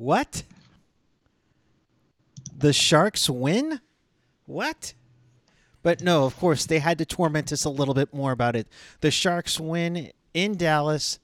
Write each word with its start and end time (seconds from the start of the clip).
What? 0.00 0.44
The 2.56 2.72
Sharks 2.72 3.28
win? 3.28 3.82
What? 4.46 4.94
But 5.82 6.00
no, 6.00 6.24
of 6.24 6.38
course, 6.38 6.64
they 6.64 6.78
had 6.78 6.96
to 6.98 7.04
torment 7.04 7.52
us 7.52 7.66
a 7.66 7.68
little 7.68 7.92
bit 7.92 8.14
more 8.14 8.32
about 8.32 8.56
it. 8.56 8.66
The 9.02 9.10
Sharks 9.10 9.60
win 9.60 10.10
in 10.32 10.56
Dallas, 10.56 11.18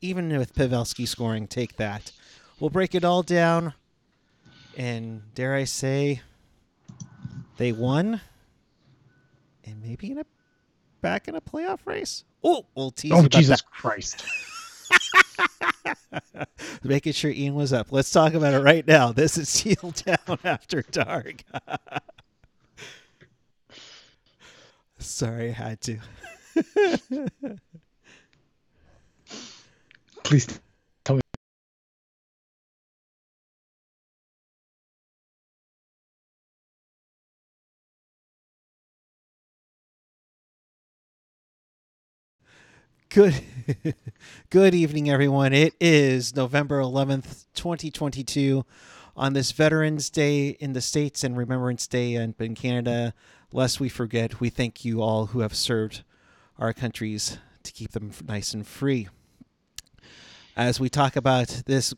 even 0.00 0.34
with 0.38 0.54
Pavelski 0.54 1.06
scoring. 1.06 1.46
Take 1.46 1.76
that. 1.76 2.10
We'll 2.58 2.70
break 2.70 2.94
it 2.94 3.04
all 3.04 3.22
down. 3.22 3.74
And 4.78 5.34
dare 5.34 5.54
I 5.54 5.64
say, 5.64 6.22
they 7.58 7.70
won. 7.70 8.22
And 9.62 9.82
maybe 9.82 10.10
in 10.10 10.16
a 10.20 10.26
back 11.02 11.28
in 11.28 11.34
a 11.34 11.40
playoff 11.42 11.80
race. 11.84 12.24
Oh, 12.42 12.64
we'll 12.74 12.92
tease 12.92 13.12
Oh 13.12 13.18
about 13.18 13.30
Jesus 13.32 13.60
that. 13.60 13.70
Christ! 13.70 14.24
Making 16.82 17.12
sure 17.12 17.30
Ian 17.30 17.54
was 17.54 17.72
up. 17.72 17.92
Let's 17.92 18.10
talk 18.10 18.34
about 18.34 18.54
it 18.54 18.60
right 18.60 18.86
now. 18.86 19.12
This 19.12 19.38
is 19.38 19.48
Seal 19.48 19.92
Down 20.04 20.38
After 20.44 20.82
Dark. 20.82 21.42
Sorry, 24.98 25.50
I 25.50 25.52
had 25.52 25.80
to. 25.82 25.98
Please 30.22 30.46
Good 43.12 43.44
good 44.50 44.74
evening 44.74 45.10
everyone. 45.10 45.52
It 45.52 45.74
is 45.78 46.34
November 46.34 46.80
11th, 46.80 47.44
2022 47.52 48.64
on 49.14 49.34
this 49.34 49.52
Veterans 49.52 50.08
Day 50.08 50.56
in 50.60 50.72
the 50.72 50.80
States 50.80 51.22
and 51.22 51.36
Remembrance 51.36 51.86
Day 51.86 52.14
in 52.14 52.34
in 52.38 52.54
Canada. 52.54 53.12
Lest 53.52 53.80
we 53.80 53.90
forget, 53.90 54.40
we 54.40 54.48
thank 54.48 54.86
you 54.86 55.02
all 55.02 55.26
who 55.26 55.40
have 55.40 55.54
served 55.54 56.04
our 56.58 56.72
countries 56.72 57.36
to 57.64 57.72
keep 57.72 57.90
them 57.90 58.12
nice 58.26 58.54
and 58.54 58.66
free. 58.66 59.08
As 60.56 60.80
we 60.80 60.88
talk 60.88 61.14
about 61.14 61.64
this 61.66 61.92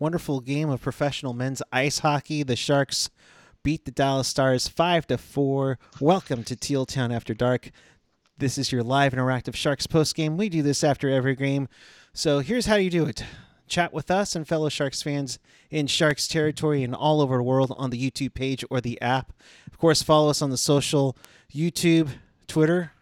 wonderful 0.00 0.40
game 0.40 0.68
of 0.68 0.82
professional 0.82 1.32
men's 1.32 1.62
ice 1.70 2.00
hockey, 2.00 2.42
the 2.42 2.56
Sharks 2.56 3.08
beat 3.62 3.84
the 3.84 3.92
Dallas 3.92 4.26
Stars 4.26 4.66
5 4.66 5.06
to 5.06 5.18
4. 5.18 5.78
Welcome 6.00 6.42
to 6.42 6.56
Teal 6.56 6.86
Town 6.86 7.12
After 7.12 7.34
Dark. 7.34 7.70
This 8.38 8.58
is 8.58 8.70
your 8.70 8.82
live 8.82 9.14
interactive 9.14 9.54
Sharks 9.54 9.86
post 9.86 10.14
game. 10.14 10.36
We 10.36 10.50
do 10.50 10.60
this 10.60 10.84
after 10.84 11.08
every 11.08 11.34
game. 11.34 11.68
So 12.12 12.40
here's 12.40 12.66
how 12.66 12.76
you 12.76 12.90
do 12.90 13.06
it 13.06 13.24
chat 13.66 13.94
with 13.94 14.10
us 14.10 14.36
and 14.36 14.46
fellow 14.46 14.68
Sharks 14.68 15.00
fans 15.02 15.38
in 15.70 15.86
Sharks 15.86 16.28
territory 16.28 16.82
and 16.82 16.94
all 16.94 17.22
over 17.22 17.38
the 17.38 17.42
world 17.42 17.74
on 17.78 17.88
the 17.90 17.98
YouTube 17.98 18.34
page 18.34 18.62
or 18.70 18.82
the 18.82 19.00
app. 19.00 19.32
Of 19.66 19.78
course, 19.78 20.02
follow 20.02 20.28
us 20.28 20.42
on 20.42 20.50
the 20.50 20.58
social 20.58 21.16
YouTube, 21.52 22.10
Twitter, 22.46 22.92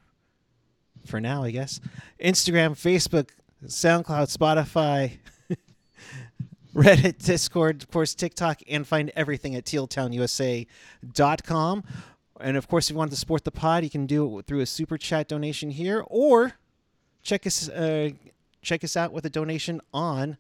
for 1.04 1.20
now, 1.20 1.42
I 1.42 1.50
guess, 1.50 1.80
Instagram, 2.22 2.70
Facebook, 2.72 3.30
SoundCloud, 3.64 4.32
Spotify. 4.34 5.18
Reddit, 6.74 7.24
Discord, 7.24 7.82
of 7.82 7.90
course, 7.90 8.14
TikTok, 8.14 8.60
and 8.68 8.86
find 8.86 9.10
everything 9.14 9.54
at 9.54 9.64
tealtownusa.com. 9.64 11.84
And 12.40 12.56
of 12.56 12.68
course, 12.68 12.88
if 12.90 12.94
you 12.94 12.98
want 12.98 13.10
to 13.12 13.16
support 13.16 13.44
the 13.44 13.50
pod, 13.50 13.84
you 13.84 13.90
can 13.90 14.06
do 14.06 14.38
it 14.38 14.46
through 14.46 14.60
a 14.60 14.66
super 14.66 14.98
chat 14.98 15.28
donation 15.28 15.70
here, 15.70 16.04
or 16.06 16.54
check 17.22 17.46
us 17.46 17.68
uh, 17.68 18.10
check 18.62 18.82
us 18.82 18.96
out 18.96 19.12
with 19.12 19.24
a 19.24 19.30
donation 19.30 19.80
on 19.92 20.36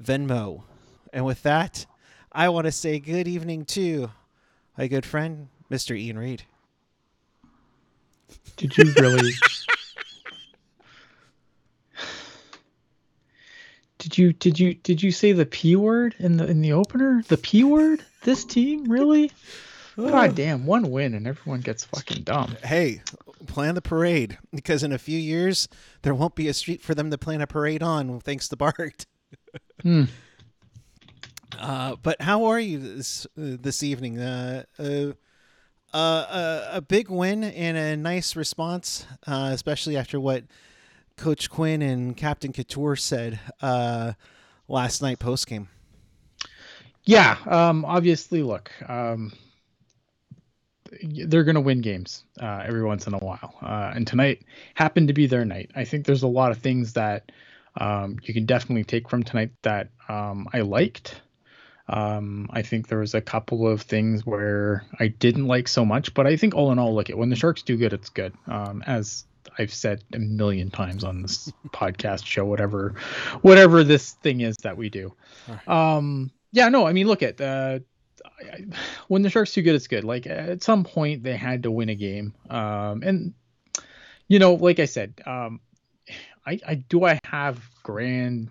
Venmo. 0.00 0.62
And 1.12 1.24
with 1.24 1.42
that, 1.42 1.86
I 2.32 2.48
want 2.48 2.66
to 2.66 2.72
say 2.72 2.98
good 2.98 3.28
evening 3.28 3.64
to 3.66 4.10
my 4.76 4.86
good 4.86 5.04
friend, 5.04 5.48
Mr. 5.70 5.98
Ian 5.98 6.18
Reed. 6.18 6.44
Did 8.56 8.76
you 8.76 8.92
really? 8.98 9.32
did 13.98 14.18
you 14.18 14.32
did 14.32 14.58
you 14.58 14.74
did 14.74 15.02
you 15.02 15.10
say 15.10 15.32
the 15.32 15.46
p 15.46 15.76
word 15.76 16.14
in 16.18 16.36
the 16.36 16.46
in 16.46 16.60
the 16.60 16.72
opener? 16.72 17.22
The 17.28 17.36
p 17.36 17.64
word? 17.64 18.04
This 18.22 18.44
team 18.44 18.84
really? 18.84 19.30
God 19.98 20.36
damn! 20.36 20.64
One 20.64 20.90
win 20.90 21.14
and 21.14 21.26
everyone 21.26 21.60
gets 21.60 21.84
fucking 21.84 22.22
dumb. 22.22 22.56
Hey, 22.62 23.02
plan 23.46 23.74
the 23.74 23.82
parade 23.82 24.38
because 24.54 24.82
in 24.82 24.92
a 24.92 24.98
few 24.98 25.18
years 25.18 25.68
there 26.02 26.14
won't 26.14 26.36
be 26.36 26.48
a 26.48 26.54
street 26.54 26.82
for 26.82 26.94
them 26.94 27.10
to 27.10 27.18
plan 27.18 27.40
a 27.40 27.46
parade 27.46 27.82
on, 27.82 28.20
thanks 28.20 28.48
to 28.48 28.56
Bart. 28.56 29.06
Hmm. 29.82 30.04
Uh, 31.56 31.94
but 32.02 32.20
how 32.20 32.46
are 32.46 32.58
you 32.58 32.78
this 32.78 33.26
uh, 33.38 33.56
this 33.60 33.84
evening? 33.84 34.18
Uh, 34.18 34.64
uh, 34.78 35.12
uh, 35.94 35.96
uh, 35.96 36.68
a 36.72 36.80
big 36.80 37.10
win 37.10 37.44
and 37.44 37.76
a 37.76 37.96
nice 37.96 38.34
response, 38.34 39.06
uh, 39.26 39.50
especially 39.52 39.96
after 39.96 40.18
what 40.18 40.44
Coach 41.16 41.48
Quinn 41.48 41.80
and 41.80 42.16
Captain 42.16 42.52
Couture 42.52 42.96
said 42.96 43.38
uh, 43.62 44.14
last 44.66 45.00
night 45.00 45.18
post 45.18 45.46
game. 45.46 45.68
Yeah. 47.04 47.36
Um. 47.46 47.84
Obviously, 47.84 48.42
look. 48.42 48.70
Um. 48.88 49.32
They're 51.02 51.44
gonna 51.44 51.60
win 51.60 51.80
games 51.80 52.24
uh, 52.40 52.62
every 52.64 52.84
once 52.84 53.06
in 53.06 53.14
a 53.14 53.18
while, 53.18 53.54
uh, 53.62 53.92
and 53.94 54.06
tonight 54.06 54.42
happened 54.74 55.08
to 55.08 55.14
be 55.14 55.26
their 55.26 55.44
night. 55.44 55.70
I 55.74 55.84
think 55.84 56.06
there's 56.06 56.22
a 56.22 56.28
lot 56.28 56.50
of 56.50 56.58
things 56.58 56.94
that 56.94 57.30
um, 57.76 58.18
you 58.22 58.34
can 58.34 58.46
definitely 58.46 58.84
take 58.84 59.08
from 59.08 59.22
tonight 59.22 59.50
that 59.62 59.90
um, 60.08 60.48
I 60.52 60.60
liked. 60.60 61.20
Um, 61.88 62.50
I 62.52 62.62
think 62.62 62.88
there 62.88 62.98
was 62.98 63.14
a 63.14 63.20
couple 63.20 63.66
of 63.66 63.82
things 63.82 64.26
where 64.26 64.84
I 65.00 65.08
didn't 65.08 65.46
like 65.46 65.68
so 65.68 65.84
much, 65.84 66.12
but 66.12 66.26
I 66.26 66.36
think 66.36 66.54
all 66.54 66.70
in 66.70 66.78
all, 66.78 66.94
look 66.94 67.08
at 67.08 67.16
when 67.16 67.30
the 67.30 67.36
Sharks 67.36 67.62
do 67.62 67.76
good, 67.76 67.94
it's 67.94 68.10
good. 68.10 68.34
Um, 68.46 68.82
as 68.86 69.24
I've 69.58 69.72
said 69.72 70.04
a 70.12 70.18
million 70.18 70.70
times 70.70 71.02
on 71.02 71.22
this 71.22 71.50
podcast 71.68 72.26
show, 72.26 72.44
whatever, 72.44 72.94
whatever 73.40 73.84
this 73.84 74.12
thing 74.12 74.42
is 74.42 74.56
that 74.58 74.76
we 74.76 74.90
do. 74.90 75.14
Um, 75.66 76.30
yeah, 76.52 76.68
no, 76.68 76.86
I 76.86 76.92
mean, 76.92 77.06
look 77.06 77.22
at 77.22 77.40
uh, 77.40 77.78
when 79.08 79.22
the 79.22 79.30
Sharks 79.30 79.52
do 79.52 79.62
good, 79.62 79.74
it's 79.74 79.86
good. 79.86 80.04
Like 80.04 80.26
at 80.26 80.62
some 80.62 80.84
point, 80.84 81.22
they 81.22 81.36
had 81.36 81.62
to 81.64 81.70
win 81.70 81.88
a 81.88 81.94
game, 81.94 82.34
um, 82.50 83.02
and 83.02 83.34
you 84.28 84.38
know, 84.38 84.54
like 84.54 84.78
I 84.78 84.84
said, 84.84 85.20
um, 85.26 85.60
I, 86.46 86.60
I 86.66 86.74
do 86.74 87.04
I 87.04 87.18
have 87.24 87.68
grand 87.82 88.50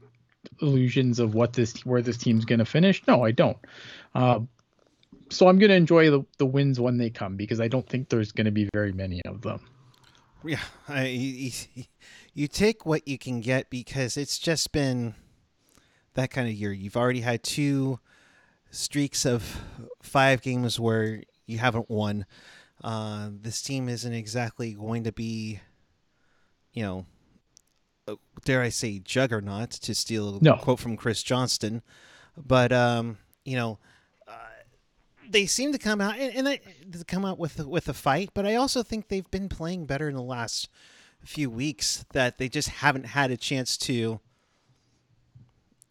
illusions 0.61 1.19
of 1.19 1.33
what 1.33 1.53
this 1.53 1.85
where 1.85 2.01
this 2.01 2.17
team's 2.17 2.45
going 2.45 2.59
to 2.59 2.65
finish? 2.65 3.01
No, 3.07 3.23
I 3.23 3.31
don't. 3.31 3.57
Uh, 4.13 4.39
so 5.29 5.47
I'm 5.47 5.59
going 5.59 5.69
to 5.69 5.75
enjoy 5.75 6.09
the, 6.09 6.23
the 6.37 6.45
wins 6.45 6.79
when 6.79 6.97
they 6.97 7.09
come 7.09 7.35
because 7.35 7.59
I 7.59 7.67
don't 7.67 7.87
think 7.87 8.09
there's 8.09 8.31
going 8.31 8.45
to 8.45 8.51
be 8.51 8.69
very 8.73 8.93
many 8.93 9.21
of 9.25 9.41
them. 9.41 9.61
Yeah, 10.43 10.61
I, 10.87 11.07
you, 11.07 11.51
you 12.33 12.47
take 12.47 12.85
what 12.85 13.07
you 13.07 13.17
can 13.17 13.41
get 13.41 13.69
because 13.69 14.15
it's 14.15 14.39
just 14.39 14.71
been 14.71 15.15
that 16.13 16.31
kind 16.31 16.47
of 16.47 16.53
year. 16.53 16.71
You've 16.71 16.95
already 16.95 17.21
had 17.21 17.43
two 17.43 17.99
streaks 18.71 19.25
of 19.25 19.61
five 20.01 20.41
games 20.41 20.79
where 20.79 21.23
you 21.45 21.57
haven't 21.57 21.89
won. 21.89 22.25
Uh, 22.83 23.29
this 23.31 23.61
team 23.61 23.89
isn't 23.89 24.13
exactly 24.13 24.73
going 24.73 25.03
to 25.03 25.11
be, 25.11 25.59
you 26.73 26.83
know, 26.83 27.05
uh, 28.07 28.15
dare 28.45 28.61
I 28.61 28.69
say, 28.69 28.99
juggernaut 28.99 29.71
to 29.71 29.95
steal 29.95 30.37
a 30.37 30.43
No. 30.43 30.55
quote 30.57 30.79
from 30.79 30.95
Chris 30.95 31.23
Johnston, 31.23 31.81
but 32.37 32.71
um, 32.71 33.17
you 33.45 33.55
know, 33.55 33.79
uh, 34.27 34.33
they 35.27 35.45
seem 35.47 35.71
to 35.71 35.79
come 35.79 35.99
out 35.99 36.17
and, 36.17 36.35
and 36.35 36.47
they, 36.47 36.61
to 36.91 37.03
come 37.03 37.25
out 37.25 37.39
with 37.39 37.65
with 37.65 37.89
a 37.89 37.93
fight. 37.93 38.29
But 38.33 38.45
I 38.45 38.55
also 38.55 38.83
think 38.83 39.07
they've 39.07 39.29
been 39.31 39.49
playing 39.49 39.85
better 39.87 40.07
in 40.07 40.15
the 40.15 40.21
last 40.21 40.69
few 41.23 41.49
weeks. 41.49 42.05
That 42.13 42.37
they 42.37 42.47
just 42.47 42.69
haven't 42.69 43.07
had 43.07 43.31
a 43.31 43.37
chance 43.37 43.75
to, 43.79 44.19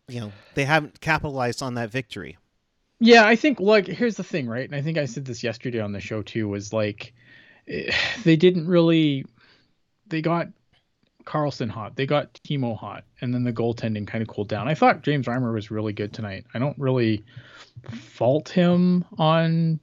you 0.08 0.20
know, 0.20 0.32
they 0.54 0.64
haven't 0.66 1.00
capitalized 1.00 1.62
on 1.62 1.74
that 1.74 1.90
victory. 1.90 2.38
Yeah, 2.98 3.26
I 3.26 3.36
think 3.36 3.60
like 3.60 3.86
here's 3.86 4.16
the 4.16 4.24
thing, 4.24 4.48
right? 4.48 4.64
And 4.64 4.74
I 4.74 4.82
think 4.82 4.98
I 4.98 5.04
said 5.04 5.24
this 5.24 5.42
yesterday 5.42 5.80
on 5.80 5.92
the 5.92 6.00
show 6.00 6.22
too 6.22 6.48
was 6.48 6.72
like 6.72 7.12
eh, 7.68 7.92
they 8.24 8.36
didn't 8.36 8.66
really 8.66 9.24
they 10.06 10.22
got 10.22 10.48
Karlsson 11.24 11.68
hot. 11.68 11.96
They 11.96 12.06
got 12.06 12.34
Timo 12.48 12.76
hot 12.76 13.04
and 13.20 13.34
then 13.34 13.44
the 13.44 13.52
goaltending 13.52 14.06
kind 14.06 14.22
of 14.22 14.28
cooled 14.28 14.48
down. 14.48 14.68
I 14.68 14.74
thought 14.74 15.02
James 15.02 15.26
Reimer 15.26 15.52
was 15.52 15.70
really 15.70 15.92
good 15.92 16.12
tonight. 16.12 16.46
I 16.54 16.58
don't 16.58 16.78
really 16.78 17.24
fault 17.90 18.48
him 18.48 19.04
on 19.18 19.80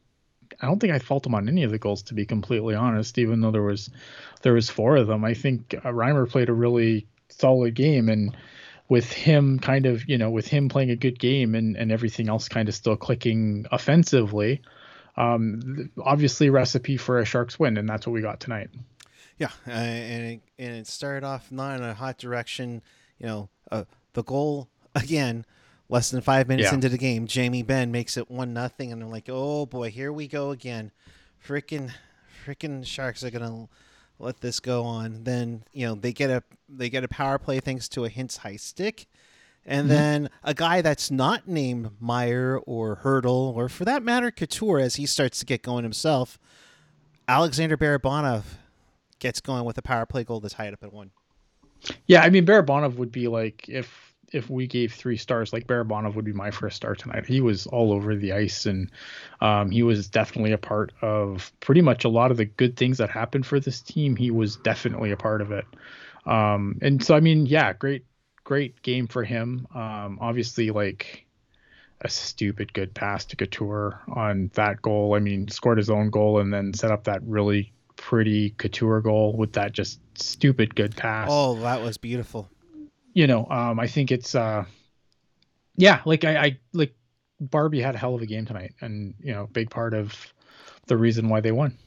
I 0.61 0.67
don't 0.67 0.79
think 0.79 0.93
I 0.93 0.99
fault 0.99 1.25
him 1.25 1.35
on 1.35 1.47
any 1.49 1.63
of 1.63 1.71
the 1.71 1.79
goals 1.79 2.03
to 2.03 2.13
be 2.13 2.25
completely 2.25 2.75
honest, 2.75 3.17
even 3.17 3.41
though 3.41 3.51
there 3.51 3.63
was 3.63 3.89
there 4.41 4.53
was 4.53 4.69
four 4.69 4.95
of 4.95 5.07
them. 5.07 5.25
I 5.25 5.33
think 5.33 5.75
uh, 5.83 5.89
Reimer 5.89 6.29
played 6.29 6.49
a 6.49 6.53
really 6.53 7.07
solid 7.29 7.75
game 7.75 8.09
and 8.09 8.35
with 8.93 9.11
him 9.11 9.57
kind 9.57 9.87
of 9.87 10.07
you 10.07 10.17
know 10.19 10.29
with 10.29 10.47
him 10.47 10.69
playing 10.69 10.91
a 10.91 10.95
good 10.95 11.17
game 11.17 11.55
and, 11.55 11.75
and 11.75 11.91
everything 11.91 12.29
else 12.29 12.47
kind 12.47 12.69
of 12.69 12.75
still 12.75 12.95
clicking 12.95 13.65
offensively 13.71 14.61
um 15.17 15.89
obviously 16.03 16.51
recipe 16.51 16.95
for 16.95 17.17
a 17.17 17.25
sharks 17.25 17.57
win 17.57 17.75
and 17.77 17.89
that's 17.89 18.05
what 18.05 18.13
we 18.13 18.21
got 18.21 18.39
tonight 18.39 18.69
Yeah, 19.39 19.49
uh, 19.67 19.71
and 19.71 20.23
it, 20.33 20.41
and 20.59 20.75
it 20.75 20.85
started 20.85 21.25
off 21.25 21.51
not 21.51 21.77
in 21.79 21.83
a 21.83 21.95
hot 21.95 22.19
direction. 22.19 22.83
You 23.17 23.25
know, 23.25 23.49
uh, 23.71 23.85
the 24.13 24.23
goal 24.23 24.67
again 24.95 25.45
Less 25.89 26.11
than 26.11 26.21
five 26.21 26.47
minutes 26.47 26.69
Yeah. 26.69 26.75
into 26.75 26.89
the 26.89 26.97
game, 26.97 27.27
Jamie 27.27 27.61
Benn 27.61 27.91
makes 27.91 28.15
it 28.15 28.31
one 28.31 28.53
nothing, 28.53 28.91
and 28.91 29.03
I'm 29.03 29.11
like, 29.11 29.27
oh 29.29 29.65
boy, 29.65 29.91
here 29.91 30.13
we 30.13 30.27
go 30.27 30.51
again. 30.51 30.91
Freaking, 31.45 31.91
freaking 32.45 32.85
Sharks 32.85 33.23
are 33.23 33.29
gonna 33.29 33.67
let 34.19 34.41
this 34.41 34.59
go 34.59 34.83
on. 34.83 35.23
Then 35.23 35.63
you 35.73 35.85
know 35.85 35.95
they 35.95 36.13
get 36.13 36.29
a 36.29 36.43
they 36.69 36.89
get 36.89 37.03
a 37.03 37.07
power 37.07 37.37
play 37.37 37.59
thanks 37.59 37.87
to 37.89 38.05
a 38.05 38.09
Hintz's 38.09 38.37
high 38.37 38.55
stick, 38.55 39.07
and 39.65 39.81
mm-hmm. 39.81 39.89
then 39.89 40.29
a 40.43 40.53
guy 40.53 40.81
that's 40.81 41.11
not 41.11 41.47
named 41.47 41.91
Meier 41.99 42.57
or 42.65 42.97
Hertl 42.97 43.55
or 43.55 43.69
for 43.69 43.85
that 43.85 44.03
matter 44.03 44.31
Couture 44.31 44.79
as 44.79 44.95
he 44.95 45.05
starts 45.05 45.39
to 45.39 45.45
get 45.45 45.61
going 45.61 45.83
himself. 45.83 46.39
Alexander 47.27 47.77
Barabanov 47.77 48.43
gets 49.19 49.39
going 49.39 49.63
with 49.63 49.77
a 49.77 49.81
power 49.81 50.05
play 50.05 50.23
goal 50.25 50.41
to 50.41 50.49
tie 50.49 50.67
it 50.67 50.73
up 50.73 50.83
at 50.83 50.91
one. 50.91 51.11
Yeah, 52.05 52.21
I 52.21 52.29
mean 52.29 52.45
Barabanov 52.45 52.95
would 52.95 53.11
be 53.11 53.27
like 53.27 53.67
if 53.69 54.12
if 54.33 54.49
we 54.49 54.67
gave 54.67 54.93
three 54.93 55.17
stars, 55.17 55.53
like 55.53 55.67
Barabanov 55.67 56.15
would 56.15 56.25
be 56.25 56.33
my 56.33 56.51
first 56.51 56.75
star 56.75 56.95
tonight. 56.95 57.25
He 57.25 57.41
was 57.41 57.67
all 57.67 57.91
over 57.91 58.15
the 58.15 58.33
ice, 58.33 58.65
and 58.65 58.91
um, 59.41 59.69
he 59.69 59.83
was 59.83 60.07
definitely 60.09 60.51
a 60.51 60.57
part 60.57 60.91
of 61.01 61.51
pretty 61.59 61.81
much 61.81 62.03
a 62.03 62.09
lot 62.09 62.31
of 62.31 62.37
the 62.37 62.45
good 62.45 62.75
things 62.75 62.97
that 62.97 63.09
happened 63.09 63.45
for 63.45 63.59
this 63.59 63.81
team. 63.81 64.15
He 64.15 64.31
was 64.31 64.55
definitely 64.57 65.11
a 65.11 65.17
part 65.17 65.41
of 65.41 65.51
it. 65.51 65.65
Um, 66.25 66.79
and 66.81 67.03
so 67.03 67.15
I 67.15 67.19
mean, 67.19 67.45
yeah, 67.45 67.73
great, 67.73 68.05
great 68.43 68.81
game 68.81 69.07
for 69.07 69.23
him. 69.23 69.67
Um, 69.73 70.17
obviously, 70.21 70.71
like 70.71 71.25
a 72.01 72.09
stupid 72.09 72.73
good 72.73 72.93
pass 72.93 73.25
to 73.25 73.35
Couture 73.35 74.01
on 74.13 74.51
that 74.55 74.81
goal. 74.81 75.15
I 75.15 75.19
mean, 75.19 75.47
scored 75.47 75.77
his 75.77 75.89
own 75.89 76.09
goal 76.09 76.39
and 76.39 76.53
then 76.53 76.73
set 76.73 76.91
up 76.91 77.05
that 77.05 77.21
really 77.23 77.71
pretty 77.95 78.49
Couture 78.51 79.01
goal 79.01 79.35
with 79.37 79.53
that 79.53 79.71
just 79.71 79.99
stupid 80.15 80.75
good 80.75 80.95
pass 80.95 81.29
Oh, 81.31 81.55
that 81.61 81.81
was 81.81 81.97
beautiful. 81.97 82.49
You 83.13 83.27
know, 83.27 83.47
um, 83.49 83.79
I 83.79 83.87
think 83.87 84.11
it's, 84.11 84.33
uh, 84.35 84.65
yeah, 85.75 86.01
like 86.05 86.23
I, 86.23 86.37
I, 86.37 86.59
like 86.73 86.93
Barbie 87.39 87.81
had 87.81 87.95
a 87.95 87.97
hell 87.97 88.15
of 88.15 88.21
a 88.21 88.25
game 88.25 88.45
tonight, 88.45 88.73
and 88.81 89.13
you 89.19 89.33
know, 89.33 89.47
big 89.51 89.69
part 89.69 89.93
of 89.93 90.15
the 90.87 90.97
reason 90.97 91.29
why 91.29 91.41
they 91.41 91.51
won. 91.51 91.77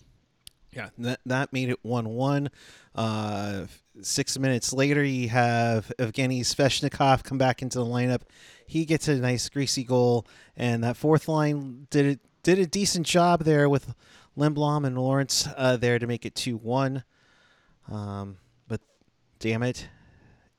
Yeah, 0.72 0.90
that, 0.98 1.20
that 1.24 1.52
made 1.52 1.70
it 1.70 1.78
1 1.82 2.08
1. 2.08 2.50
Uh, 2.94 3.66
six 4.02 4.38
minutes 4.38 4.72
later, 4.72 5.02
you 5.02 5.28
have 5.30 5.90
Evgeny 5.98 6.40
Svechnikov 6.40 7.24
come 7.24 7.38
back 7.38 7.62
into 7.62 7.78
the 7.78 7.84
lineup. 7.84 8.22
He 8.66 8.84
gets 8.84 9.08
a 9.08 9.16
nice 9.16 9.48
greasy 9.48 9.84
goal, 9.84 10.26
and 10.56 10.84
that 10.84 10.96
fourth 10.96 11.28
line 11.28 11.86
did 11.90 12.06
it 12.06 12.20
did 12.42 12.58
a 12.58 12.66
decent 12.66 13.06
job 13.06 13.42
there 13.42 13.68
with 13.68 13.94
Lindblom 14.36 14.86
and 14.86 14.96
Lawrence 14.96 15.48
uh, 15.56 15.76
there 15.76 15.98
to 15.98 16.06
make 16.06 16.26
it 16.26 16.34
2 16.34 16.56
1. 16.58 17.04
Um, 17.90 18.36
but 18.68 18.80
damn 19.38 19.62
it, 19.62 19.88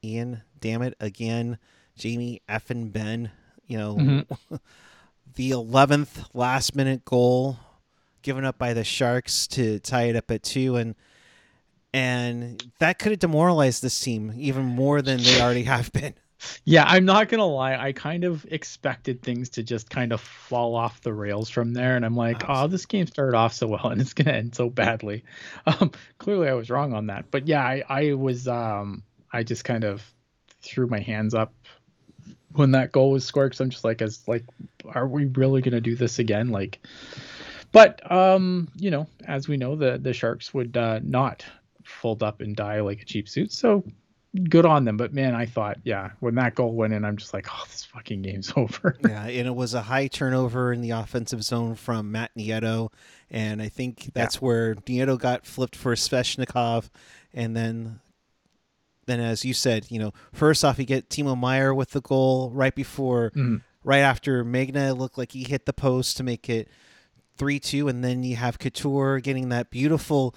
Ian, 0.04 0.42
damn 0.60 0.82
it 0.82 0.96
again. 1.00 1.58
Jamie 1.96 2.42
F 2.48 2.70
and 2.70 2.94
Benn, 2.94 3.32
you 3.66 3.78
know, 3.78 3.96
the 5.36 5.52
11th 5.52 6.28
last 6.34 6.76
minute 6.76 7.04
goal 7.06 7.58
given 8.22 8.44
up 8.44 8.58
by 8.58 8.74
the 8.74 8.84
Sharks 8.84 9.48
to 9.48 9.80
tie 9.80 10.04
it 10.04 10.16
up 10.16 10.30
at 10.32 10.44
two, 10.44 10.76
and 10.76 10.96
and 11.94 12.62
that 12.80 13.00
could 13.00 13.14
have 13.14 13.20
demoralized 13.20 13.82
this 13.82 14.00
team 14.00 14.34
even 14.36 14.66
more 14.66 15.02
than 15.02 15.24
they 15.24 15.42
already 15.42 15.64
have 15.64 15.92
been. 15.94 16.14
Yeah, 16.66 16.84
I'm 16.86 17.06
not 17.06 17.30
gonna 17.30 17.46
lie. 17.46 17.76
I 17.76 17.94
kind 17.94 18.24
of 18.24 18.46
expected 18.52 19.24
things 19.24 19.50
to 19.52 19.64
just 19.64 19.90
kind 19.90 20.12
of 20.12 20.22
fall 20.22 20.76
off 20.76 21.02
the 21.02 21.14
rails 21.14 21.50
from 21.50 21.74
there, 21.74 21.96
and 21.96 22.06
I'm 22.06 22.16
like, 22.16 22.44
oh, 22.48 22.68
this 22.68 22.86
game 22.86 23.08
started 23.08 23.36
off 23.36 23.54
so 23.54 23.68
well, 23.68 23.88
and 23.88 24.00
it's 24.00 24.14
gonna 24.14 24.34
end 24.34 24.56
so 24.56 24.70
badly. 24.70 25.24
Um, 25.66 25.92
clearly, 26.18 26.48
I 26.48 26.54
was 26.54 26.70
wrong 26.70 26.94
on 26.94 27.08
that, 27.08 27.32
but 27.32 27.48
yeah, 27.48 27.64
I, 27.64 27.84
I 27.90 28.14
was, 28.14 28.48
um, 28.48 29.04
I 29.32 29.44
just 29.44 29.64
kind 29.64 29.84
of 29.84 30.04
threw 30.68 30.88
my 30.88 31.00
hands 31.00 31.34
up 31.34 31.54
when 32.54 32.72
that 32.72 32.92
goal 32.92 33.12
was 33.12 33.24
scored 33.24 33.52
because 33.52 33.62
I'm 33.62 33.70
just 33.70 33.84
like, 33.84 34.02
as 34.02 34.28
like, 34.28 34.44
are 34.86 35.08
we 35.08 35.26
really 35.26 35.62
gonna 35.62 35.82
do 35.82 35.96
this 35.96 36.20
again? 36.20 36.50
Like, 36.50 36.80
but 37.72 38.12
um, 38.12 38.70
you 38.76 38.92
know, 38.92 39.08
as 39.26 39.48
we 39.48 39.58
know, 39.58 39.76
the 39.76 39.98
the 39.98 40.14
Sharks 40.14 40.54
would 40.54 40.76
uh, 40.76 41.00
not 41.04 41.46
fold 41.84 42.24
up 42.24 42.42
and 42.42 42.56
die 42.56 42.82
like 42.82 43.02
a 43.02 43.06
cheap 43.06 43.30
suit, 43.30 43.52
so 43.52 43.84
good 44.50 44.66
on 44.66 44.86
them. 44.86 44.98
But 44.98 45.14
man, 45.14 45.36
I 45.36 45.46
thought, 45.46 45.78
yeah, 45.84 46.12
when 46.20 46.36
that 46.36 46.56
goal 46.56 46.74
went 46.74 46.94
in, 46.94 47.06
I'm 47.06 47.18
just 47.18 47.34
like, 47.34 47.48
oh, 47.52 47.64
this 47.70 47.86
fucking 47.86 48.22
game's 48.22 48.52
over. 48.56 48.98
Yeah, 49.08 49.28
and 49.28 49.48
it 49.48 49.56
was 49.56 49.74
a 49.74 49.82
high 49.82 50.08
turnover 50.08 50.74
in 50.74 50.82
the 50.82 50.92
offensive 50.92 51.44
zone 51.44 51.76
from 51.76 52.12
Matt 52.12 52.32
Nieto, 52.38 52.92
and 53.30 53.62
I 53.62 53.70
think 53.70 54.12
that's 54.14 54.42
where 54.42 54.76
Nieto 54.76 55.20
got 55.20 55.46
flipped 55.46 55.76
for 55.76 55.96
Svechnikov, 55.96 56.90
and 57.34 57.56
then. 57.56 58.00
Then, 59.08 59.20
as 59.20 59.44
you 59.44 59.54
said, 59.56 59.88
you 59.90 59.98
know, 60.00 60.14
first 60.32 60.64
off, 60.64 60.78
you 60.78 60.86
get 60.86 61.10
Timo 61.10 61.36
Meier 61.38 61.74
with 61.74 61.90
the 61.92 62.02
goal 62.02 62.52
right 62.52 62.76
before, 62.76 63.32
Mhm. 63.36 63.62
right 63.84 64.00
after 64.00 64.46
Megna 64.46 64.96
looked 64.96 65.18
like 65.18 65.32
he 65.32 65.44
hit 65.44 65.66
the 65.66 65.74
post 65.74 66.16
to 66.18 66.24
make 66.24 66.48
it 66.50 66.68
three 67.38 67.60
two, 67.60 67.88
and 67.88 68.04
then 68.04 68.22
you 68.24 68.36
have 68.36 68.60
Couture 68.60 69.20
getting 69.20 69.50
that 69.50 69.70
beautiful 69.72 70.36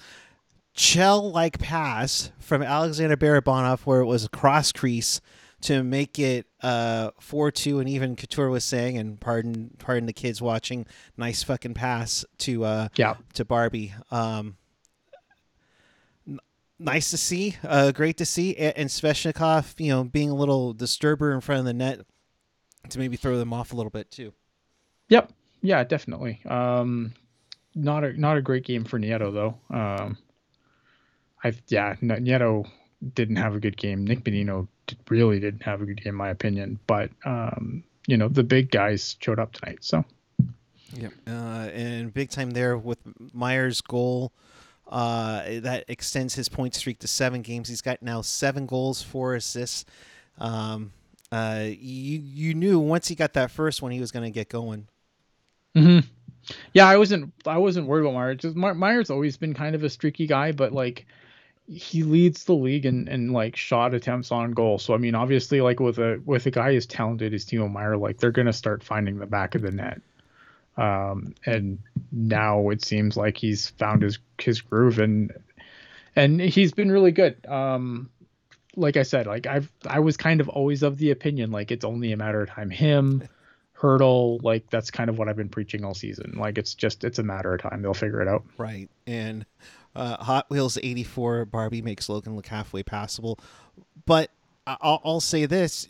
shell 0.73 1.31
like 1.31 1.59
pass 1.59 2.31
from 2.39 2.63
Alexander 2.63 3.17
Barabanov 3.17 3.81
where 3.81 3.99
it 3.99 4.05
was 4.05 4.23
a 4.25 4.29
cross 4.29 4.71
crease 4.71 5.19
to 5.61 5.83
make 5.83 6.17
it 6.17 6.47
uh 6.63 7.11
4-2 7.19 7.79
and 7.81 7.89
even 7.89 8.15
Couture 8.15 8.49
was 8.49 8.63
saying 8.63 8.97
and 8.97 9.19
pardon 9.19 9.71
pardon 9.79 10.05
the 10.05 10.13
kids 10.13 10.41
watching 10.41 10.85
nice 11.17 11.43
fucking 11.43 11.73
pass 11.73 12.23
to 12.39 12.63
uh 12.63 12.87
yeah, 12.95 13.15
to 13.33 13.43
Barbie 13.43 13.93
um 14.11 14.55
nice 16.83 17.11
to 17.11 17.17
see 17.17 17.57
uh 17.63 17.91
great 17.91 18.17
to 18.17 18.25
see 18.25 18.55
A- 18.55 18.77
and 18.77 18.89
Svechnikov 18.89 19.79
you 19.79 19.89
know 19.89 20.03
being 20.03 20.29
a 20.29 20.35
little 20.35 20.73
disturber 20.73 21.31
in 21.31 21.41
front 21.41 21.59
of 21.59 21.65
the 21.65 21.73
net 21.73 22.01
to 22.89 22.99
maybe 22.99 23.15
throw 23.15 23.37
them 23.37 23.53
off 23.53 23.71
a 23.71 23.75
little 23.75 23.91
bit 23.91 24.09
too 24.09 24.33
yep, 25.11 25.31
yeah, 25.61 25.83
definitely. 25.83 26.41
Um, 26.45 27.13
not 27.75 28.03
a 28.03 28.19
not 28.19 28.37
a 28.37 28.41
great 28.41 28.65
game 28.65 28.83
for 28.83 28.99
Nieto 28.99 29.31
though. 29.31 29.75
Um, 29.75 30.17
I 31.43 31.53
yeah, 31.67 31.95
N- 32.01 32.25
Nieto 32.25 32.67
didn't 33.13 33.35
have 33.37 33.55
a 33.55 33.59
good 33.59 33.77
game. 33.77 34.05
Nick 34.05 34.23
Bonino 34.23 34.67
did, 34.87 34.97
really 35.09 35.39
didn't 35.39 35.63
have 35.63 35.81
a 35.81 35.85
good 35.85 36.03
game, 36.03 36.13
in 36.13 36.15
my 36.15 36.29
opinion. 36.29 36.79
But 36.87 37.11
um, 37.25 37.83
you 38.07 38.17
know, 38.17 38.27
the 38.27 38.43
big 38.43 38.71
guys 38.71 39.15
showed 39.19 39.39
up 39.39 39.53
tonight, 39.53 39.79
so. 39.81 40.03
Yep. 40.93 41.13
Uh, 41.25 41.69
and 41.73 42.13
big 42.13 42.31
time 42.31 42.51
there 42.51 42.77
with 42.77 42.99
Meier's 43.33 43.79
goal. 43.79 44.33
Uh, 44.91 45.61
that 45.61 45.85
extends 45.87 46.35
his 46.35 46.49
point 46.49 46.75
streak 46.75 46.99
to 46.99 47.07
seven 47.07 47.41
games. 47.41 47.69
He's 47.69 47.81
got 47.81 48.01
now 48.01 48.21
seven 48.21 48.65
goals, 48.65 49.01
four 49.01 49.35
assists. 49.35 49.85
Um, 50.37 50.91
uh, 51.31 51.65
you 51.69 52.19
you 52.19 52.53
knew 52.53 52.79
once 52.79 53.07
he 53.07 53.15
got 53.15 53.33
that 53.33 53.51
first 53.51 53.81
one, 53.81 53.91
he 53.91 53.99
was 54.01 54.11
going 54.11 54.25
to 54.25 54.31
get 54.31 54.49
going. 54.49 54.87
hmm 55.75 55.99
Yeah, 56.73 56.87
I 56.87 56.97
wasn't 56.97 57.33
I 57.45 57.57
wasn't 57.57 57.87
worried 57.87 58.01
about 58.01 58.13
Myers. 58.15 58.37
Just 58.39 58.55
My- 58.55 58.73
Meier's 58.73 59.09
always 59.09 59.37
been 59.37 59.53
kind 59.53 59.75
of 59.75 59.83
a 59.83 59.89
streaky 59.89 60.27
guy, 60.27 60.51
but 60.51 60.73
like 60.73 61.05
he 61.67 62.03
leads 62.03 62.45
the 62.45 62.53
league 62.55 62.85
in, 62.85 63.07
in 63.07 63.31
like 63.33 63.55
shot 63.55 63.93
attempts 63.93 64.31
on 64.31 64.51
goal. 64.51 64.79
So 64.79 64.93
I 64.93 64.97
mean, 64.97 65.15
obviously, 65.15 65.61
like 65.61 65.79
with 65.79 65.99
a 65.99 66.21
with 66.25 66.45
a 66.47 66.51
guy 66.51 66.75
as 66.75 66.85
talented 66.85 67.33
as 67.33 67.45
Timo 67.45 67.71
Meier, 67.71 67.97
like 67.97 68.17
they're 68.19 68.31
gonna 68.31 68.53
start 68.53 68.83
finding 68.83 69.19
the 69.19 69.27
back 69.27 69.55
of 69.55 69.61
the 69.61 69.71
net. 69.71 70.01
Um, 70.81 71.35
and 71.45 71.79
now 72.11 72.69
it 72.69 72.83
seems 72.83 73.15
like 73.15 73.37
he's 73.37 73.69
found 73.69 74.01
his 74.01 74.19
his 74.39 74.61
groove 74.61 74.99
and 74.99 75.31
and 76.15 76.41
he's 76.41 76.73
been 76.73 76.91
really 76.91 77.11
good. 77.11 77.45
Um, 77.47 78.09
like 78.75 78.97
I 78.97 79.03
said, 79.03 79.27
like 79.27 79.47
I've 79.47 79.71
I 79.85 79.99
was 79.99 80.17
kind 80.17 80.41
of 80.41 80.49
always 80.49 80.83
of 80.83 80.97
the 80.97 81.11
opinion 81.11 81.51
like 81.51 81.71
it's 81.71 81.85
only 81.85 82.11
a 82.11 82.17
matter 82.17 82.41
of 82.41 82.49
time. 82.49 82.69
Him, 82.69 83.27
Hertl, 83.77 84.41
like 84.43 84.69
that's 84.69 84.91
kind 84.91 85.09
of 85.09 85.17
what 85.17 85.29
I've 85.29 85.35
been 85.35 85.49
preaching 85.49 85.83
all 85.83 85.93
season. 85.93 86.35
Like 86.37 86.57
it's 86.57 86.73
just 86.73 87.03
it's 87.03 87.19
a 87.19 87.23
matter 87.23 87.53
of 87.53 87.61
time. 87.61 87.81
They'll 87.81 87.93
figure 87.93 88.21
it 88.21 88.27
out. 88.27 88.43
Right. 88.57 88.89
And 89.05 89.45
uh, 89.95 90.17
Hot 90.23 90.49
Wheels 90.49 90.77
84 90.81 91.45
Barbie 91.45 91.81
makes 91.81 92.09
Logan 92.09 92.35
look 92.35 92.47
halfway 92.47 92.81
passable. 92.81 93.39
But 94.05 94.31
I'll, 94.65 95.01
I'll 95.03 95.19
say 95.19 95.45
this 95.45 95.87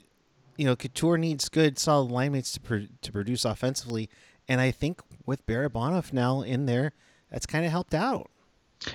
you 0.62 0.66
know, 0.66 0.76
Couture 0.76 1.18
needs 1.18 1.50
good, 1.50 1.80
solid 1.80 2.12
line 2.12 2.34
mates 2.34 2.58
to, 2.68 2.88
to 3.02 3.12
produce 3.12 3.46
offensively. 3.46 4.10
And 4.52 4.60
I 4.60 4.72
think 4.72 5.00
with 5.26 5.46
Barabanov 5.46 6.12
now 6.12 6.42
in 6.42 6.66
there, 6.66 6.92
that's 7.30 7.46
kind 7.46 7.64
of 7.64 7.72
helped 7.72 7.94
out. 7.94 8.30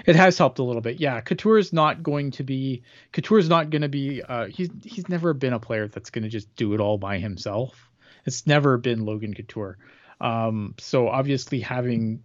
It 0.05 0.15
has 0.15 0.37
helped 0.37 0.59
a 0.59 0.63
little 0.63 0.83
bit. 0.83 1.01
Yeah, 1.01 1.23
Couture's 1.23 1.73
not 1.73 2.03
going 2.03 2.33
to 2.33 2.45
be 2.45 2.83
Couture's 3.15 3.49
not 3.49 3.71
going 3.71 3.81
to 3.81 3.89
be 3.89 4.23
uh 4.23 4.49
he's 4.49 4.69
he's 4.85 5.09
never 5.09 5.33
been 5.33 5.55
a 5.55 5.59
player 5.59 5.89
that's 5.89 6.11
going 6.11 6.25
to 6.25 6.29
just 6.29 6.55
do 6.57 6.75
it 6.75 6.81
all 6.81 6.99
by 6.99 7.17
himself. 7.17 7.91
It's 8.27 8.47
never 8.47 8.77
been 8.77 9.07
Logan 9.07 9.33
Couture. 9.33 9.79
Um 10.21 10.75
so 10.79 11.09
obviously 11.09 11.61
having 11.61 12.23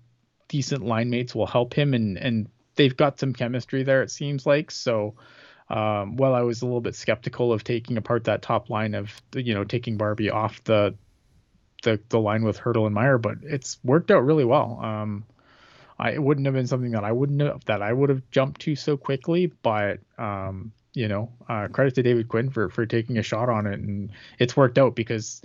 decent 0.49 0.83
line 0.83 1.09
mates 1.09 1.33
will 1.33 1.47
help 1.47 1.73
him 1.73 1.93
and 1.93 2.17
and 2.17 2.49
they've 2.75 2.97
got 2.97 3.17
some 3.17 3.31
chemistry 3.31 3.83
there 3.83 4.03
it 4.03 4.11
seems 4.11 4.45
like. 4.45 4.71
So 4.71 5.15
um 5.69 6.17
while 6.17 6.33
I 6.33 6.41
was 6.41 6.63
a 6.63 6.65
little 6.65 6.81
bit 6.81 6.95
skeptical 6.95 7.53
of 7.53 7.63
taking 7.63 7.95
apart 7.95 8.25
that 8.25 8.41
top 8.41 8.69
line 8.69 8.93
of 8.93 9.21
you 9.33 9.53
know 9.53 9.63
taking 9.63 9.95
Barbie 9.95 10.31
off 10.31 10.61
the 10.65 10.95
the 11.81 11.99
the 12.09 12.19
line 12.19 12.43
with 12.43 12.59
Hertl 12.59 12.85
and 12.85 12.95
Meier, 12.95 13.17
but 13.17 13.37
it's 13.43 13.79
worked 13.83 14.11
out 14.11 14.25
really 14.25 14.45
well. 14.45 14.79
Um 14.81 15.25
I, 16.01 16.13
it 16.13 16.23
wouldn't 16.23 16.47
have 16.47 16.55
been 16.55 16.67
something 16.67 16.91
that 16.91 17.03
I 17.03 17.11
wouldn't 17.11 17.41
have, 17.41 17.63
that 17.65 17.83
I 17.83 17.93
would 17.93 18.09
have 18.09 18.23
jumped 18.31 18.61
to 18.61 18.75
so 18.75 18.97
quickly, 18.97 19.53
but 19.61 19.99
um, 20.17 20.71
you 20.93 21.07
know, 21.07 21.31
uh, 21.47 21.67
credit 21.67 21.93
to 21.95 22.03
David 22.03 22.27
Quinn 22.27 22.49
for 22.49 22.69
for 22.69 22.87
taking 22.87 23.19
a 23.19 23.23
shot 23.23 23.49
on 23.49 23.67
it, 23.67 23.79
and 23.79 24.09
it's 24.39 24.57
worked 24.57 24.79
out 24.79 24.95
because 24.95 25.41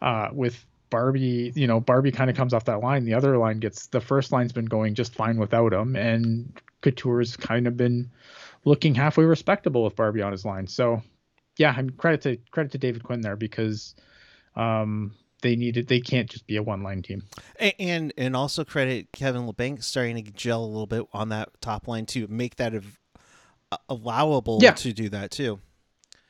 uh, 0.00 0.28
with 0.32 0.64
Barbie, 0.90 1.52
you 1.56 1.66
know, 1.66 1.80
Barbie 1.80 2.12
kind 2.12 2.30
of 2.30 2.36
comes 2.36 2.54
off 2.54 2.66
that 2.66 2.80
line. 2.80 3.04
The 3.04 3.14
other 3.14 3.36
line 3.36 3.58
gets 3.58 3.88
the 3.88 4.00
first 4.00 4.30
line's 4.30 4.52
been 4.52 4.66
going 4.66 4.94
just 4.94 5.12
fine 5.12 5.38
without 5.38 5.72
him, 5.72 5.96
and 5.96 6.52
Couture's 6.82 7.36
kind 7.36 7.66
of 7.66 7.76
been 7.76 8.10
looking 8.64 8.94
halfway 8.94 9.24
respectable 9.24 9.82
with 9.82 9.96
Barbie 9.96 10.22
on 10.22 10.30
his 10.30 10.44
line. 10.44 10.68
So, 10.68 11.02
yeah, 11.58 11.74
I 11.76 11.82
mean, 11.82 11.90
credit 11.90 12.20
to 12.22 12.36
credit 12.52 12.72
to 12.72 12.78
David 12.78 13.02
Quinn 13.02 13.22
there 13.22 13.36
because 13.36 13.96
um, 14.54 15.14
they 15.42 15.56
needed 15.56 15.88
they 15.88 16.00
can't 16.00 16.28
just 16.28 16.46
be 16.46 16.56
a 16.56 16.62
one 16.62 16.82
line 16.82 17.02
team. 17.02 17.22
And 17.78 18.12
and 18.16 18.36
also 18.36 18.64
credit 18.64 19.12
Kevin 19.12 19.42
Labanc 19.42 19.82
starting 19.82 20.24
to 20.24 20.30
gel 20.32 20.64
a 20.64 20.66
little 20.66 20.86
bit 20.86 21.06
on 21.12 21.28
that 21.30 21.50
top 21.60 21.88
line 21.88 22.06
to 22.06 22.26
make 22.28 22.56
that 22.56 22.74
a, 22.74 22.82
allowable 23.88 24.58
yeah. 24.62 24.72
to 24.72 24.92
do 24.92 25.08
that 25.10 25.30
too. 25.30 25.60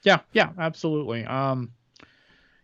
Yeah, 0.03 0.21
yeah, 0.33 0.51
absolutely. 0.59 1.25
Um, 1.25 1.73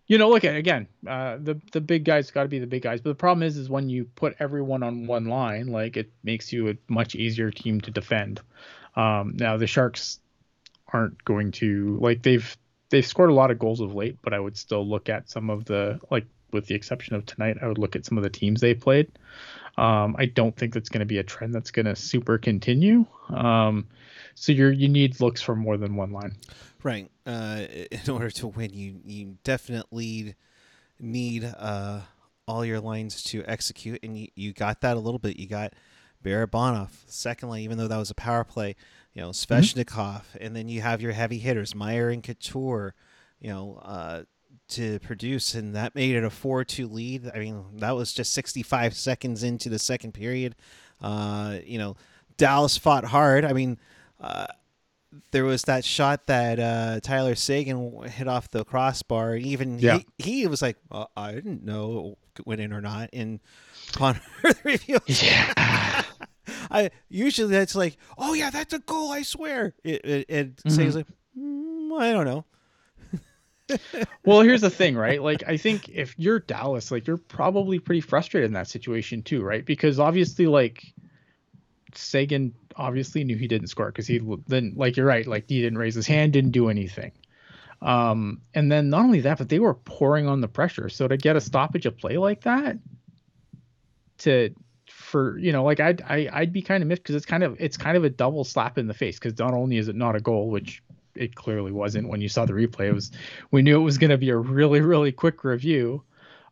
you 0.07 0.19
know, 0.19 0.29
look 0.29 0.45
at 0.45 0.57
again, 0.57 0.89
uh, 1.07 1.39
the 1.41 1.61
the 1.73 1.81
big 1.81 2.05
guys 2.05 2.31
got 2.31 2.43
to 2.43 2.49
be 2.49 2.59
the 2.59 2.67
big 2.67 2.83
guys. 2.83 3.01
But 3.01 3.11
the 3.11 3.17
problem 3.17 3.43
is, 3.43 3.57
is 3.57 3.71
when 3.71 3.89
you 3.89 4.05
put 4.05 4.37
everyone 4.39 4.83
on 4.83 5.07
one 5.07 5.27
line, 5.27 5.69
like 5.69 5.97
it 5.97 6.13
makes 6.23 6.53
you 6.53 6.69
a 6.69 6.75
much 6.89 7.15
easier 7.15 7.51
team 7.51 7.81
to 7.83 7.91
defend. 7.91 8.41
Um, 8.95 9.37
now 9.37 9.57
the 9.57 9.67
Sharks 9.67 10.21
aren't 10.93 11.25
going 11.25 11.53
to 11.53 11.99
like 12.01 12.23
they've 12.23 12.57
they've 12.93 13.07
scored 13.07 13.31
a 13.31 13.35
lot 13.35 13.51
of 13.51 13.59
goals 13.59 13.81
of 13.81 13.95
late, 13.95 14.19
but 14.23 14.33
I 14.33 14.39
would 14.39 14.57
still 14.57 14.87
look 14.87 15.09
at 15.09 15.29
some 15.29 15.51
of 15.51 15.65
the 15.65 15.99
like 16.11 16.27
with 16.53 16.67
the 16.67 16.75
exception 16.75 17.17
of 17.17 17.25
tonight, 17.27 17.57
I 17.61 17.67
would 17.67 17.79
look 17.79 17.97
at 17.97 18.05
some 18.05 18.19
of 18.19 18.23
the 18.23 18.31
teams 18.31 18.61
they 18.61 18.75
played. 18.75 19.11
Um, 19.79 20.15
I 20.19 20.27
don't 20.27 20.55
think 20.55 20.75
that's 20.75 20.91
going 20.91 21.01
to 21.01 21.07
be 21.07 21.17
a 21.17 21.23
trend 21.23 21.55
that's 21.55 21.71
going 21.71 21.87
to 21.87 21.97
super 21.97 22.37
continue. 22.37 23.07
Um, 23.31 23.89
so 24.35 24.53
you 24.53 24.69
you 24.69 24.89
need 24.89 25.21
looks 25.21 25.41
from 25.41 25.59
more 25.59 25.79
than 25.79 25.97
one 25.97 26.13
line. 26.13 26.37
Right. 26.83 27.11
Uh, 27.27 27.63
in 27.91 28.11
order 28.11 28.31
to 28.31 28.47
win, 28.47 28.75
you 28.75 29.01
you 29.05 29.39
definitely 29.43 30.35
need 31.01 31.45
uh, 31.45 32.01
all 32.47 32.65
your 32.65 32.81
lines 32.81 33.23
to 33.25 33.43
execute, 33.47 34.01
and 34.03 34.17
you, 34.17 34.29
you 34.37 34.53
got 34.53 34.83
that 34.83 34.97
a 34.97 35.01
little 35.01 35.19
bit. 35.19 35.39
You 35.39 35.49
got 35.49 35.73
Barabanov, 36.23 36.91
second 37.07 37.49
line, 37.49 37.63
even 37.63 37.79
though 37.79 37.89
that 37.89 37.99
was 37.99 38.11
a 38.11 38.15
power 38.15 38.45
play. 38.45 38.77
You 39.15 39.23
know, 39.23 39.31
Svechnikov, 39.31 39.87
mm-hmm. 39.87 40.39
and 40.41 40.57
then 40.57 40.69
you 40.69 40.81
have 40.81 41.03
your 41.03 41.13
heavy 41.13 41.39
hitters, 41.39 41.75
Meier 41.75 42.11
and 42.11 42.23
Couture. 42.23 42.95
You 43.41 43.51
know, 43.51 43.81
uh, 43.83 44.23
to 44.69 44.99
produce, 45.01 45.55
and 45.55 45.75
that 45.75 45.95
made 45.95 46.15
it 46.15 46.25
a 46.25 46.31
four-two 46.31 46.89
lead. 46.89 47.31
I 47.35 47.39
mean, 47.39 47.65
that 47.79 47.97
was 47.97 48.13
just 48.13 48.33
sixty-five 48.33 48.95
seconds 48.95 49.43
into 49.43 49.69
the 49.69 49.79
second 49.79 50.13
period. 50.13 50.55
Uh, 51.01 51.59
you 51.65 51.79
know, 51.79 51.97
Dallas 52.37 52.77
fought 52.77 53.05
hard. 53.05 53.45
I 53.45 53.53
mean. 53.53 53.79
Uh, 54.21 54.47
there 55.31 55.45
was 55.45 55.65
that 55.65 55.85
shot 55.85 56.27
that 56.27 56.59
uh, 56.59 56.99
Tyler 57.01 57.35
Seguin 57.35 58.05
hit 58.05 58.27
off 58.27 58.51
the 58.51 58.65
crossbar. 58.65 59.37
Even 59.37 59.79
yeah. 59.79 59.99
he, 60.17 60.33
he 60.41 60.47
was 60.47 60.63
like, 60.63 60.79
well, 60.91 61.11
I 61.15 61.33
didn't 61.33 61.63
know 61.63 62.17
it 62.39 62.47
went 62.47 62.63
in 62.63 62.73
or 62.73 62.81
not. 62.81 63.11
And 63.13 63.41
upon 63.93 64.19
review, 64.65 65.01
yeah. 65.07 66.03
I 66.71 66.91
usually 67.09 67.53
that's 67.53 67.75
like, 67.75 67.97
oh 68.19 68.35
yeah, 68.35 68.51
that's 68.51 68.73
a 68.73 68.79
goal. 68.79 69.13
I 69.13 69.23
swear. 69.23 69.75
It, 69.85 70.05
it, 70.05 70.27
it 70.29 70.57
mm-hmm. 70.57 70.71
Seguin's 70.71 70.97
like, 70.97 71.07
mm, 71.39 72.01
I 72.01 72.13
don't 72.13 72.27
know. 72.27 72.45
well, 74.25 74.41
here's 74.41 74.61
the 74.61 74.71
thing, 74.71 74.97
right? 74.97 75.23
Like, 75.23 75.45
I 75.47 75.57
think 75.57 75.89
if 75.89 76.15
you're 76.19 76.41
Dallas, 76.41 76.91
like, 76.91 77.07
you're 77.07 77.17
probably 77.17 77.79
pretty 77.79 78.01
frustrated 78.01 78.49
in 78.49 78.55
that 78.55 78.69
situation 78.69 79.23
too, 79.23 79.43
right? 79.43 79.65
Because 79.65 79.99
obviously, 79.99 80.47
like, 80.47 80.93
Seguin 81.95 82.55
obviously 82.77 83.25
knew 83.25 83.37
he 83.37 83.49
didn't 83.49 83.69
score 83.69 83.87
because 83.87 84.07
he 84.07 84.21
then 84.47 84.73
like 84.77 84.97
you're 84.97 85.07
right, 85.07 85.27
like 85.27 85.49
he 85.49 85.61
didn't 85.61 85.79
raise 85.79 85.95
his 85.95 86.07
hand, 86.07 86.33
didn't 86.33 86.53
do 86.53 86.69
anything. 86.69 87.13
Um, 87.81 88.41
and 88.55 88.71
then 88.71 88.91
not 88.91 89.05
only 89.05 89.21
that, 89.23 89.39
but 89.39 89.49
they 89.49 89.59
were 89.59 89.75
pouring 89.75 90.29
on 90.29 90.41
the 90.41 90.49
pressure. 90.49 90.89
So 90.89 91.09
to 91.09 91.17
get 91.17 91.37
a 91.37 91.41
stoppage 91.41 91.85
of 91.85 91.99
play 91.99 92.17
like 92.17 92.43
that, 92.43 92.79
to 94.19 94.55
for 95.13 95.39
you 95.39 95.53
know, 95.53 95.63
like 95.63 95.79
I'd 95.79 96.03
I, 96.03 96.17
would 96.17 96.29
i 96.29 96.41
would 96.41 96.53
be 96.53 96.63
kind 96.63 96.83
of 96.83 96.89
missed 96.89 97.03
because 97.03 97.15
it's 97.15 97.27
kind 97.27 97.45
of 97.45 97.55
it's 97.61 97.77
kind 97.77 97.97
of 97.97 98.03
a 98.03 98.11
double 98.11 98.45
slap 98.45 98.79
in 98.79 98.89
the 98.89 98.95
face 98.95 99.19
because 99.19 99.39
not 99.39 99.53
only 99.53 99.77
is 99.77 99.89
it 99.89 99.95
not 99.95 100.17
a 100.17 100.21
goal, 100.21 100.49
which 100.49 100.83
it 101.15 101.35
clearly 101.35 101.71
wasn't 101.71 102.09
when 102.09 102.23
you 102.23 102.29
saw 102.29 102.47
the 102.47 102.55
replay. 102.55 102.89
It 102.89 102.95
was 102.95 103.13
we 103.51 103.61
knew 103.61 103.79
it 103.79 103.85
was 103.85 103.99
going 103.99 104.11
to 104.11 104.19
be 104.19 104.31
a 104.31 104.37
really 104.37 104.81
really 104.81 105.13
quick 105.13 105.45
review, 105.45 106.03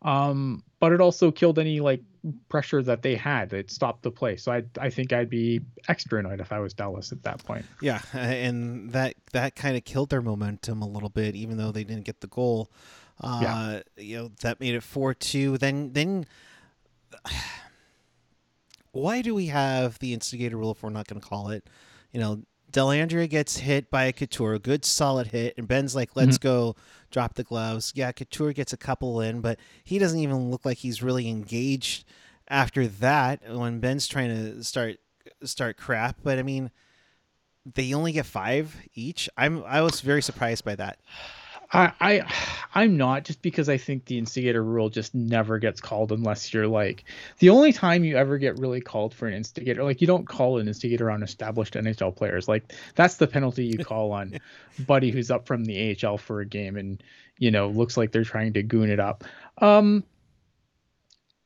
um, 0.03 0.63
but 0.79 0.93
it 0.93 1.01
also 1.01 1.31
killed 1.31 1.59
any 1.59 1.81
like 1.81 2.03
pressure 2.51 2.83
that 2.83 3.01
they 3.01 3.17
had. 3.17 3.55
It 3.55 3.71
stopped 3.71 4.03
the 4.03 4.11
play. 4.11 4.37
So 4.37 4.53
I 4.53 4.63
I 4.79 4.91
think 4.91 5.15
I'd 5.15 5.31
be 5.31 5.63
extra 5.89 6.19
annoyed 6.19 6.41
if 6.41 6.53
I 6.53 6.59
was 6.59 6.75
Dallas 6.75 7.13
at 7.13 7.23
that 7.23 7.43
point. 7.45 7.65
Yeah, 7.81 8.03
and 8.13 8.91
that 8.91 9.15
that 9.33 9.57
kind 9.57 9.77
of 9.77 9.85
killed 9.85 10.11
their 10.11 10.23
momentum 10.23 10.83
a 10.83 10.89
little 10.89 11.09
bit, 11.09 11.35
even 11.35 11.57
though 11.57 11.73
they 11.73 11.85
didn't 11.85 12.05
get 12.05 12.21
the 12.21 12.29
goal. 12.29 12.71
Uh, 13.23 13.41
yeah. 13.43 13.81
you 13.97 14.19
know 14.19 14.31
that 14.43 14.61
made 14.61 14.75
it 14.75 14.83
four 14.83 15.15
two. 15.15 15.57
Then 15.57 15.95
then. 15.95 16.27
Why 18.93 19.23
do 19.23 19.35
we 19.35 19.47
have 19.47 19.99
the 19.99 20.13
instigator 20.13 20.57
rule 20.57 20.73
if 20.73 20.83
we're 20.83 20.91
not 20.91 21.07
going 21.07 21.21
to 21.21 21.27
call 21.27 21.51
it? 21.51 21.69
You 22.13 22.21
know, 22.21 22.43
Delandria 22.73 23.29
gets 23.29 23.59
hit 23.59 23.91
by 23.91 24.05
a 24.05 24.13
Couture, 24.13 24.59
good 24.59 24.85
solid 24.85 25.29
hit, 25.29 25.55
and 25.57 25.67
Benn's 25.67 25.95
like, 25.95 26.15
"Let's 26.15 26.39
mm-hmm. 26.39 26.49
go, 26.49 26.77
drop 27.11 27.35
the 27.35 27.45
gloves." 27.45 27.93
Yeah, 27.95 28.13
Couture 28.13 28.53
gets 28.53 28.73
a 28.73 28.77
couple 28.77 29.21
in, 29.21 29.41
but 29.41 29.59
he 29.85 29.99
doesn't 29.99 30.19
even 30.19 30.51
look 30.51 30.65
like 30.65 30.79
he's 30.79 31.03
really 31.03 31.29
engaged 31.29 32.05
after 32.49 32.87
that 32.87 33.41
when 33.49 33.81
Benn's 33.81 34.07
trying 34.07 34.29
to 34.29 34.65
start 34.65 34.99
start 35.43 35.77
crap. 35.77 36.19
But 36.23 36.39
I 36.39 36.43
mean, 36.43 36.71
they 37.75 37.93
only 37.93 38.13
get 38.13 38.27
five 38.27 38.77
each. 38.95 39.29
I'm 39.37 39.65
I 39.65 39.81
was 39.81 40.01
very 40.01 40.23
surprised 40.23 40.65
by 40.65 40.77
that. 40.77 40.99
I, 41.73 41.93
I 42.01 42.35
I'm 42.75 42.97
not 42.97 43.25
just 43.25 43.43
because 43.43 43.69
I 43.69 43.77
think 43.77 44.05
the 44.05 44.19
instigator 44.19 44.63
rule 44.63 44.89
just 44.89 45.15
never 45.15 45.59
gets 45.59 45.81
called 45.81 46.11
unless 46.11 46.53
you're 46.53 46.67
like 46.67 47.05
the 47.39 47.51
only 47.51 47.73
time 47.73 48.03
you 48.05 48.17
ever 48.17 48.39
get 48.39 48.59
really 48.59 48.81
called 48.81 49.15
for 49.15 49.29
an 49.29 49.35
instigator 49.35 49.85
like 49.85 50.01
you 50.01 50.07
don't 50.07 50.27
call 50.27 50.59
an 50.59 50.67
instigator 50.67 51.11
on 51.11 51.23
established 51.23 51.75
NHL 51.75 52.15
players 52.17 52.49
like 52.49 52.73
that's 52.97 53.17
the 53.17 53.27
penalty 53.27 53.67
you 53.67 53.79
call 53.79 54.13
on 54.13 54.39
buddy 54.87 55.11
who's 55.11 55.31
up 55.31 55.47
from 55.47 55.65
the 55.65 55.97
AHL 56.05 56.19
for 56.19 56.41
a 56.41 56.47
game 56.47 56.77
and 56.77 57.03
you 57.39 57.51
know 57.51 57.69
looks 57.69 57.97
like 57.97 58.11
they're 58.11 58.25
trying 58.25 58.53
to 58.55 58.63
goon 58.63 58.91
it 58.91 59.01
up. 59.01 59.25
Um 59.59 60.05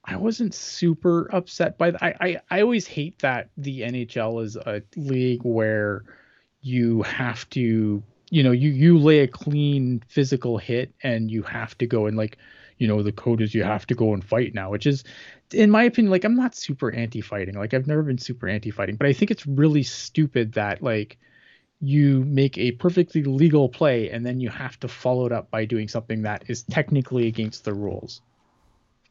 I 0.07 0.17
wasn't 0.17 0.55
super 0.55 1.35
upset 1.35 1.79
by 1.79 1.93
that. 1.93 2.03
I, 2.03 2.15
I 2.21 2.41
I 2.51 2.61
always 2.63 2.87
hate 2.87 3.19
that 3.21 3.51
the 3.57 3.83
NHL 3.83 4.43
is 4.43 4.57
a 4.57 4.83
league 4.97 5.43
where 5.43 6.05
you 6.61 7.03
have 7.03 7.49
to 7.51 8.03
you 8.35 8.43
know 8.43 8.51
you 8.51 8.71
you 8.71 8.99
lay 8.99 9.21
a 9.21 9.29
clean 9.29 10.03
physical 10.09 10.59
hit 10.59 10.93
and 11.05 11.31
you 11.31 11.41
have 11.43 11.79
to 11.79 11.87
go 11.87 12.07
and 12.07 12.17
like 12.17 12.37
you 12.79 12.89
know 12.89 13.01
the 13.01 13.13
code 13.13 13.41
is 13.41 13.55
you 13.55 13.63
have 13.63 13.87
to 13.87 13.95
go 13.95 14.13
and 14.13 14.25
fight 14.25 14.53
now 14.53 14.71
which 14.71 14.87
is 14.87 15.05
in 15.53 15.71
my 15.71 15.85
opinion 15.85 16.11
like 16.11 16.25
i'm 16.25 16.35
not 16.35 16.53
super 16.55 16.91
anti-fighting. 16.91 17.55
Like 17.55 17.73
i've 17.73 17.87
never 17.87 18.03
been 18.03 18.19
super 18.19 18.49
anti-fighting 18.49 18.97
but 18.97 19.07
i 19.07 19.13
think 19.13 19.31
it's 19.31 19.47
really 19.47 19.85
stupid 19.85 20.55
that 20.55 20.83
like 20.83 21.17
you 21.81 22.25
make 22.25 22.59
a 22.59 22.73
perfectly 22.73 23.23
legal 23.23 23.69
play 23.69 24.11
and 24.11 24.27
then 24.27 24.41
you 24.41 24.49
have 24.49 24.81
to 24.81 24.89
follow 24.89 25.27
it 25.27 25.33
up 25.33 25.49
by 25.53 25.65
doing 25.65 25.87
something 25.87 26.23
that 26.23 26.43
is 26.49 26.63
technically 26.63 27.27
against 27.27 27.65
the 27.65 27.75
rules. 27.75 28.23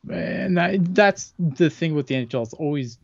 And 0.09 0.57
that, 0.57 0.95
that's 0.95 1.33
the 1.37 1.69
thing 1.69 1.93
with 1.93 2.07
the 2.07 2.15
nhl 2.15 2.43
it's 2.43 2.53
always 2.53 2.97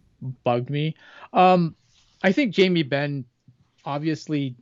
bugged 0.43 0.69
me. 0.69 0.95
Um 1.31 1.75
i 2.23 2.33
think 2.33 2.53
jamie 2.53 2.83
benn 2.83 3.23
obviously 3.85 4.57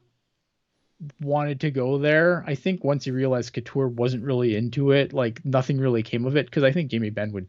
wanted 1.22 1.60
to 1.62 1.72
go 1.72 1.98
there. 1.98 2.44
I 2.48 2.56
think 2.56 2.84
once 2.84 3.06
he 3.06 3.12
realized 3.12 3.54
Couture 3.54 3.88
wasn't 3.88 4.24
really 4.24 4.56
into 4.56 4.92
it, 4.92 5.14
like 5.14 5.44
nothing 5.46 5.80
really 5.80 6.04
came 6.04 6.26
of 6.26 6.36
it 6.36 6.46
because 6.46 6.64
I 6.64 6.72
think 6.72 6.90
Jamie 6.90 7.10
Benn 7.10 7.32
would 7.34 7.48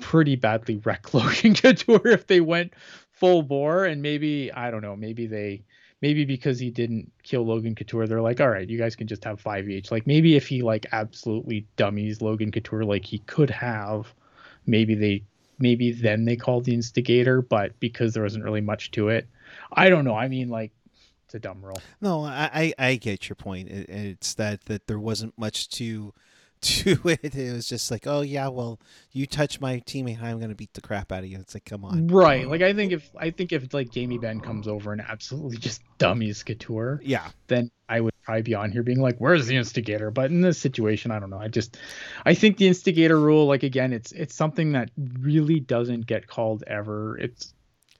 pretty 0.00 0.36
badly 0.36 0.76
wreck 0.84 1.12
Logan 1.14 1.54
Couture 1.54 2.08
if 2.08 2.26
they 2.26 2.40
went 2.40 2.74
full 3.12 3.42
bore 3.42 3.84
and 3.84 4.02
maybe 4.02 4.52
I 4.52 4.70
don't 4.70 4.82
know, 4.82 4.96
maybe 4.96 5.26
they 5.26 5.62
maybe 6.00 6.24
because 6.24 6.58
he 6.58 6.70
didn't 6.70 7.10
kill 7.22 7.44
Logan 7.44 7.74
Couture, 7.74 8.06
they're 8.06 8.20
like, 8.20 8.40
all 8.40 8.48
right, 8.48 8.68
you 8.68 8.78
guys 8.78 8.94
can 8.94 9.08
just 9.08 9.24
have 9.24 9.40
five 9.40 9.68
each. 9.68 9.90
Like 9.90 10.06
maybe 10.06 10.36
if 10.36 10.46
he 10.46 10.62
like 10.62 10.86
absolutely 10.92 11.66
dummies 11.76 12.22
Logan 12.22 12.52
Couture 12.52 12.84
like 12.84 13.04
he 13.04 13.18
could 13.20 13.50
have, 13.50 14.12
maybe 14.66 14.94
they 14.94 15.24
maybe 15.58 15.92
then 15.92 16.24
they 16.24 16.36
called 16.36 16.64
the 16.64 16.74
instigator, 16.74 17.42
but 17.42 17.78
because 17.80 18.14
there 18.14 18.22
wasn't 18.22 18.44
really 18.44 18.60
much 18.60 18.90
to 18.92 19.08
it. 19.08 19.28
I 19.72 19.88
don't 19.88 20.04
know. 20.04 20.14
I 20.14 20.28
mean 20.28 20.48
like 20.48 20.72
it's 21.28 21.34
a 21.34 21.38
dumb 21.38 21.62
rule. 21.62 21.78
No, 22.00 22.24
I, 22.24 22.72
I, 22.78 22.86
I 22.86 22.94
get 22.96 23.28
your 23.28 23.36
point. 23.36 23.68
It, 23.68 23.90
it's 23.90 24.32
that 24.34 24.64
that 24.64 24.86
there 24.86 24.98
wasn't 24.98 25.36
much 25.36 25.68
to 25.70 26.14
to 26.62 26.98
it. 27.04 27.34
It 27.34 27.52
was 27.52 27.68
just 27.68 27.90
like, 27.90 28.06
oh 28.06 28.22
yeah, 28.22 28.48
well, 28.48 28.80
you 29.12 29.26
touch 29.26 29.60
my 29.60 29.80
teammate, 29.80 30.22
I'm 30.22 30.40
gonna 30.40 30.54
beat 30.54 30.72
the 30.72 30.80
crap 30.80 31.12
out 31.12 31.24
of 31.24 31.26
you. 31.26 31.38
It's 31.38 31.52
like, 31.52 31.66
come 31.66 31.84
on. 31.84 32.06
Right. 32.06 32.48
Like 32.48 32.62
I 32.62 32.72
think 32.72 32.92
if 32.92 33.10
I 33.14 33.28
think 33.28 33.52
if 33.52 33.74
like 33.74 33.90
Jamie 33.90 34.16
Benn 34.16 34.40
comes 34.40 34.66
over 34.66 34.90
and 34.90 35.02
absolutely 35.02 35.58
just 35.58 35.82
dummies 35.98 36.42
Couture, 36.42 36.98
yeah, 37.04 37.28
then 37.48 37.70
I 37.90 38.00
would 38.00 38.14
probably 38.22 38.42
be 38.42 38.54
on 38.54 38.72
here 38.72 38.82
being 38.82 39.00
like, 39.00 39.18
where's 39.18 39.46
the 39.46 39.56
instigator? 39.56 40.10
But 40.10 40.30
in 40.30 40.40
this 40.40 40.58
situation, 40.58 41.10
I 41.10 41.18
don't 41.18 41.28
know. 41.28 41.40
I 41.40 41.48
just 41.48 41.76
I 42.24 42.32
think 42.32 42.56
the 42.56 42.68
instigator 42.68 43.20
rule, 43.20 43.44
like 43.44 43.64
again, 43.64 43.92
it's 43.92 44.12
it's 44.12 44.34
something 44.34 44.72
that 44.72 44.90
really 45.20 45.60
doesn't 45.60 46.06
get 46.06 46.26
called 46.26 46.64
ever. 46.66 47.18
It's 47.18 47.52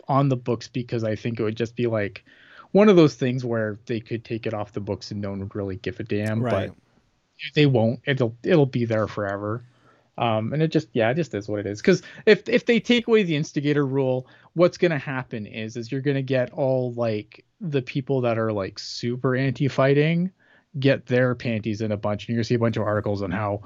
on 0.09 0.31
the 0.31 0.37
books 0.37 0.69
because 0.69 1.05
I 1.05 1.15
think 1.15 1.39
it 1.39 1.43
would 1.43 1.57
just 1.57 1.77
be 1.77 1.89
like 1.89 2.25
one 2.73 2.89
of 2.89 2.97
those 2.97 3.15
things 3.15 3.45
where 3.45 3.79
they 3.87 4.01
could 4.01 4.25
take 4.25 4.47
it 4.47 4.55
off 4.55 4.73
the 4.73 4.81
books 4.81 5.11
and 5.11 5.21
no 5.21 5.31
one 5.31 5.41
would 5.41 5.55
really 5.55 5.77
give 5.77 5.99
a 6.01 6.05
damn. 6.05 6.43
Right. 6.43 6.69
But 6.69 7.55
they 7.55 7.67
won't. 7.67 8.01
It'll 8.07 8.37
it'll 8.43 8.67
be 8.67 8.85
there 8.85 9.07
forever. 9.07 9.65
Um, 10.17 10.53
and 10.53 10.61
it 10.63 10.73
just 10.73 10.89
yeah, 10.93 11.11
it 11.11 11.15
just 11.15 11.33
is 11.35 11.49
what 11.49 11.61
it 11.61 11.67
is. 11.67 11.81
Because 11.81 12.03
if 12.27 12.49
if 12.49 12.67
they 12.67 12.81
take 12.81 13.07
away 13.07 13.23
the 13.23 13.37
instigator 13.37 13.87
rule, 13.87 14.27
what's 14.55 14.77
gonna 14.77 14.99
happen 14.99 15.47
is 15.47 15.77
is 15.77 15.93
you're 15.93 16.01
gonna 16.01 16.23
get 16.23 16.53
all 16.53 16.93
like 16.95 17.45
the 17.61 17.83
people 17.83 18.21
that 18.23 18.39
are 18.39 18.53
like 18.53 18.79
super 18.79 19.37
anti-fighting 19.37 20.31
get 20.79 21.07
their 21.07 21.35
panties 21.35 21.81
in 21.81 21.93
a 21.93 21.97
bunch, 21.97 22.25
and 22.25 22.29
you're 22.31 22.37
gonna 22.39 22.45
see 22.45 22.55
a 22.55 22.59
bunch 22.59 22.77
of 22.77 22.83
articles 22.83 23.23
on 23.23 23.31
how 23.31 23.63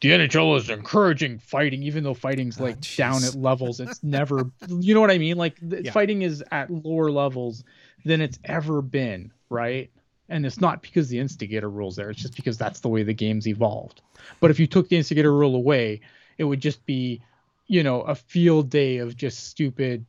the 0.00 0.10
NHL 0.10 0.56
is 0.56 0.70
encouraging 0.70 1.38
fighting, 1.38 1.82
even 1.82 2.04
though 2.04 2.14
fighting's 2.14 2.60
like 2.60 2.76
Oh, 2.76 2.80
down 2.96 3.24
at 3.24 3.34
levels 3.34 3.80
it's 3.80 4.02
never. 4.04 4.48
You 4.68 4.94
know 4.94 5.00
what 5.00 5.10
I 5.10 5.18
mean? 5.18 5.36
Like 5.36 5.58
Yeah. 5.82 5.90
fighting 5.90 6.22
is 6.22 6.42
at 6.52 6.70
lower 6.70 7.10
levels 7.10 7.64
than 8.06 8.20
it's 8.20 8.38
ever 8.44 8.80
been, 8.80 9.32
right? 9.50 9.90
And 10.28 10.46
it's 10.46 10.60
not 10.60 10.80
because 10.80 11.08
the 11.08 11.18
instigator 11.18 11.68
rules 11.68 11.96
there. 11.96 12.08
It's 12.08 12.22
just 12.22 12.36
because 12.36 12.56
that's 12.56 12.80
the 12.80 12.88
way 12.88 13.02
the 13.02 13.12
game's 13.12 13.48
evolved. 13.48 14.00
But 14.40 14.50
if 14.50 14.58
you 14.58 14.66
took 14.66 14.88
the 14.88 14.96
instigator 14.96 15.32
rule 15.32 15.56
away, 15.56 16.00
it 16.38 16.44
would 16.44 16.60
just 16.60 16.84
be, 16.86 17.20
you 17.66 17.82
know, 17.82 18.02
a 18.02 18.14
field 18.14 18.70
day 18.70 18.98
of 18.98 19.16
just 19.16 19.48
stupid 19.48 20.06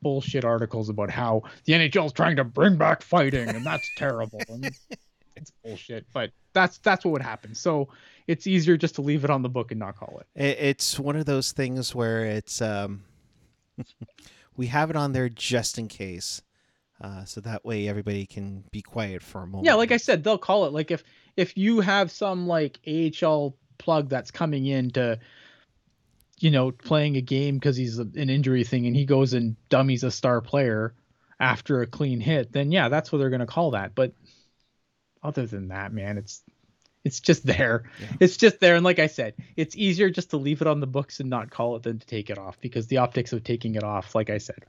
bullshit 0.00 0.44
articles 0.44 0.88
about 0.88 1.10
how 1.10 1.42
the 1.64 1.72
NHL 1.72 2.06
is 2.06 2.12
trying 2.12 2.36
to 2.36 2.44
bring 2.44 2.76
back 2.76 3.02
fighting 3.02 3.48
and 3.48 3.64
that's 3.64 3.88
terrible. 3.96 4.40
And 4.48 4.66
it's, 4.66 4.86
it's 5.34 5.52
bullshit, 5.64 6.06
but 6.12 6.30
that's 6.52 6.78
that's 6.78 7.04
what 7.04 7.12
would 7.12 7.22
happen. 7.22 7.54
So 7.54 7.88
it's 8.26 8.46
easier 8.46 8.76
just 8.76 8.96
to 8.96 9.02
leave 9.02 9.24
it 9.24 9.30
on 9.30 9.42
the 9.42 9.48
book 9.48 9.70
and 9.70 9.80
not 9.80 9.96
call 9.96 10.20
it. 10.20 10.42
It, 10.42 10.58
it's 10.60 10.98
one 10.98 11.16
of 11.16 11.24
those 11.24 11.52
things 11.52 11.94
where 11.94 12.24
it's 12.24 12.60
um, 12.60 13.04
we 14.56 14.66
have 14.66 14.90
it 14.90 14.96
on 14.96 15.12
there 15.12 15.28
just 15.28 15.78
in 15.78 15.88
case, 15.88 16.42
uh, 17.02 17.24
so 17.24 17.40
that 17.40 17.64
way 17.64 17.88
everybody 17.88 18.24
can 18.26 18.62
be 18.70 18.80
quiet 18.80 19.22
for 19.22 19.42
a 19.42 19.46
moment. 19.46 19.66
Yeah, 19.66 19.74
like 19.74 19.90
I 19.90 19.96
said, 19.96 20.22
they'll 20.22 20.38
call 20.38 20.66
it 20.66 20.72
like 20.72 20.90
if 20.90 21.02
if 21.36 21.56
you 21.58 21.80
have 21.80 22.12
some 22.12 22.46
like 22.46 22.78
AHL 22.86 23.56
plug 23.78 24.08
that's 24.08 24.30
coming 24.30 24.66
in 24.66 24.90
to 24.92 25.18
you 26.38 26.52
know 26.52 26.70
playing 26.70 27.16
a 27.16 27.20
game 27.20 27.56
because 27.56 27.76
he's 27.76 27.98
a, 27.98 28.02
an 28.02 28.30
injury 28.30 28.62
thing 28.62 28.86
and 28.86 28.94
he 28.94 29.04
goes 29.04 29.32
and 29.32 29.56
dummies 29.68 30.04
a 30.04 30.10
star 30.12 30.40
player 30.40 30.94
after 31.40 31.82
a 31.82 31.86
clean 31.88 32.20
hit, 32.20 32.52
then 32.52 32.70
yeah, 32.70 32.88
that's 32.88 33.10
what 33.10 33.18
they're 33.18 33.30
gonna 33.30 33.46
call 33.46 33.72
that. 33.72 33.96
But 33.96 34.12
other 35.24 35.44
than 35.44 35.68
that, 35.68 35.92
man, 35.92 36.18
it's 36.18 36.42
it's 37.04 37.20
just 37.20 37.44
there. 37.44 37.84
Yeah. 38.00 38.06
It's 38.20 38.36
just 38.36 38.60
there, 38.60 38.76
and 38.76 38.84
like 38.84 38.98
I 38.98 39.06
said, 39.06 39.34
it's 39.56 39.76
easier 39.76 40.08
just 40.10 40.30
to 40.30 40.36
leave 40.36 40.60
it 40.60 40.66
on 40.66 40.80
the 40.80 40.86
books 40.86 41.20
and 41.20 41.28
not 41.28 41.50
call 41.50 41.76
it 41.76 41.82
than 41.82 41.98
to 41.98 42.06
take 42.06 42.30
it 42.30 42.38
off 42.38 42.60
because 42.60 42.86
the 42.86 42.98
optics 42.98 43.32
of 43.32 43.42
taking 43.44 43.74
it 43.74 43.82
off, 43.82 44.14
like 44.14 44.30
I 44.30 44.38
said, 44.38 44.64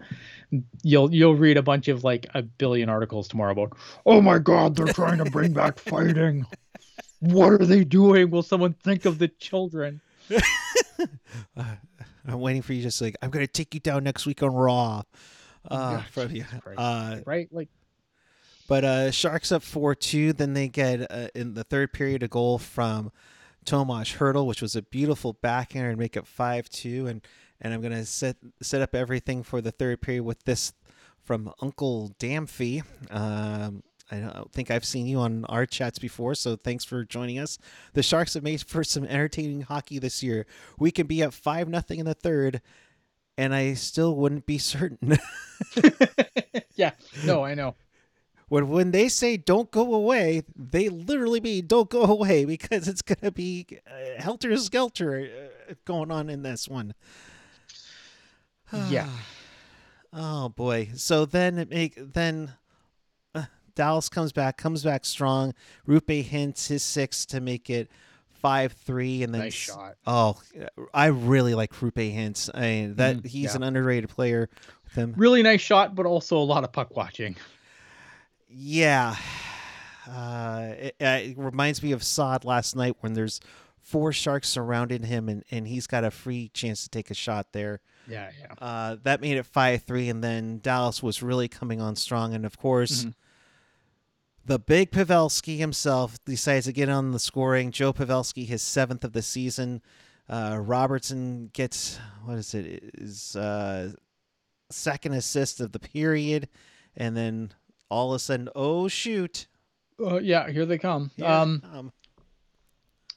you'll 0.81 1.13
you'll 1.13 1.35
read 1.35 1.57
a 1.57 1.61
bunch 1.61 1.87
of 1.87 2.03
like 2.03 2.25
a 2.33 2.41
billion 2.41 2.89
articles 2.89 3.27
tomorrow 3.27 3.51
about, 3.51 3.77
oh 4.05 4.21
my 4.21 4.39
god, 4.39 4.75
they're 4.75 4.93
trying 4.93 5.17
to 5.23 5.29
bring 5.29 5.53
back 5.53 5.77
fighting. 5.79 6.45
What 7.19 7.53
are 7.53 7.65
they 7.65 7.83
doing? 7.83 8.29
Will 8.31 8.43
someone 8.43 8.73
think 8.73 9.05
of 9.05 9.17
the 9.19 9.27
children? 9.27 10.01
Uh, 10.29 10.41
I'm 12.27 12.39
waiting 12.39 12.61
for 12.61 12.73
you. 12.73 12.81
Just 12.81 13.01
like 13.01 13.15
I'm 13.21 13.29
gonna 13.29 13.47
take 13.47 13.73
you 13.73 13.79
down 13.79 14.03
next 14.03 14.25
week 14.25 14.41
on 14.43 14.53
Raw. 14.53 15.03
Uh, 15.69 15.99
Yeah, 15.99 16.01
from 16.11 16.31
you. 16.31 16.45
Uh, 16.77 17.19
Right? 17.25 17.47
Like 17.51 17.69
But 18.67 18.83
uh, 18.83 19.11
Sharks 19.11 19.51
up 19.51 19.63
four 19.63 19.95
two. 19.95 20.33
Then 20.33 20.53
they 20.53 20.67
get 20.67 21.11
uh, 21.11 21.27
in 21.35 21.53
the 21.53 21.63
third 21.63 21.93
period 21.93 22.23
a 22.23 22.27
goal 22.27 22.57
from 22.57 23.11
Tomas 23.65 24.13
Hertl, 24.13 24.45
which 24.45 24.61
was 24.61 24.75
a 24.75 24.81
beautiful 24.81 25.33
backhander 25.33 25.89
and 25.89 25.99
make 25.99 26.15
it 26.15 26.27
five 26.27 26.69
two. 26.69 27.07
And 27.07 27.21
and 27.59 27.73
I'm 27.73 27.81
gonna 27.81 28.05
set 28.05 28.37
set 28.61 28.81
up 28.81 28.95
everything 28.95 29.43
for 29.43 29.61
the 29.61 29.71
third 29.71 30.01
period 30.01 30.23
with 30.23 30.43
this 30.43 30.73
from 31.23 31.51
Uncle 31.61 32.13
Damfee. 32.19 32.83
Um, 33.09 33.83
I 34.11 34.19
don't 34.19 34.51
think 34.51 34.69
I've 34.69 34.85
seen 34.85 35.07
you 35.07 35.19
on 35.19 35.45
our 35.45 35.65
chats 35.65 35.97
before, 35.97 36.35
so 36.35 36.55
thanks 36.55 36.83
for 36.83 37.03
joining 37.03 37.39
us. 37.39 37.57
The 37.93 38.03
Sharks 38.03 38.33
have 38.33 38.43
made 38.43 38.61
for 38.61 38.83
some 38.83 39.05
entertaining 39.05 39.61
hockey 39.61 39.97
this 39.97 40.21
year. 40.21 40.45
We 40.77 40.91
can 40.91 41.07
be 41.07 41.23
up 41.23 41.33
five 41.33 41.67
nothing 41.69 41.99
in 41.99 42.05
the 42.05 42.13
third, 42.13 42.61
and 43.37 43.55
I 43.55 43.73
still 43.73 44.15
wouldn't 44.15 44.45
be 44.45 44.57
certain. 44.57 45.17
yeah, 46.75 46.91
no, 47.25 47.43
I 47.43 47.55
know. 47.55 47.75
When 48.53 48.67
when 48.67 48.91
they 48.91 49.09
say 49.09 49.35
don't 49.35 49.71
go 49.71 49.95
away, 49.95 50.43
they 50.55 50.87
literally 50.89 51.41
mean 51.41 51.65
don't 51.65 51.89
go 51.89 52.03
away 52.17 52.45
because 52.45 52.87
it's 52.87 53.01
gonna 53.01 53.31
be 53.31 53.65
uh, 53.87 54.21
helter 54.21 54.55
skelter 54.57 55.27
uh, 55.71 55.73
going 55.85 56.11
on 56.11 56.29
in 56.29 56.43
this 56.43 56.69
one. 56.69 56.93
Yeah. 58.89 59.09
oh 60.13 60.49
boy. 60.49 60.91
So 60.93 61.25
then 61.25 61.57
it 61.57 61.71
make 61.71 61.95
then 61.97 62.53
uh, 63.33 63.45
Dallas 63.73 64.07
comes 64.07 64.31
back, 64.31 64.57
comes 64.57 64.83
back 64.83 65.03
strong. 65.05 65.55
Roope 65.87 66.23
Hintz 66.23 66.67
his 66.67 66.83
six 66.83 67.25
to 67.25 67.41
make 67.41 67.71
it 67.71 67.89
five 68.33 68.73
three, 68.73 69.23
and 69.23 69.33
then 69.33 69.41
Nice 69.41 69.53
shot. 69.55 69.95
Oh, 70.05 70.39
I 70.93 71.07
really 71.07 71.55
like 71.55 71.71
Roope 71.71 72.15
Hintz. 72.15 72.51
I 72.53 72.61
mean, 72.61 72.95
that 72.97 73.15
Mhm, 73.17 73.25
he's 73.25 73.45
yeah. 73.45 73.55
an 73.55 73.63
underrated 73.63 74.11
player. 74.11 74.47
With 74.83 74.93
him. 74.93 75.15
Really 75.17 75.41
nice 75.41 75.61
shot, 75.61 75.95
but 75.95 76.05
also 76.05 76.37
a 76.37 76.45
lot 76.45 76.63
of 76.63 76.71
puck 76.71 76.95
watching. 76.95 77.35
Yeah. 78.53 79.15
Uh, 80.05 80.73
it, 80.77 80.95
uh, 80.99 81.19
it 81.21 81.37
reminds 81.37 81.81
me 81.81 81.93
of 81.93 82.03
Sod 82.03 82.43
last 82.43 82.75
night 82.75 82.97
when 82.99 83.13
there's 83.13 83.39
four 83.79 84.11
sharks 84.11 84.49
surrounding 84.49 85.03
him 85.03 85.29
and, 85.29 85.45
and 85.49 85.65
he's 85.65 85.87
got 85.87 86.03
a 86.03 86.11
free 86.11 86.49
chance 86.53 86.83
to 86.83 86.89
take 86.89 87.09
a 87.09 87.13
shot 87.13 87.53
there. 87.53 87.79
Yeah, 88.09 88.29
yeah. 88.37 88.53
Uh, 88.61 88.97
that 89.03 89.21
made 89.21 89.37
it 89.37 89.45
5 89.45 89.83
3, 89.83 90.09
and 90.09 90.21
then 90.21 90.59
Dallas 90.61 91.01
was 91.01 91.23
really 91.23 91.47
coming 91.47 91.79
on 91.79 91.95
strong. 91.95 92.33
And 92.33 92.45
of 92.45 92.57
course, 92.57 93.05
Mhm. 93.05 93.13
the 94.45 94.59
big 94.59 94.91
Pavelski 94.91 95.57
himself 95.57 96.21
decides 96.25 96.65
to 96.65 96.73
get 96.73 96.89
on 96.89 97.11
the 97.13 97.17
scoring. 97.19 97.71
Joe 97.71 97.93
Pavelski, 97.93 98.45
his 98.45 98.61
seventh 98.61 99.05
of 99.05 99.13
the 99.13 99.21
season. 99.21 99.81
Uh, 100.27 100.59
Robertson 100.61 101.49
gets, 101.53 101.97
what 102.25 102.37
is 102.37 102.53
it, 102.53 102.91
is 102.95 103.37
uh, 103.37 103.93
second 104.69 105.13
assist 105.13 105.61
of 105.61 105.71
the 105.71 105.79
period. 105.79 106.49
And 106.97 107.15
then 107.15 107.53
all 107.89 108.11
of 108.11 108.15
a 108.15 108.19
sudden, 108.19 108.49
oh, 108.55 108.87
shoot. 108.87 109.47
Uh, 109.99 110.17
yeah, 110.17 110.49
here 110.49 110.65
they 110.65 110.77
come. 110.77 111.11
Here 111.15 111.25
they 111.25 111.31
um, 111.31 111.61
come. 111.61 111.91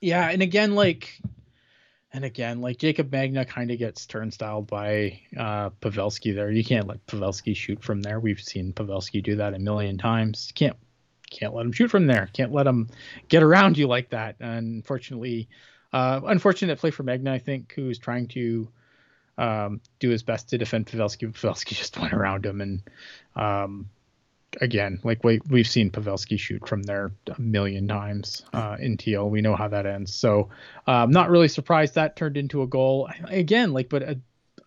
yeah, 0.01 0.29
and 0.31 0.43
again, 0.43 0.75
like, 0.75 1.21
and 2.13 2.25
again, 2.25 2.61
like 2.61 2.79
Jaycob 2.79 3.11
Megna 3.11 3.47
kind 3.47 3.71
of 3.71 3.79
gets 3.79 4.07
turnstiled 4.07 4.67
by 4.67 5.21
uh, 5.37 5.71
Pavelski 5.81 6.35
there. 6.35 6.51
You 6.51 6.65
can't 6.65 6.87
let 6.87 7.05
Pavelski 7.07 7.55
shoot 7.55 7.83
from 7.83 8.03
there. 8.03 8.21
We've 8.21 8.41
seen 8.41 8.73
Pavelski 8.73 9.23
do 9.23 9.37
that 9.37 9.55
a 9.55 9.59
million 9.59 9.99
times. 9.99 10.53
Can't 10.55 10.77
can't 11.31 11.55
let 11.55 11.67
him 11.67 11.73
shoot 11.73 11.91
from 11.91 12.07
there. 12.07 12.29
Can't 12.33 12.53
let 12.53 12.67
him 12.67 12.89
get 13.29 13.43
around 13.43 13.77
you 13.77 13.89
like 13.89 14.11
that. 14.11 14.37
And 14.41 14.77
unfortunately, 14.77 15.49
uh, 15.93 16.21
unfortunate 16.25 16.79
play 16.79 16.91
for 16.91 17.03
Megna, 17.03 17.31
I 17.31 17.39
think, 17.39 17.73
who's 17.75 17.99
trying 17.99 18.29
to 18.29 18.69
um, 19.37 19.81
do 19.99 20.09
his 20.09 20.23
best 20.23 20.49
to 20.51 20.59
defend 20.59 20.87
Pavelski. 20.87 21.33
Pavelski 21.33 21.75
just 21.75 21.99
went 21.99 22.13
around 22.13 22.47
him 22.47 22.61
and. 22.61 22.83
Um, 23.35 23.91
again, 24.61 25.01
like 25.05 25.23
we 25.25 25.41
we've 25.49 25.69
seen 25.69 25.91
Pavelski 25.91 26.39
shoot 26.39 26.67
from 26.69 26.83
there 26.83 27.13
a 27.27 27.41
million 27.41 27.89
times 27.89 28.45
uh, 28.53 28.77
in 28.79 28.97
TL. 28.97 29.29
We 29.31 29.41
know 29.41 29.57
how 29.57 29.69
that 29.69 29.87
ends. 29.87 30.15
So 30.15 30.49
I'm 30.87 31.11
not 31.11 31.31
really 31.31 31.49
surprised 31.49 31.95
that 31.95 32.17
turned 32.17 32.37
into 32.37 32.63
a 32.63 32.67
goal. 32.67 33.09
Again, 33.29 33.73
like, 33.73 33.89
but 33.89 34.03
uh, 34.03 34.15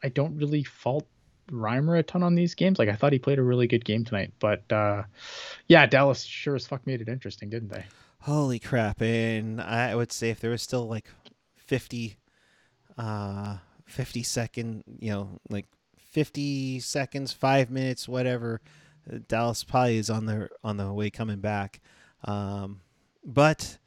I 0.03 0.09
don't 0.09 0.37
really 0.37 0.63
fault 0.63 1.07
Reimer 1.51 1.97
a 1.97 2.03
ton 2.03 2.23
on 2.23 2.35
these 2.35 2.55
games. 2.55 2.79
Like 2.79 2.89
I 2.89 2.95
thought 2.95 3.13
he 3.13 3.19
played 3.19 3.39
a 3.39 3.43
really 3.43 3.67
good 3.67 3.85
game 3.85 4.05
tonight. 4.05 4.33
But 4.39 4.71
uh, 4.71 5.03
yeah, 5.67 5.85
Dallas 5.85 6.23
sure 6.23 6.55
as 6.55 6.67
fuck 6.67 6.85
made 6.85 7.01
it 7.01 7.09
interesting, 7.09 7.49
didn't 7.49 7.69
they? 7.69 7.85
Holy 8.21 8.59
crap. 8.59 9.01
And 9.01 9.61
I 9.61 9.95
would 9.95 10.11
say 10.11 10.29
if 10.29 10.39
there 10.39 10.51
was 10.51 10.61
still 10.61 10.87
like 10.87 11.09
50, 11.55 12.17
uh, 12.97 13.57
50 13.85 14.23
second, 14.23 14.83
you 14.99 15.11
know, 15.11 15.39
like 15.49 15.67
50 15.97 16.79
seconds, 16.79 17.31
five 17.31 17.69
minutes, 17.69 18.07
whatever, 18.07 18.61
uh, 18.65 18.69
Dallas 19.27 19.63
probably 19.63 19.97
is 19.97 20.09
on 20.09 20.25
the, 20.25 20.49
on 20.63 20.77
the 20.77 20.91
way 20.93 21.09
coming 21.09 21.39
back. 21.39 21.79
Um, 22.23 22.81
but 23.25 23.77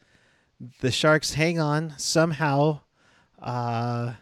the 0.80 0.90
Sharks 0.90 1.34
hang 1.34 1.58
on 1.58 1.94
somehow, 1.98 2.80
uh, 3.40 4.14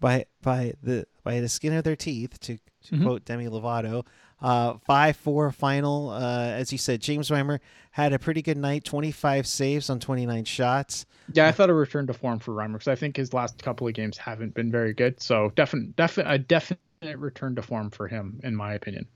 by, 0.00 0.26
by 0.42 0.74
the, 0.82 1.06
by 1.22 1.40
the 1.40 1.48
skin 1.48 1.72
of 1.72 1.84
their 1.84 1.96
teeth 1.96 2.38
to, 2.40 2.56
to 2.56 2.94
Mhm. 2.94 3.02
quote 3.02 3.24
Demi 3.24 3.46
Lovato, 3.46 4.04
uh, 4.42 4.74
five 4.86 5.16
four 5.16 5.50
final. 5.52 6.10
Uh, 6.10 6.48
as 6.48 6.70
you 6.70 6.76
said, 6.76 7.00
James 7.00 7.30
Reimer 7.30 7.60
had 7.92 8.12
a 8.12 8.18
pretty 8.18 8.42
good 8.42 8.58
night. 8.58 8.84
Twenty 8.84 9.10
five 9.10 9.46
saves 9.46 9.88
on 9.88 10.00
twenty 10.00 10.26
nine 10.26 10.44
shots. 10.44 11.06
Yeah, 11.32 11.46
I 11.46 11.52
thought 11.52 11.70
a 11.70 11.74
return 11.74 12.06
to 12.08 12.12
form 12.12 12.40
for 12.40 12.52
Reimer 12.52 12.72
because 12.74 12.88
I 12.88 12.94
think 12.94 13.16
his 13.16 13.32
last 13.32 13.62
couple 13.62 13.88
of 13.88 13.94
games 13.94 14.18
haven't 14.18 14.52
been 14.52 14.70
very 14.70 14.92
good. 14.92 15.18
So 15.22 15.50
definite, 15.56 15.96
definite, 15.96 16.30
a 16.30 16.36
definite 16.38 16.78
return 17.16 17.54
to 17.54 17.62
form 17.62 17.88
for 17.90 18.06
him, 18.06 18.38
in 18.44 18.54
my 18.54 18.74
opinion. 18.74 19.06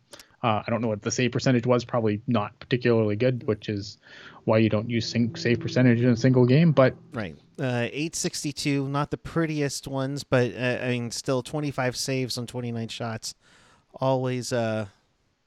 Uh, 0.42 0.62
I 0.64 0.70
don't 0.70 0.80
know 0.80 0.88
what 0.88 1.02
the 1.02 1.10
save 1.10 1.32
percentage 1.32 1.66
was. 1.66 1.84
Probably 1.84 2.20
not 2.26 2.58
particularly 2.60 3.16
good, 3.16 3.46
which 3.46 3.68
is 3.68 3.98
why 4.44 4.58
you 4.58 4.68
don't 4.68 4.88
use 4.88 5.08
save 5.08 5.60
percentage 5.60 6.00
in 6.00 6.08
a 6.08 6.16
single 6.16 6.46
game. 6.46 6.72
But 6.72 6.94
Right. 7.12 7.36
Uh, 7.58 7.88
eight 7.90 8.14
sixty 8.14 8.52
two. 8.52 8.88
Not 8.88 9.10
the 9.10 9.18
prettiest 9.18 9.88
ones, 9.88 10.22
but 10.22 10.54
uh, 10.54 10.78
I 10.82 10.90
mean, 10.90 11.10
still 11.10 11.42
twenty 11.42 11.72
five 11.72 11.96
saves 11.96 12.38
on 12.38 12.46
twenty 12.46 12.70
nine 12.70 12.88
shots. 12.88 13.34
Always 13.94 14.52
uh, 14.52 14.86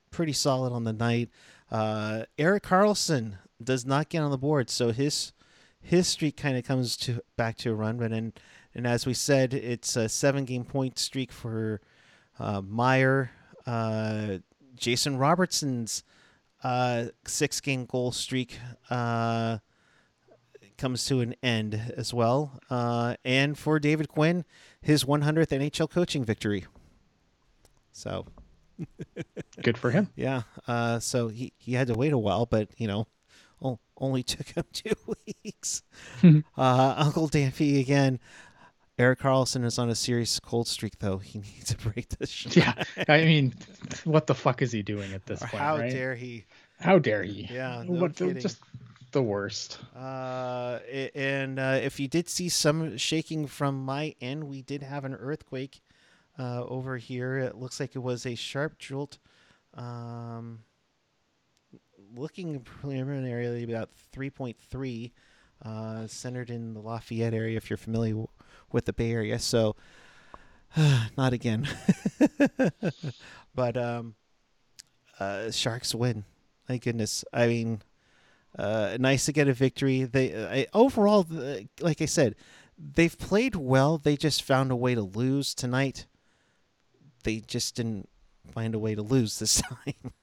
pretty 0.10 0.34
solid 0.34 0.74
on 0.74 0.84
the 0.84 0.94
night. 0.94 1.30
Uh, 1.72 2.26
Erik 2.38 2.64
Karlsson 2.64 3.36
does 3.64 3.86
not 3.86 4.10
get 4.10 4.24
on 4.24 4.32
the 4.32 4.38
board, 4.38 4.70
so 4.70 4.92
his 4.92 5.32
his 5.80 6.08
streak 6.08 6.36
kind 6.36 6.58
of 6.58 6.66
comes 6.66 6.98
to 6.98 7.22
back 7.38 7.56
to 7.60 7.72
a 7.72 7.74
run. 7.74 7.98
But 7.98 8.12
and 8.12 8.38
and 8.76 8.86
as 8.86 9.06
we 9.06 9.14
said, 9.14 9.54
it's 9.54 9.96
a 9.96 10.10
seven 10.10 10.44
game 10.44 10.66
point 10.66 11.00
streak 11.00 11.32
for 11.32 11.80
uh, 12.40 12.62
Meier. 12.62 13.32
Jason 14.82 15.18
Robertson's 15.18 16.04
uh, 16.64 17.06
six 17.26 17.62
game 17.62 17.86
goal 17.86 18.12
streak 18.12 18.58
uh, 18.90 19.60
comes 20.78 21.06
to 21.06 21.22
an 21.22 21.36
end 21.44 21.94
as 21.96 22.14
well. 22.14 22.60
Uh, 22.70 23.16
and 23.24 23.58
for 23.58 23.80
David 23.80 24.10
Quinn, 24.10 24.44
his 24.82 25.04
100th 25.06 25.48
NHL 25.50 25.90
coaching 25.90 26.26
victory. 26.26 26.66
So 27.92 28.26
Good 29.62 29.78
for 29.78 29.92
him. 29.92 30.10
yeah, 30.16 30.42
uh, 30.68 31.00
so 31.00 31.28
he, 31.28 31.54
he 31.58 31.74
had 31.74 31.88
to 31.88 31.94
wait 31.94 32.14
a 32.14 32.18
while, 32.18 32.48
but 32.48 32.70
you 32.78 32.88
know, 32.88 33.08
only 33.98 34.24
took 34.24 34.48
him 34.50 34.64
two 34.74 34.96
weeks. 35.44 35.84
uh, 36.24 36.94
Uncle 36.98 37.28
Dampy 37.28 37.80
again. 37.80 38.20
Erik 39.02 39.20
Karlsson 39.20 39.66
is 39.66 39.80
on 39.80 39.90
a 39.90 39.96
serious 39.96 40.40
cold 40.40 40.68
streak, 40.68 41.00
though. 41.00 41.18
He 41.18 41.40
needs 41.40 41.76
to 41.76 41.78
break 41.78 42.10
this. 42.10 42.30
Shit. 42.30 42.58
Yeah, 42.58 42.84
I 43.10 43.22
mean, 43.26 43.54
what 44.04 44.28
the 44.28 44.36
fuck 44.36 44.62
is 44.62 44.72
he 44.72 44.82
doing 44.84 45.12
at 45.14 45.26
this 45.26 45.42
Or 45.42 45.48
point? 45.48 45.64
how 45.64 45.78
right? 45.78 45.92
dare 45.92 46.16
he? 46.16 46.46
How 46.80 47.00
dare 47.00 47.24
he? 47.24 47.48
Yeah, 47.52 47.84
no 47.88 48.02
what, 48.02 48.16
kidding. 48.16 48.40
just 48.42 48.60
the 49.12 49.22
worst. 49.22 49.80
Uh, 49.96 50.80
and 51.16 51.60
uh, 51.60 51.80
if 51.82 52.00
you 52.00 52.08
did 52.08 52.30
see 52.30 52.50
some 52.50 52.98
shaking 52.98 53.48
from 53.48 53.84
my 53.84 54.16
end, 54.22 54.44
we 54.46 54.62
did 54.62 54.84
have 54.84 55.04
an 55.06 55.14
earthquake 55.16 55.82
uh, 56.40 56.64
over 56.64 56.98
here. 56.98 57.38
It 57.38 57.56
looks 57.56 57.80
like 57.80 57.96
it 57.96 58.00
was 58.00 58.26
a 58.26 58.36
sharp 58.36 58.78
jolt. 58.80 59.18
Um, 59.74 60.60
looking 62.16 62.60
preliminarily 62.62 63.64
about 63.64 63.90
3.3, 64.16 65.12
uh, 65.64 66.08
centered 66.08 66.50
in 66.50 66.74
the 66.74 66.80
Lafayette 66.80 67.34
area, 67.34 67.58
if 67.58 67.70
you're 67.70 67.78
familiar 67.78 68.26
with 68.72 68.86
the 68.86 68.94
Bay 68.94 69.12
Area. 69.12 69.40
So, 69.40 69.76
not 71.18 71.34
again. 71.34 71.68
but 73.56 73.78
um, 73.78 74.16
uh, 75.20 75.52
Sharks 75.52 75.94
win. 75.94 76.26
My 76.70 76.78
goodness. 76.78 77.26
I 77.34 77.48
mean, 77.48 77.82
uh, 78.58 78.98
nice 79.00 79.26
to 79.26 79.32
get 79.32 79.48
a 79.48 79.54
victory. 79.54 80.04
They 80.04 80.36
I, 80.36 80.68
overall, 80.74 81.26
like 81.80 82.02
I 82.02 82.06
said, 82.06 82.36
they've 82.78 83.18
played 83.18 83.56
well. 83.56 83.98
They 83.98 84.18
just 84.18 84.44
found 84.44 84.72
a 84.72 84.76
way 84.76 84.96
to 84.96 85.02
lose 85.02 85.54
tonight. 85.54 86.08
They 87.24 87.40
just 87.40 87.76
didn't 87.76 88.10
find 88.52 88.74
a 88.74 88.80
way 88.80 88.96
to 88.96 89.02
lose 89.02 89.40
this 89.40 89.62
time. 89.86 90.14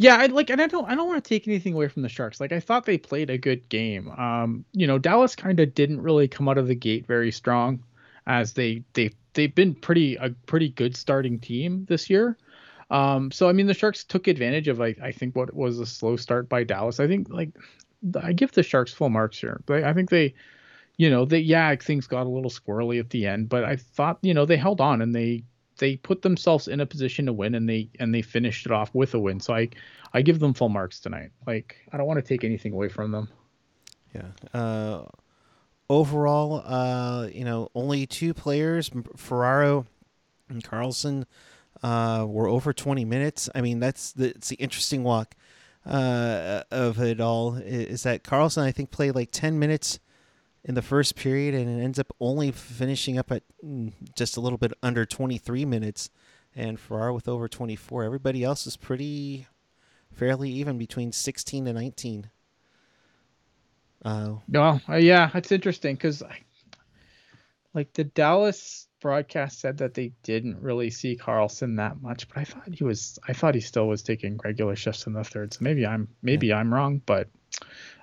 Yeah, 0.00 0.16
I 0.16 0.26
like, 0.26 0.48
and 0.48 0.62
I 0.62 0.66
don't, 0.66 0.86
I 0.88 0.94
don't 0.94 1.06
want 1.08 1.22
to 1.22 1.28
take 1.28 1.46
anything 1.46 1.74
away 1.74 1.86
from 1.88 2.00
the 2.00 2.08
Sharks. 2.08 2.40
Like, 2.40 2.52
I 2.52 2.60
thought 2.60 2.86
they 2.86 2.96
played 2.96 3.28
a 3.28 3.36
good 3.36 3.68
game. 3.68 4.08
Um, 4.12 4.64
you 4.72 4.86
know, 4.86 4.96
Dallas 4.96 5.36
kind 5.36 5.60
of 5.60 5.74
didn't 5.74 6.00
really 6.00 6.26
come 6.26 6.48
out 6.48 6.56
of 6.56 6.68
the 6.68 6.74
gate 6.74 7.06
very 7.06 7.30
strong, 7.30 7.84
as 8.26 8.54
they 8.54 8.82
they 8.94 9.10
they've 9.34 9.54
been 9.54 9.74
pretty 9.74 10.16
a 10.16 10.30
pretty 10.46 10.70
good 10.70 10.96
starting 10.96 11.38
team 11.38 11.84
this 11.86 12.08
year. 12.08 12.38
Um, 12.90 13.30
so 13.30 13.46
I 13.46 13.52
mean, 13.52 13.66
the 13.66 13.74
Sharks 13.74 14.02
took 14.02 14.26
advantage 14.26 14.68
of 14.68 14.78
like 14.78 14.98
I 15.02 15.12
think 15.12 15.36
what 15.36 15.52
was 15.54 15.78
a 15.78 15.84
slow 15.86 16.16
start 16.16 16.48
by 16.48 16.64
Dallas. 16.64 16.98
I 16.98 17.06
think 17.06 17.28
like 17.28 17.50
I 18.22 18.32
give 18.32 18.52
the 18.52 18.62
Sharks 18.62 18.94
full 18.94 19.10
marks 19.10 19.38
here. 19.38 19.60
But 19.66 19.84
I 19.84 19.92
think 19.92 20.08
they, 20.08 20.32
you 20.96 21.10
know, 21.10 21.26
they 21.26 21.40
yeah 21.40 21.76
things 21.76 22.06
got 22.06 22.26
a 22.26 22.30
little 22.30 22.50
squirrely 22.50 23.00
at 23.00 23.10
the 23.10 23.26
end, 23.26 23.50
but 23.50 23.64
I 23.64 23.76
thought 23.76 24.18
you 24.22 24.32
know 24.32 24.46
they 24.46 24.56
held 24.56 24.80
on 24.80 25.02
and 25.02 25.14
they 25.14 25.44
they 25.80 25.96
put 25.96 26.22
themselves 26.22 26.68
in 26.68 26.80
a 26.80 26.86
position 26.86 27.26
to 27.26 27.32
win 27.32 27.54
and 27.56 27.68
they 27.68 27.88
and 27.98 28.14
they 28.14 28.22
finished 28.22 28.66
it 28.66 28.72
off 28.72 28.94
with 28.94 29.14
a 29.14 29.18
win. 29.18 29.40
So 29.40 29.54
I 29.54 29.68
I 30.12 30.22
give 30.22 30.38
them 30.38 30.54
full 30.54 30.68
marks 30.68 31.00
tonight. 31.00 31.30
Like 31.46 31.76
I 31.90 31.96
don't 31.96 32.06
want 32.06 32.18
to 32.18 32.26
take 32.26 32.44
anything 32.44 32.72
away 32.72 32.88
from 32.88 33.10
them. 33.10 33.28
Yeah. 34.14 34.58
Uh, 34.58 35.04
overall, 35.88 36.62
uh, 36.66 37.28
you 37.32 37.44
know, 37.44 37.70
only 37.74 38.06
two 38.06 38.34
players, 38.34 38.90
Ferraro 39.16 39.86
and 40.48 40.62
Karlsson, 40.62 41.24
uh, 41.82 42.26
were 42.28 42.48
over 42.48 42.72
20 42.72 43.04
minutes. 43.04 43.48
I 43.54 43.60
mean, 43.60 43.80
that's 43.80 44.12
the 44.12 44.30
it's 44.30 44.48
the 44.48 44.56
interesting 44.56 45.02
walk 45.02 45.34
uh, 45.86 46.62
of 46.70 47.00
it 47.00 47.20
all 47.20 47.54
is 47.54 48.02
that 48.02 48.22
Karlsson 48.22 48.62
I 48.62 48.70
think 48.70 48.90
played 48.90 49.14
like 49.14 49.30
10 49.32 49.58
minutes 49.58 49.98
in 50.64 50.74
the 50.74 50.82
first 50.82 51.16
period 51.16 51.54
and 51.54 51.68
it 51.68 51.82
ends 51.82 51.98
up 51.98 52.12
only 52.20 52.52
finishing 52.52 53.18
up 53.18 53.32
at 53.32 53.42
mm, 53.64 53.92
just 54.16 54.36
a 54.36 54.40
little 54.40 54.58
bit 54.58 54.72
under 54.82 55.06
23 55.06 55.64
minutes 55.64 56.10
and 56.54 56.78
Ferraro 56.78 57.14
with 57.14 57.28
over 57.28 57.48
24. 57.48 58.04
Everybody 58.04 58.44
else 58.44 58.66
is 58.66 58.76
pretty 58.76 59.46
fairly 60.12 60.50
even 60.50 60.78
between 60.78 61.12
16 61.12 61.66
and 61.66 61.78
19. 61.78 62.30
Uh, 64.04 64.34
Well, 64.48 64.80
uh, 64.88 64.96
yeah, 64.96 65.30
it's 65.34 65.52
interesting 65.52 65.94
because 65.94 66.22
like 67.74 67.92
the 67.92 68.04
Dallas 68.04 68.88
broadcast 69.00 69.60
said 69.60 69.78
that 69.78 69.94
they 69.94 70.12
didn't 70.22 70.60
really 70.60 70.90
see 70.90 71.16
Karlsson 71.16 71.76
that 71.76 72.02
much, 72.02 72.28
but 72.28 72.38
I 72.38 72.44
thought 72.44 72.74
he 72.74 72.84
was 72.84 73.18
I 73.28 73.32
thought 73.32 73.54
he 73.54 73.60
still 73.60 73.88
was 73.88 74.02
taking 74.02 74.38
regular 74.44 74.76
shifts 74.76 75.06
in 75.06 75.12
the 75.12 75.24
third. 75.24 75.54
So 75.54 75.58
maybe 75.62 75.86
I'm 75.86 76.08
maybe 76.22 76.52
I'm 76.52 76.72
wrong, 76.72 77.00
but 77.06 77.28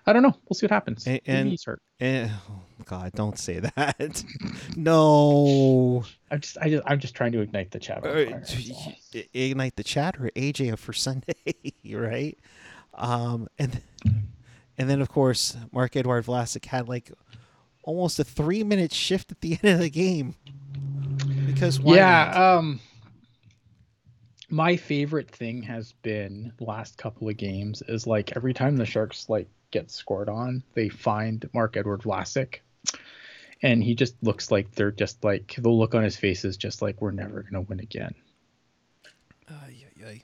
I 0.07 0.13
don't 0.13 0.23
know. 0.23 0.35
We'll 0.47 0.55
see 0.55 0.65
what 0.65 0.71
happens. 0.71 1.05
A- 1.05 1.11
Maybe 1.11 1.21
and- 1.27 1.49
he's 1.49 1.63
hurt. 1.65 1.81
Eh, 1.99 2.29
oh 2.49 2.61
God, 2.85 3.11
don't 3.13 3.37
say 3.37 3.59
that. 3.59 4.23
no. 4.77 6.03
I'm 6.31 6.39
just 6.39 6.57
I 6.59 6.69
just 6.69 6.83
I'm 6.85 6.99
just 6.99 7.13
trying 7.15 7.31
to 7.33 7.41
ignite 7.41 7.71
the 7.71 7.79
chat. 7.79 7.99
Uh, 7.99 8.13
fire, 8.13 8.25
that's 8.25 8.71
all. 8.71 8.93
I- 9.13 9.25
Ignite 9.33 9.75
the 9.75 9.83
chat 9.83 10.15
or 10.19 10.29
AJ 10.35 10.77
for 10.77 10.93
Sunday, 11.07 11.33
right? 11.91 12.37
Um, 12.93 13.47
and 13.59 13.81
and 14.77 14.89
then 14.89 15.01
of 15.01 15.09
course 15.09 15.57
Marc-Edouard 15.71 16.25
Vlasic 16.25 16.65
had 16.65 16.87
like 16.87 17.11
almost 17.83 18.19
a 18.19 18.23
three 18.23 18.63
minute 18.63 18.93
shift 18.93 19.31
at 19.31 19.41
the 19.41 19.53
end 19.63 19.73
of 19.75 19.79
the 19.79 19.89
game 19.89 20.35
because 21.45 21.79
why 21.79 21.95
yeah 21.95 22.55
um 22.55 22.79
my 24.49 24.75
favorite 24.77 25.29
thing 25.29 25.61
has 25.63 25.93
been 26.03 26.51
last 26.59 26.97
couple 26.97 27.27
of 27.29 27.37
games 27.37 27.81
is 27.87 28.07
like 28.07 28.35
every 28.35 28.53
time 28.53 28.77
the 28.77 28.85
sharks 28.85 29.29
like 29.29 29.47
get 29.71 29.91
scored 29.91 30.29
on 30.29 30.63
they 30.73 30.89
find 30.89 31.49
marc-edouard 31.53 32.01
vlasic 32.01 32.59
and 33.61 33.83
he 33.83 33.95
just 33.95 34.15
looks 34.23 34.51
like 34.51 34.71
they're 34.75 34.91
just 34.91 35.23
like 35.23 35.55
the 35.57 35.69
look 35.69 35.93
on 35.95 36.03
his 36.03 36.15
face 36.17 36.45
is 36.45 36.57
just 36.57 36.81
like 36.81 37.01
we're 37.01 37.11
never 37.11 37.43
gonna 37.43 37.61
win 37.61 37.79
again 37.79 38.13
Ay, 39.49 39.75
yeah. 39.99 40.07
ay. 40.07 40.23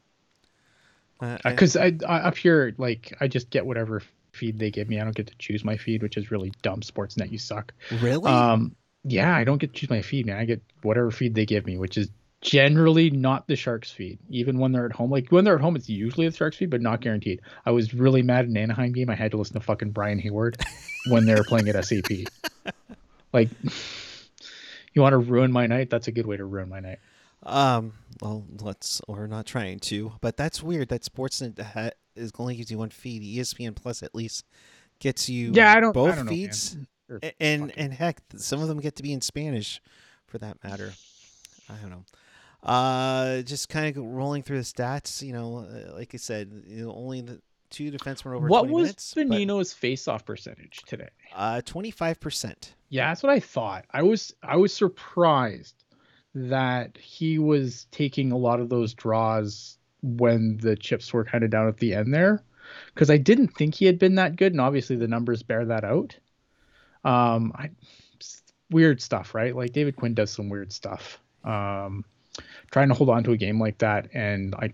Uh, 1.22 1.38
I- 1.46 1.52
because 1.52 1.76
I, 1.76 1.94
I 2.08 2.20
up 2.20 2.38
here 2.38 2.74
like 2.78 3.16
i 3.20 3.28
just 3.28 3.50
get 3.50 3.66
whatever 3.66 4.02
feed 4.32 4.58
they 4.58 4.72
give 4.72 4.90
me 4.90 5.00
i 5.00 5.04
don't 5.04 5.16
get 5.16 5.28
to 5.28 5.36
choose 5.38 5.64
my 5.64 5.78
feed 5.78 6.02
which 6.02 6.18
is 6.18 6.32
really 6.32 6.52
dumb 6.64 6.82
sportsnet 6.82 7.32
you 7.32 7.38
suck 7.38 7.74
really 8.02 8.32
Um, 8.32 8.76
yeah, 9.06 9.36
I 9.36 9.44
don't 9.44 9.58
get 9.58 9.74
to 9.74 9.80
choose 9.82 9.90
my 9.90 10.02
feed, 10.02 10.26
man. 10.28 10.38
I 10.38 10.46
get 10.46 10.62
whatever 10.82 11.12
feed 11.12 11.36
they 11.36 11.46
give 11.46 11.66
me, 11.66 11.78
which 11.78 11.98
is 11.98 12.10
generally 12.44 13.10
not 13.10 13.48
the 13.48 13.56
Sharks 13.56 13.92
feed. 13.92 14.20
Even 14.30 14.60
when 14.60 14.72
they're 14.72 14.86
at 14.86 14.92
home, 14.92 15.10
like 15.10 15.30
when 15.32 15.44
they're 15.46 15.56
at 15.56 15.62
home, 15.62 15.76
it's 15.76 15.90
usually 15.90 16.28
the 16.28 16.36
Sharks 16.36 16.58
feed, 16.58 16.70
but 16.70 16.82
not 16.82 17.02
guaranteed. 17.02 17.42
I 17.66 17.72
was 17.72 17.94
really 17.94 18.22
mad 18.22 18.46
in 18.46 18.56
Anaheim 18.56 18.92
game. 18.92 19.10
I 19.10 19.16
had 19.16 19.32
to 19.32 19.38
listen 19.38 19.54
to 19.56 19.60
fucking 19.60 19.92
Brian 19.92 20.20
Hayward 20.20 20.58
when 21.08 21.26
they 21.26 21.34
were 21.34 21.44
playing 21.44 21.68
at 21.70 21.84
SAP. 21.86 22.12
Like, 23.34 23.50
you 24.94 25.02
want 25.02 25.14
to 25.14 25.18
ruin 25.18 25.52
my 25.52 25.66
night? 25.66 25.90
That's 25.90 26.08
a 26.08 26.12
good 26.12 26.28
way 26.28 26.38
to 26.38 26.46
ruin 26.46 26.70
my 26.70 26.80
night. 26.82 27.00
Um. 27.42 27.94
Well, 28.22 28.46
let's. 28.62 29.02
We're 29.08 29.26
not 29.26 29.48
trying 29.48 29.80
to, 29.80 30.14
but 30.22 30.38
that's 30.38 30.62
weird. 30.62 30.90
That 30.90 31.02
Sportsnet 31.02 31.60
ha- 31.60 31.90
is 32.16 32.32
only 32.38 32.56
gives 32.58 32.70
you 32.70 32.78
one 32.78 32.92
feed. 32.92 33.24
ESPN 33.24 33.76
Plus 33.76 34.04
at 34.04 34.14
least 34.14 34.46
gets 35.00 35.28
you. 35.30 35.52
Yeah, 35.52 35.74
I 35.74 35.80
don't- 35.80 35.90
I 35.90 35.94
both 35.94 36.16
don't 36.16 36.28
feeds, 36.28 36.78
They're 37.10 37.20
and 37.40 37.74
and 37.76 37.92
heck, 37.92 38.22
some 38.36 38.62
of 38.62 38.68
them 38.68 38.80
get 38.80 38.96
to 38.98 39.04
be 39.04 39.12
in 39.12 39.22
Spanish, 39.22 39.82
for 40.28 40.38
that 40.38 40.64
matter. 40.64 40.94
I 41.70 41.74
don't 41.82 41.90
know. 41.90 42.06
Uh, 42.64 43.42
just 43.42 43.70
kind 43.70 43.96
of 43.96 44.04
rolling 44.04 44.42
through 44.42 44.58
the 44.58 44.64
stats. 44.64 45.22
You 45.22 45.34
know, 45.34 45.68
uh, 45.70 45.94
like 45.96 46.14
I 46.14 46.18
said, 46.18 46.64
you 46.66 46.86
know, 46.86 46.94
only 46.94 47.22
the 47.22 47.42
two 47.70 47.92
defensemen 47.92 48.36
over. 48.36 48.48
What 48.48 48.70
20 48.70 48.74
was 48.74 48.84
minutes, 48.84 49.14
Bonino's 49.16 49.74
face-off 49.74 50.26
percentage 50.26 50.80
today? 50.86 51.10
Uh, 51.36 51.62
twenty 51.62 51.92
five 51.92 52.20
percent. 52.20 52.74
Yeah, 52.90 53.10
that's 53.10 53.24
what 53.24 53.32
I 53.32 53.40
thought. 53.40 53.86
I 53.92 54.04
was 54.04 54.34
I 54.44 54.56
was 54.58 54.74
surprised 54.74 55.84
that 56.36 56.98
he 56.98 57.38
was 57.38 57.88
taking 57.92 58.32
a 58.32 58.38
lot 58.38 58.60
of 58.60 58.70
those 58.70 58.94
draws 58.94 59.78
when 60.02 60.58
the 60.58 60.76
chips 60.76 61.14
were 61.14 61.24
kind 61.24 61.44
of 61.44 61.50
down 61.50 61.68
at 61.68 61.78
the 61.78 61.94
end 61.94 62.14
there 62.14 62.44
because 62.94 63.10
I 63.10 63.18
didn't 63.18 63.50
think 63.50 63.76
he 63.76 63.86
had 63.86 64.00
been 64.00 64.16
that 64.16 64.36
good 64.36 64.52
and 64.52 64.62
obviously 64.62 64.96
the 64.96 65.08
numbers 65.08 65.44
bear 65.44 65.66
that 65.66 65.84
out. 65.84 66.18
Um 67.04 67.54
I 67.56 67.70
weird 68.70 69.02
stuff, 69.02 69.36
right? 69.36 69.56
Like 69.56 69.74
David 69.74 69.96
Quinn 69.96 70.14
does 70.14 70.32
some 70.32 70.50
weird 70.50 70.72
stuff. 70.72 71.20
Um 71.44 72.04
trying 72.72 72.90
to 72.90 72.96
hold 72.96 73.10
on 73.10 73.24
to 73.24 73.32
a 73.32 73.38
game 73.38 73.60
like 73.60 73.78
that 73.80 74.10
and 74.14 74.56
I 74.56 74.74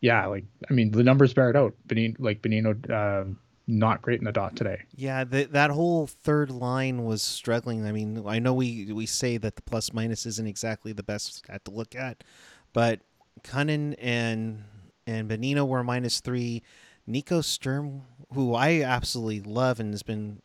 yeah, 0.00 0.26
like 0.26 0.44
I 0.68 0.72
mean 0.72 0.90
the 0.90 1.02
numbers 1.02 1.34
bear 1.34 1.50
it 1.50 1.56
out. 1.56 1.74
Bonino 1.86 2.16
like 2.18 2.42
Bonino 2.42 2.90
um 2.90 3.38
not 3.66 4.02
great 4.02 4.18
in 4.18 4.24
the 4.24 4.32
dot 4.32 4.56
today. 4.56 4.82
Yeah, 4.96 5.24
the, 5.24 5.44
that 5.44 5.70
whole 5.70 6.06
third 6.06 6.50
line 6.50 7.04
was 7.04 7.22
struggling. 7.22 7.86
I 7.86 7.92
mean, 7.92 8.24
I 8.26 8.38
know 8.38 8.52
we 8.52 8.92
we 8.92 9.06
say 9.06 9.36
that 9.38 9.56
the 9.56 9.62
plus 9.62 9.92
minus 9.92 10.26
isn't 10.26 10.46
exactly 10.46 10.92
the 10.92 11.02
best 11.02 11.36
stat 11.36 11.64
to 11.66 11.70
look 11.70 11.94
at, 11.94 12.24
but 12.72 13.00
Cunnin 13.42 13.94
and 13.98 14.64
and 15.06 15.30
Bonino 15.30 15.66
were 15.66 15.84
minus 15.84 16.20
three. 16.20 16.62
Nico 17.06 17.40
Sturm, 17.40 18.02
who 18.34 18.54
I 18.54 18.82
absolutely 18.82 19.40
love 19.40 19.80
and 19.80 19.92
has 19.92 20.02
been 20.02 20.42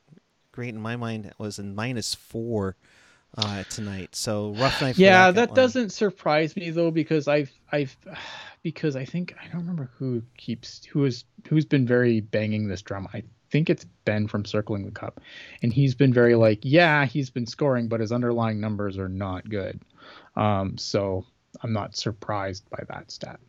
great 0.51 0.69
in 0.69 0.81
my 0.81 0.95
mind. 0.95 1.31
Was 1.37 1.59
a 1.59 1.63
minus 1.63 2.13
four 2.13 2.75
uh, 3.37 3.63
tonight. 3.69 4.15
So 4.15 4.53
rough 4.55 4.81
night. 4.81 4.95
For 4.95 5.01
Yeah, 5.01 5.31
that, 5.31 5.49
that 5.49 5.55
doesn't 5.55 5.91
surprise 5.91 6.55
me 6.55 6.69
though 6.69 6.91
because 6.91 7.27
I've 7.27 7.51
I've 7.71 7.95
because 8.63 8.95
I 8.95 9.05
think 9.05 9.35
I 9.41 9.47
don't 9.47 9.61
remember 9.61 9.89
who 9.97 10.23
keeps 10.37 10.83
who 10.85 11.05
is 11.05 11.25
who's 11.47 11.65
been 11.65 11.85
very 11.85 12.21
banging 12.21 12.67
this 12.67 12.81
drum. 12.81 13.07
I 13.13 13.23
think 13.51 13.69
it's 13.69 13.85
Ben 14.05 14.27
from 14.27 14.43
Circling 14.43 14.85
the 14.85 14.91
Cup, 14.91 15.21
and 15.61 15.71
he's 15.71 15.95
been 15.95 16.13
very 16.13 16.35
like, 16.35 16.59
yeah, 16.63 17.05
he's 17.05 17.29
been 17.29 17.45
scoring, 17.45 17.87
but 17.87 17.99
his 17.99 18.11
underlying 18.11 18.59
numbers 18.59 18.97
are 18.97 19.09
not 19.09 19.47
good. 19.47 19.81
Um, 20.35 20.77
so 20.77 21.25
I'm 21.61 21.73
not 21.73 21.95
surprised 21.95 22.69
by 22.69 22.83
that 22.89 23.11
stat. 23.11 23.39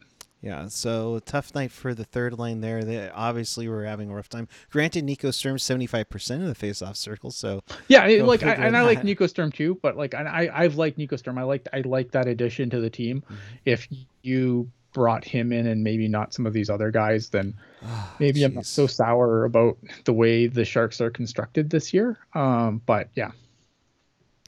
Yeah, 0.47 0.69
so 0.69 1.19
tough 1.27 1.57
night 1.57 1.73
for 1.73 1.93
the 1.93 2.05
third 2.05 2.39
line 2.39 2.61
there. 2.61 2.85
They 2.85 3.11
obviously 3.11 3.67
were 3.67 3.85
having 3.85 4.09
a 4.13 4.15
rough 4.15 4.29
time. 4.29 4.47
Granted, 4.71 5.03
Nico 5.03 5.33
Sturm 5.33 5.59
seventy 5.59 5.87
five 5.87 6.09
percent 6.09 6.41
of 6.41 6.47
the 6.47 6.55
face-off 6.55 6.95
circle, 6.95 7.33
so 7.33 7.65
Yeah, 7.89 8.07
like 8.23 8.45
I, 8.45 8.53
and 8.53 8.77
I 8.77 8.83
like. 8.83 9.03
Nico 9.05 9.27
Sturm 9.27 9.51
too, 9.51 9.77
but 9.83 9.97
like 9.97 10.15
I 10.15 10.47
I- 10.47 10.63
I've 10.63 10.77
liked 10.77 10.99
Nico 10.99 11.17
Sturm. 11.17 11.37
I 11.37 11.43
like 11.43 11.67
I 11.73 11.81
like 11.81 12.13
that 12.13 12.29
addition 12.29 12.71
to 12.71 12.81
the 12.81 12.89
team. 12.89 13.23
Mm-hmm. 13.23 13.35
If 13.65 13.89
you 14.23 14.71
brought 14.93 15.25
him 15.25 15.53
in 15.53 15.67
and 15.67 15.83
maybe 15.83 16.07
not 16.07 16.33
some 16.33 16.47
of 16.47 16.53
these 16.53 16.71
other 16.71 16.93
guys, 16.93 17.29
then 17.31 17.53
maybe 18.21 18.45
I'm 18.45 18.55
not 18.55 18.67
so 18.67 18.87
sour 18.87 19.47
about 19.47 19.77
the 20.05 20.13
way 20.13 20.47
the 20.47 20.65
Sharks 20.65 21.01
are 21.01 21.11
constructed 21.11 21.71
this 21.71 21.93
year. 21.93 22.19
Um, 22.35 22.81
but 22.87 23.09
yeah, 23.17 23.33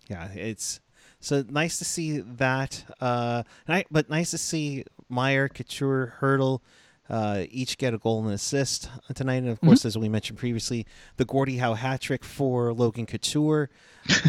yeah, 0.07 0.29
it's 0.29 0.79
so 1.19 1.45
nice 1.49 1.79
to 1.81 1.85
see 1.85 2.21
that. 2.21 2.85
Uh, 3.01 3.43
but 3.91 4.09
nice 4.09 4.31
to 4.31 4.39
see 4.39 4.85
Meier, 5.09 5.49
Couture, 5.49 6.15
Hertl. 6.21 6.61
Uh, 7.11 7.45
each 7.51 7.79
get 7.79 7.95
a 7.95 7.99
goal 7.99 8.23
and 8.23 8.35
assist 8.35 8.91
tonight, 9.15 9.37
and 9.37 9.49
of 9.49 9.59
course, 9.63 9.87
as 9.87 9.97
we 9.97 10.11
mentioned 10.11 10.39
previously, 10.39 10.85
the 11.17 11.25
Gordie 11.25 11.57
Howe 11.57 11.73
hat 11.73 12.03
trick 12.03 12.23
for 12.23 12.75
Logan 12.75 13.07
Couture. 13.07 13.71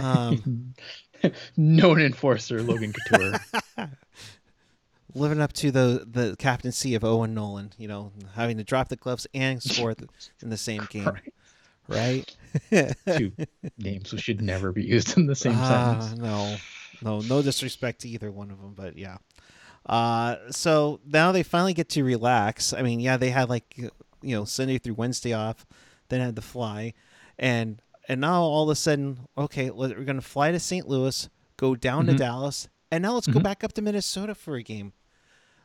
Um, 0.01 0.73
known 1.57 1.99
enforcer 1.99 2.63
Logan 2.63 2.93
Couture. 2.93 3.39
living 5.15 5.41
up 5.41 5.51
to 5.53 5.71
the 5.71 6.05
the 6.09 6.35
captaincy 6.37 6.95
of 6.95 7.03
Owen 7.03 7.33
Nolan. 7.33 7.73
You 7.77 7.89
know, 7.89 8.11
having 8.35 8.57
to 8.57 8.63
drop 8.63 8.87
the 8.87 8.95
gloves 8.95 9.27
and 9.33 9.61
score 9.61 9.93
in 10.41 10.49
the 10.49 10.55
same 10.57 10.87
game, 10.89 11.11
Right. 11.89 12.33
Two 13.17 13.33
names 13.77 14.13
which 14.13 14.21
should 14.21 14.41
never 14.41 14.71
be 14.71 14.83
used 14.85 15.17
in 15.17 15.25
the 15.25 15.35
same 15.35 15.55
Ah, 15.57 15.99
sentence. 15.99 16.19
no, 16.21 16.55
no, 17.01 17.19
no 17.21 17.41
disrespect 17.41 18.01
to 18.01 18.09
either 18.09 18.31
one 18.31 18.51
of 18.51 18.61
them, 18.61 18.73
but 18.73 18.97
yeah. 18.97 19.17
Uh, 19.89 20.35
so 20.51 20.99
now 21.05 21.31
they 21.31 21.41
finally 21.43 21.73
get 21.73 21.89
to 21.89 22.03
relax. 22.03 22.73
I 22.73 22.83
mean, 22.83 22.99
yeah, 22.99 23.17
they 23.17 23.31
had 23.31 23.49
like 23.49 23.75
you 23.77 23.89
know 24.35 24.45
Sunday 24.45 24.77
through 24.77 24.93
Wednesday 24.93 25.33
off, 25.33 25.65
then 26.09 26.21
had 26.21 26.35
to 26.35 26.41
fly, 26.43 26.93
and 27.39 27.81
and 28.07 28.21
now 28.21 28.41
all 28.43 28.63
of 28.63 28.69
a 28.69 28.75
sudden, 28.75 29.19
okay, 29.37 29.69
we're 29.71 30.03
gonna 30.03 30.21
fly 30.21 30.51
to 30.51 30.59
St. 30.59 30.87
Louis, 30.87 31.27
go 31.57 31.75
down 31.75 32.05
to 32.05 32.13
Mhm. 32.13 32.17
Dallas, 32.17 32.67
and 32.91 33.01
now 33.01 33.13
let's 33.15 33.27
go 33.27 33.39
Mhm. 33.39 33.43
back 33.43 33.63
up 33.63 33.73
to 33.73 33.81
Minnesota 33.81 34.35
for 34.35 34.55
a 34.55 34.63
game. 34.63 34.93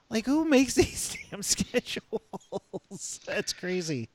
Like, 0.09 0.25
who 0.27 0.45
makes 0.47 0.75
these 0.75 1.17
damn 1.31 1.43
schedules? 1.43 3.21
That's 3.27 3.53
crazy. 3.53 4.09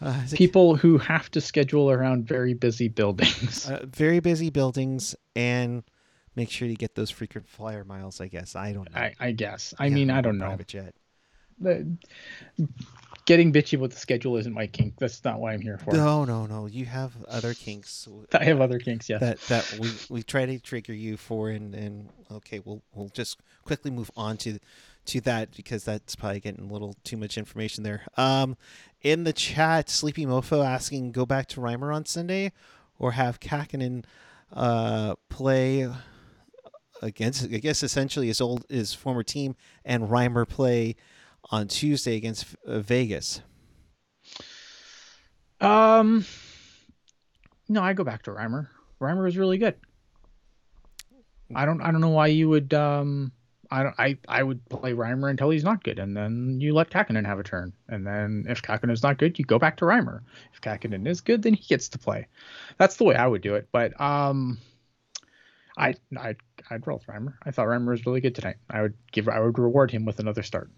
Uh, 0.00 0.22
People 0.34 0.74
who 0.76 0.98
have 0.98 1.30
to 1.30 1.40
schedule 1.40 1.90
around 1.90 2.26
very 2.26 2.54
busy 2.54 2.88
buildings. 2.88 3.68
uh, 3.68 3.86
very 3.86 4.18
busy 4.20 4.50
buildings 4.50 5.14
and 5.36 5.84
make 6.36 6.50
sure 6.50 6.66
you 6.68 6.76
get 6.76 6.94
those 6.94 7.10
frequent 7.10 7.48
flyer 7.48 7.84
miles 7.84 8.20
i 8.20 8.26
guess 8.28 8.54
i 8.56 8.72
don't 8.72 8.92
know 8.92 8.98
I, 9.00 9.14
I 9.20 9.32
guess. 9.32 9.74
I 9.78 9.86
Yeah, 9.86 9.94
mean, 9.94 10.10
I 10.10 10.20
don't 10.20 10.38
know. 10.38 10.46
private 10.46 10.68
jet 10.68 10.94
The- 11.60 11.96
getting 13.24 13.52
bitchy 13.52 13.78
with 13.78 13.92
the 13.92 13.98
schedule 14.00 14.36
isn't 14.36 14.52
my 14.52 14.66
kink. 14.66 14.94
That's 14.98 15.22
not 15.24 15.38
why 15.38 15.52
I'm 15.52 15.60
here 15.60 15.78
for. 15.78 15.94
no 15.94 16.24
no 16.24 16.46
no 16.46 16.66
you 16.66 16.86
have 16.86 17.12
other 17.28 17.54
kinks 17.54 18.08
I 18.32 18.44
have 18.44 18.60
other 18.60 18.78
kinks, 18.78 19.08
yes. 19.08 19.20
that 19.20 19.40
that 19.42 19.78
we, 19.78 19.90
we 20.10 20.22
try 20.22 20.44
to 20.46 20.58
trigger 20.58 20.92
you 20.94 21.16
for 21.16 21.50
and 21.50 21.74
and 21.74 22.08
okay 22.30 22.60
we'll 22.64 22.82
we'll 22.94 23.10
just 23.10 23.38
quickly 23.64 23.90
move 23.90 24.10
on 24.16 24.36
to 24.38 24.58
to 25.04 25.20
that 25.22 25.54
because 25.56 25.84
that's 25.84 26.14
probably 26.16 26.40
getting 26.40 26.68
a 26.68 26.72
little 26.72 26.96
too 27.04 27.16
much 27.16 27.36
information 27.38 27.82
there 27.84 28.02
um 28.16 28.56
in 29.02 29.24
the 29.24 29.32
chat 29.32 29.88
sleepy 29.90 30.24
mofo 30.26 30.64
asking 30.64 31.12
go 31.12 31.26
back 31.26 31.46
to 31.48 31.60
Reimer 31.60 31.94
on 31.94 32.04
sunday 32.06 32.52
or 32.98 33.12
have 33.12 33.38
Kahkonen 33.40 34.04
uh 34.52 35.14
play 35.28 35.88
against 37.02 37.44
i 37.44 37.58
guess 37.58 37.82
essentially 37.82 38.28
his 38.28 38.40
old 38.40 38.64
his 38.68 38.94
former 38.94 39.22
team 39.22 39.54
and 39.84 40.04
Reimer 40.08 40.48
play 40.48 40.96
on 41.50 41.68
tuesday 41.68 42.16
against 42.16 42.46
uh, 42.66 42.78
vegas 42.80 43.42
Um, 45.60 46.24
no, 47.68 47.82
I 47.82 47.92
go 47.92 48.04
back 48.04 48.24
to 48.24 48.30
Reimer. 48.32 48.68
Reimer 49.00 49.28
is 49.28 49.36
really 49.36 49.58
good. 49.58 49.76
I 51.54 51.64
don't. 51.66 51.80
I 51.80 51.90
don't 51.92 52.00
know 52.00 52.08
why 52.10 52.28
you 52.28 52.48
would. 52.48 52.74
Um, 52.74 53.30
I 53.70 53.82
don't. 53.82 53.94
I 53.98 54.18
I 54.28 54.42
would 54.42 54.66
play 54.68 54.92
Reimer 54.92 55.30
until 55.30 55.50
he's 55.50 55.64
not 55.64 55.84
good, 55.84 55.98
and 55.98 56.16
then 56.16 56.58
you 56.60 56.74
let 56.74 56.90
Kahkonen 56.90 57.26
have 57.26 57.38
a 57.38 57.42
turn. 57.44 57.72
And 57.88 58.06
then 58.06 58.44
if 58.48 58.62
Kahkonen's 58.62 59.02
not 59.02 59.18
good, 59.18 59.38
you 59.38 59.44
go 59.44 59.58
back 59.58 59.76
to 59.78 59.84
Reimer. 59.84 60.20
If 60.52 60.60
Kahkonen 60.60 61.06
is 61.06 61.20
good, 61.20 61.42
then 61.42 61.54
he 61.54 61.64
gets 61.64 61.88
to 61.90 61.98
play. 61.98 62.26
That's 62.78 62.96
the 62.96 63.04
way 63.04 63.14
I 63.14 63.26
would 63.26 63.42
do 63.42 63.54
it. 63.54 63.68
But 63.70 63.98
um, 64.00 64.58
I 65.76 65.94
I 66.16 66.34
I'd 66.70 66.86
roll 66.86 66.98
with 66.98 67.06
Reimer. 67.06 67.34
I 67.44 67.50
thought 67.50 67.66
Reimer 67.66 67.90
was 67.90 68.04
really 68.06 68.20
good 68.20 68.34
tonight. 68.34 68.56
I 68.70 68.82
would 68.82 68.94
give. 69.12 69.28
I 69.28 69.40
would 69.40 69.58
reward 69.58 69.90
him 69.90 70.04
with 70.04 70.18
another 70.20 70.42
start. 70.42 70.70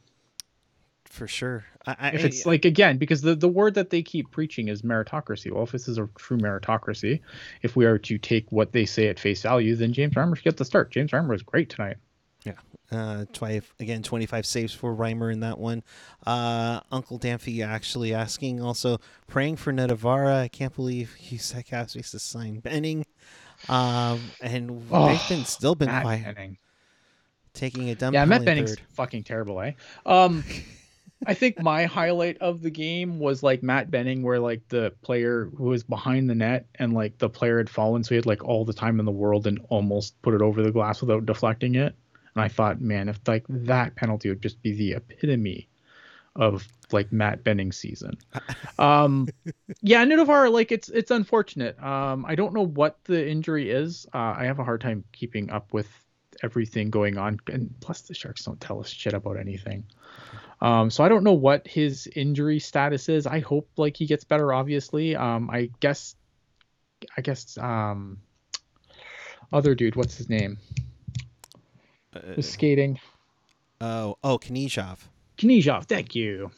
for 1.07 1.29
sure 1.29 1.65
I, 1.87 1.97
I, 1.99 2.09
if 2.11 2.25
it's 2.25 2.45
like 2.47 2.65
again 2.65 2.99
because 2.99 3.21
the, 3.23 3.35
the 3.37 3.49
word 3.49 3.75
that 3.75 3.91
they 3.91 4.03
keep 4.03 4.31
preaching 4.33 4.69
is 4.69 4.83
meritocracy 4.83 5.53
well 5.53 5.63
if 5.63 5.71
this 5.71 5.87
is 5.87 5.97
a 5.99 6.09
true 6.17 6.39
meritocracy 6.39 7.21
if 7.63 7.77
we 7.77 7.85
are 7.85 7.99
to 7.99 8.19
take 8.19 8.51
what 8.51 8.73
they 8.73 8.85
say 8.85 9.09
at 9.09 9.21
face 9.21 9.43
value 9.43 9.77
then 9.77 9.93
james 9.93 10.15
Reimer 10.15 10.35
should 10.35 10.45
get 10.45 10.57
the 10.57 10.65
start 10.65 10.91
james 10.91 11.13
Reimer 11.13 11.29
was 11.29 11.43
great 11.43 11.71
tonight 11.71 11.99
Yeah. 12.45 12.55
Uh, 12.91 13.25
twi- 13.33 13.63
again, 13.81 14.03
25 14.03 14.45
saves 14.47 14.75
for 14.75 14.95
Reimer 14.95 15.33
in 15.33 15.41
that 15.41 15.59
one. 15.59 15.83
Uh, 16.27 16.81
Uncle 16.93 17.19
Danfy 17.19 17.65
actually 17.67 18.13
asking 18.15 18.61
also 18.61 18.99
praying 19.27 19.57
for 19.57 19.73
Nutivaara. 19.73 20.43
I 20.43 20.49
can't 20.49 20.75
believe 20.75 21.15
he 21.15 21.37
said 21.39 21.65
Cassius 21.67 22.11
to 22.13 22.19
sign 22.19 22.61
Benning. 22.61 23.05
Um, 23.69 24.21
and 24.41 24.87
Oh, 24.91 25.21
been 25.29 25.45
still 25.45 25.75
been 25.75 25.87
Matt 25.89 26.03
quiet, 26.03 26.25
Benning. 26.35 26.59
taking 27.55 27.89
a 27.91 27.95
dump. 27.95 28.15
yeah 28.15 28.25
matt 28.25 28.45
benning's 28.45 28.73
third. 28.73 28.81
fucking 28.95 29.23
terrible 29.23 29.61
eh 29.61 29.73
um 30.07 30.43
i 31.27 31.33
think 31.35 31.63
my 31.63 31.85
highlight 31.85 32.37
of 32.39 32.61
the 32.63 32.71
game 32.71 33.19
was 33.21 33.43
like 33.43 33.63
matt 33.63 33.91
benning 33.91 34.23
where 34.23 34.41
like 34.41 34.61
the 34.69 34.93
player 35.03 35.49
who 35.57 35.65
was 35.65 35.85
behind 35.85 36.29
the 36.29 36.35
net 36.35 36.67
and 36.75 36.93
like 36.93 37.17
the 37.19 37.29
player 37.31 37.59
had 37.59 37.71
fallen 37.71 38.03
so 38.03 38.09
he 38.11 38.17
had 38.17 38.27
like 38.27 38.45
all 38.45 38.65
the 38.65 38.73
time 38.73 38.99
in 38.99 39.07
the 39.07 39.13
world 39.13 39.47
and 39.47 39.61
almost 39.69 40.21
put 40.23 40.35
it 40.35 40.43
over 40.43 40.63
the 40.63 40.73
glass 40.73 41.01
without 41.01 41.25
deflecting 41.25 41.77
it 41.77 41.95
and 42.35 42.45
i 42.45 42.49
thought 42.49 42.81
man 42.81 43.09
if 43.09 43.19
like 43.29 43.45
that 43.49 43.95
penalty 43.95 44.29
would 44.29 44.43
just 44.43 44.61
be 44.61 44.73
the 44.75 44.93
epitome 44.93 45.69
of 46.37 46.67
like 46.93 47.13
Matt 47.13 47.45
Benning 47.45 47.73
season. 47.73 48.19
Um, 48.79 49.29
yeah, 49.83 50.05
Nutivaara, 50.05 50.51
like 50.51 50.73
it's 50.73 50.89
it's 50.89 51.11
unfortunate. 51.11 51.81
Um, 51.83 52.25
I 52.27 52.35
don't 52.35 52.55
know 52.55 52.67
what 52.67 52.99
the 53.05 53.29
injury 53.29 53.71
is. 53.71 54.07
Uh, 54.13 54.35
I 54.37 54.45
have 54.45 54.59
a 54.59 54.65
hard 54.65 54.81
time 54.81 55.05
keeping 55.13 55.51
up 55.51 55.73
with 55.73 55.89
everything 56.43 56.91
going 56.91 57.17
on, 57.19 57.39
and 57.51 57.73
plus 57.81 58.03
the 58.03 58.15
Sharks 58.15 58.45
don't 58.45 58.61
tell 58.61 58.81
us 58.81 58.89
shit 58.89 59.15
about 59.15 59.39
anything. 59.39 59.85
Um, 60.61 60.91
so 60.91 61.05
I 61.05 61.09
don't 61.09 61.25
know 61.25 61.35
what 61.35 61.67
his 61.67 62.09
injury 62.15 62.59
status 62.59 63.09
is. 63.09 63.27
I 63.27 63.41
hope 63.41 63.69
like 63.77 63.97
he 63.97 64.07
gets 64.07 64.25
better. 64.25 64.53
Obviously, 64.53 65.15
um, 65.15 65.51
I 65.51 65.71
guess, 65.81 66.17
I 67.17 67.21
guess, 67.21 67.59
um, 67.59 68.19
other 69.53 69.75
dude, 69.75 69.95
what's 69.95 70.17
his 70.17 70.29
name? 70.29 70.59
Uh, 72.15 72.21
Was 72.37 72.51
skating. 72.51 72.99
oh, 73.81 74.17
oh, 74.25 74.39
Knyzhov. 74.39 74.99
Knyzhov, 75.39 75.85
thank 75.85 76.15
you. 76.15 76.51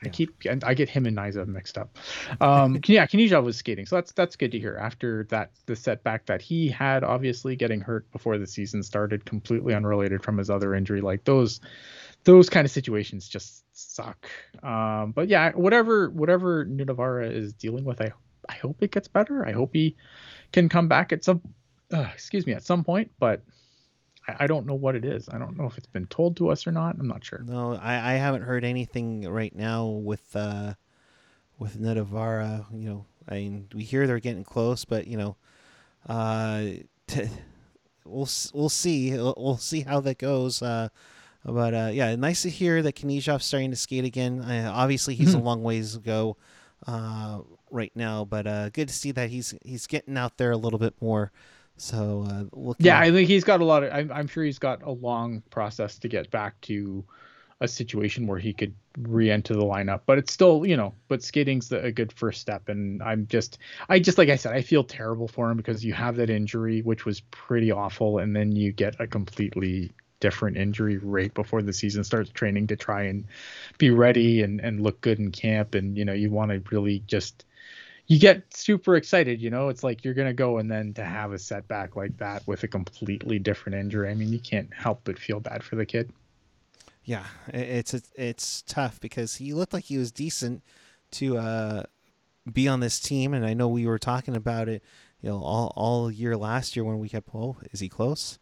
I 0.00 0.06
Yeah. 0.06 0.12
keep 0.12 0.30
I 0.62 0.74
get 0.74 0.88
him 0.88 1.06
and 1.06 1.16
Niza 1.16 1.44
mixed 1.46 1.76
up. 1.76 1.98
Um, 2.40 2.78
yeah, 2.86 3.06
Knyzhov 3.06 3.42
was 3.42 3.56
skating, 3.56 3.84
so 3.84 3.96
that's 3.96 4.12
that's 4.12 4.36
good 4.36 4.52
to 4.52 4.58
hear. 4.58 4.76
After 4.80 5.24
that, 5.30 5.50
the 5.66 5.74
setback 5.74 6.26
that 6.26 6.40
he 6.40 6.68
had, 6.68 7.02
obviously 7.02 7.56
getting 7.56 7.80
hurt 7.80 8.10
before 8.12 8.38
the 8.38 8.46
season 8.46 8.82
started, 8.84 9.24
completely 9.24 9.74
unrelated 9.74 10.22
from 10.22 10.38
his 10.38 10.50
other 10.50 10.74
injury, 10.74 11.00
like 11.00 11.24
those 11.24 11.60
those 12.24 12.48
kind 12.48 12.64
of 12.64 12.70
situations 12.70 13.28
just 13.28 13.64
suck. 13.72 14.28
Um, 14.62 15.12
but 15.12 15.28
yeah, 15.28 15.50
whatever 15.52 16.10
whatever 16.10 16.64
Nutivaara 16.64 17.32
is 17.32 17.52
dealing 17.52 17.84
with, 17.84 18.00
I 18.00 18.12
I 18.48 18.54
hope 18.54 18.82
it 18.82 18.92
gets 18.92 19.08
better. 19.08 19.44
I 19.46 19.52
hope 19.52 19.70
he 19.72 19.96
can 20.52 20.68
come 20.68 20.86
back 20.86 21.12
at 21.12 21.24
some 21.24 21.42
uh, 21.92 22.06
excuse 22.14 22.46
me 22.46 22.52
at 22.52 22.62
some 22.62 22.84
point, 22.84 23.10
but 23.18 23.42
I, 24.38 24.46
don't 24.46 24.66
know 24.66 24.74
what 24.74 24.94
it 24.94 25.04
is. 25.04 25.28
I 25.28 25.38
don't 25.38 25.56
know 25.56 25.64
if 25.66 25.78
it's 25.78 25.86
been 25.86 26.06
told 26.06 26.36
to 26.38 26.48
us 26.50 26.66
or 26.66 26.72
not. 26.72 26.96
I'm 26.98 27.08
not 27.08 27.24
sure. 27.24 27.42
No, 27.46 27.74
I, 27.74 28.12
I 28.12 28.14
haven't 28.14 28.42
heard 28.42 28.64
anything 28.64 29.28
right 29.28 29.54
now 29.54 29.86
with 29.86 30.34
uh, 30.36 30.74
with 31.58 31.80
Nutivaara. 31.80 32.66
You 32.72 32.88
know, 32.88 33.06
I 33.28 33.34
mean, 33.34 33.68
we 33.74 33.84
hear 33.84 34.06
they're 34.06 34.20
getting 34.20 34.44
close, 34.44 34.84
but 34.84 35.06
you 35.06 35.16
know, 35.16 35.36
uh, 36.08 36.64
t- 37.06 37.28
we'll 38.04 38.28
we'll 38.52 38.68
see. 38.68 39.12
We'll, 39.12 39.34
we'll 39.36 39.56
see 39.58 39.80
how 39.80 40.00
that 40.00 40.18
goes. 40.18 40.62
Uh, 40.62 40.88
but 41.44 41.74
uh, 41.74 41.90
yeah, 41.92 42.14
nice 42.16 42.42
to 42.42 42.50
hear 42.50 42.82
that 42.82 42.96
Knyzhov's 42.96 43.44
starting 43.44 43.70
to 43.70 43.76
skate 43.76 44.04
again. 44.04 44.40
Uh, 44.40 44.70
obviously, 44.74 45.14
he's 45.14 45.34
a 45.34 45.38
Mhm. 45.38 45.44
long 45.44 45.62
ways 45.62 45.94
to 45.94 46.00
go. 46.00 46.36
Uh, 46.86 47.40
right 47.70 47.90
now, 47.96 48.24
but 48.24 48.46
uh, 48.46 48.68
good 48.70 48.86
to 48.88 48.94
see 48.94 49.10
that 49.10 49.30
he's 49.30 49.52
he's 49.62 49.86
getting 49.88 50.16
out 50.16 50.38
there 50.38 50.52
a 50.52 50.56
little 50.56 50.78
bit 50.78 50.94
more. 51.02 51.32
So 51.78 52.26
uh, 52.28 52.74
Yeah, 52.78 52.98
I 52.98 53.10
think 53.10 53.28
he's 53.28 53.44
got 53.44 53.60
a 53.60 53.64
lot 53.64 53.84
of. 53.84 53.92
I'm, 53.92 54.12
I'm 54.12 54.26
sure 54.26 54.44
he's 54.44 54.58
got 54.58 54.82
a 54.82 54.90
long 54.90 55.42
process 55.50 55.98
to 56.00 56.08
get 56.08 56.30
back 56.30 56.60
to 56.62 57.04
a 57.60 57.68
situation 57.68 58.26
where 58.26 58.38
he 58.38 58.52
could 58.52 58.74
re-enter 58.98 59.54
the 59.54 59.64
lineup. 59.64 60.02
But 60.06 60.18
it's 60.18 60.32
still, 60.32 60.64
you 60.66 60.76
know, 60.76 60.94
but 61.08 61.22
skating's 61.22 61.68
the, 61.68 61.82
a 61.82 61.92
good 61.92 62.12
first 62.12 62.40
step. 62.40 62.68
And 62.68 63.02
I'm 63.02 63.26
just, 63.26 63.58
I 63.88 63.98
just 63.98 64.18
like 64.18 64.28
I 64.28 64.36
said, 64.36 64.54
I 64.54 64.62
feel 64.62 64.84
terrible 64.84 65.28
for 65.28 65.50
him 65.50 65.56
because 65.56 65.84
you 65.84 65.92
have 65.92 66.16
that 66.16 66.30
injury, 66.30 66.82
which 66.82 67.04
was 67.04 67.20
pretty 67.20 67.72
awful, 67.72 68.18
and 68.18 68.34
then 68.34 68.52
you 68.52 68.72
get 68.72 69.00
a 69.00 69.06
completely 69.06 69.90
different 70.20 70.56
injury 70.56 70.98
right 70.98 71.32
before 71.34 71.62
the 71.62 71.72
season 71.72 72.02
starts 72.02 72.30
training 72.30 72.66
to 72.66 72.76
try 72.76 73.02
and 73.02 73.24
be 73.78 73.90
ready 73.90 74.42
and 74.42 74.60
and 74.60 74.80
look 74.80 75.00
good 75.00 75.20
in 75.20 75.30
camp 75.30 75.76
and 75.76 75.96
you 75.96 76.04
know 76.04 76.12
you 76.12 76.28
want 76.28 76.50
to 76.50 76.60
really 76.72 77.04
just 77.06 77.44
you 78.08 78.18
get 78.18 78.42
super 78.54 78.96
excited 78.96 79.40
you 79.40 79.50
know 79.50 79.68
it's 79.68 79.84
like 79.84 80.04
you're 80.04 80.14
going 80.14 80.28
to 80.28 80.34
go 80.34 80.58
and 80.58 80.70
then 80.70 80.92
to 80.92 81.04
have 81.04 81.32
a 81.32 81.38
setback 81.38 81.94
like 81.94 82.16
that 82.18 82.46
with 82.46 82.62
a 82.64 82.68
completely 82.68 83.38
different 83.38 83.78
injury 83.78 84.10
i 84.10 84.14
mean 84.14 84.32
you 84.32 84.40
can't 84.40 84.72
help 84.74 85.00
but 85.04 85.18
feel 85.18 85.40
bad 85.40 85.62
for 85.62 85.76
the 85.76 85.86
kid 85.86 86.10
yeah, 87.08 87.24
it's 87.54 87.94
it's 88.16 88.60
tough 88.68 89.00
because 89.00 89.36
he 89.36 89.54
looked 89.54 89.72
like 89.72 89.84
he 89.84 89.96
was 89.96 90.12
decent 90.12 90.62
to 91.12 91.38
uh, 91.38 91.84
be 92.52 92.68
on 92.68 92.80
this 92.80 93.00
team, 93.00 93.32
and 93.32 93.46
I 93.46 93.54
know 93.54 93.66
we 93.66 93.86
were 93.86 93.98
talking 93.98 94.36
about 94.36 94.68
it, 94.68 94.82
you 95.22 95.30
know, 95.30 95.42
all 95.42 95.72
all 95.74 96.10
year 96.10 96.36
last 96.36 96.76
year 96.76 96.84
when 96.84 96.98
we 96.98 97.08
kept, 97.08 97.30
oh, 97.34 97.56
is 97.72 97.80
he 97.80 97.88
close? 97.88 98.38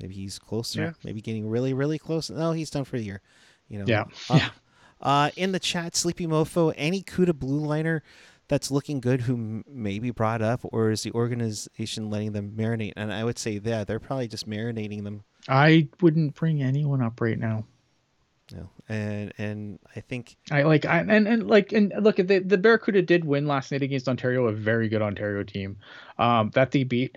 Maybe 0.00 0.14
he's 0.14 0.38
closer. 0.38 0.80
Yeah. 0.80 0.92
Maybe 1.04 1.20
getting 1.20 1.46
really 1.46 1.74
really 1.74 1.98
close. 1.98 2.30
No, 2.30 2.52
he's 2.52 2.70
done 2.70 2.84
for 2.84 2.96
the 2.96 3.04
year. 3.04 3.20
You 3.68 3.80
know. 3.80 3.84
Yeah. 3.86 4.04
Uh, 4.30 4.38
yeah. 4.38 4.48
Uh, 5.02 5.30
in 5.36 5.52
the 5.52 5.60
chat, 5.60 5.94
Sleepy 5.94 6.26
Mofo, 6.26 6.72
any 6.78 7.02
CUDA 7.02 7.38
blue 7.38 7.60
liner 7.60 8.02
that's 8.48 8.70
looking 8.70 9.00
good 9.00 9.22
who 9.22 9.34
m- 9.34 9.64
maybe 9.66 10.10
brought 10.10 10.42
up, 10.42 10.60
or 10.64 10.90
is 10.90 11.02
the 11.02 11.12
organization 11.12 12.10
letting 12.10 12.32
them 12.32 12.52
marinate? 12.56 12.92
And 12.96 13.12
I 13.12 13.24
would 13.24 13.38
say, 13.38 13.60
yeah, 13.62 13.84
they're 13.84 14.00
probably 14.00 14.28
just 14.28 14.48
marinating 14.48 15.04
them. 15.04 15.24
I 15.48 15.88
wouldn't 16.00 16.34
bring 16.34 16.62
anyone 16.62 17.02
up 17.02 17.20
right 17.20 17.38
now. 17.38 17.64
No, 18.52 18.68
and 18.88 19.32
and 19.38 19.78
I 19.96 20.00
think 20.00 20.36
I 20.50 20.62
like 20.62 20.84
I, 20.84 20.98
and 20.98 21.26
and 21.26 21.46
like 21.48 21.72
and 21.72 21.92
look 21.98 22.18
at 22.18 22.28
the 22.28 22.40
the 22.40 22.58
Barracuda 22.58 23.00
did 23.00 23.24
win 23.24 23.46
last 23.46 23.72
night 23.72 23.82
against 23.82 24.08
Ontario, 24.08 24.46
a 24.46 24.52
very 24.52 24.88
good 24.88 25.00
Ontario 25.00 25.42
team, 25.44 25.78
um, 26.18 26.50
that 26.50 26.70
they 26.70 26.84
beat. 26.84 27.16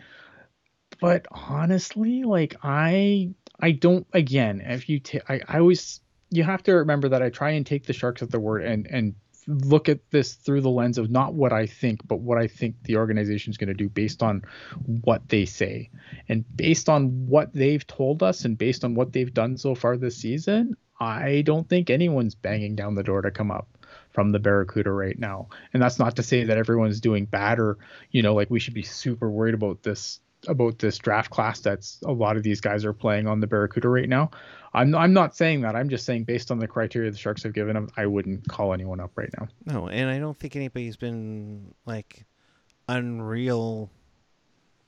But 1.01 1.25
honestly, 1.31 2.23
like 2.23 2.55
I 2.63 3.31
I 3.59 3.71
don't 3.71 4.07
again 4.13 4.61
if 4.61 4.87
you 4.87 4.99
t- 4.99 5.19
I 5.27 5.41
I 5.49 5.59
always 5.59 5.99
you 6.29 6.43
have 6.43 6.63
to 6.63 6.73
remember 6.73 7.09
that 7.09 7.21
I 7.21 7.29
try 7.29 7.51
and 7.51 7.65
take 7.65 7.85
the 7.85 7.93
Sharks 7.93 8.21
at 8.21 8.31
their 8.31 8.39
word 8.39 8.63
and 8.63 8.87
and 8.89 9.13
look 9.47 9.87
at 9.87 9.99
this 10.11 10.33
through 10.33 10.61
the 10.61 10.69
lens 10.69 10.97
of 10.97 11.09
not 11.09 11.33
what 11.33 11.53
I 11.53 11.65
think, 11.65 12.05
but 12.07 12.19
what 12.19 12.37
I 12.37 12.47
think 12.47 12.75
the 12.83 12.97
organization 12.97 13.51
is 13.51 13.57
going 13.57 13.69
to 13.69 13.73
do 13.73 13.89
based 13.89 14.21
on 14.21 14.43
what 14.85 15.27
they 15.29 15.45
say. 15.45 15.89
And 16.27 16.45
based 16.55 16.89
on 16.89 17.27
what 17.27 17.53
they've 17.53 17.85
told 17.85 18.23
us 18.23 18.45
and 18.45 18.57
based 18.57 18.83
on 18.83 18.93
what 18.93 19.13
they've 19.13 19.33
done 19.33 19.57
so 19.57 19.73
far 19.73 19.97
this 19.97 20.17
season, 20.17 20.75
I 20.99 21.43
don't 21.45 21.67
think 21.69 21.89
anyone's 21.89 22.35
banging 22.35 22.75
down 22.75 22.95
the 22.95 23.03
door 23.03 23.21
to 23.21 23.31
come 23.31 23.51
up 23.51 23.67
from 24.11 24.31
the 24.31 24.39
Barracuda 24.39 24.91
right 24.91 25.17
now. 25.17 25.47
And 25.73 25.81
that's 25.81 25.99
not 25.99 26.15
to 26.17 26.23
say 26.23 26.43
that 26.43 26.57
everyone's 26.57 26.99
doing 26.99 27.25
bad 27.25 27.59
or, 27.59 27.77
you 28.11 28.23
know, 28.23 28.33
like 28.33 28.49
we 28.49 28.59
should 28.59 28.73
be 28.73 28.83
super 28.83 29.29
worried 29.29 29.53
about 29.53 29.83
this 29.83 30.19
about 30.47 30.77
this 30.77 30.99
draft 30.99 31.31
class 31.31 31.59
that's 31.59 31.99
a 32.05 32.11
lot 32.11 32.37
of 32.37 32.43
these 32.43 32.61
guys 32.61 32.85
are 32.85 32.93
playing 32.93 33.27
on 33.27 33.39
the 33.39 33.47
Barracuda 33.47 33.89
right 33.89 34.07
now. 34.07 34.29
I'm 34.77 34.95
I'm 34.95 35.13
not 35.13 35.35
saying 35.35 35.61
that. 35.61 35.75
I'm 35.75 35.89
just 35.89 36.05
saying 36.05 36.23
based 36.25 36.51
on 36.51 36.59
the 36.59 36.67
criteria 36.67 37.11
the 37.11 37.17
Sharks 37.17 37.43
have 37.43 37.53
given 37.53 37.73
them, 37.73 37.89
I 37.97 38.05
wouldn't 38.05 38.47
call 38.47 38.73
anyone 38.73 38.99
up 38.99 39.11
right 39.15 39.29
now. 39.39 39.47
No, 39.65 39.87
and 39.87 40.09
I 40.09 40.19
don't 40.19 40.37
think 40.37 40.55
anybody's 40.55 40.97
been 40.97 41.73
like 41.85 42.25
unreal 42.87 43.89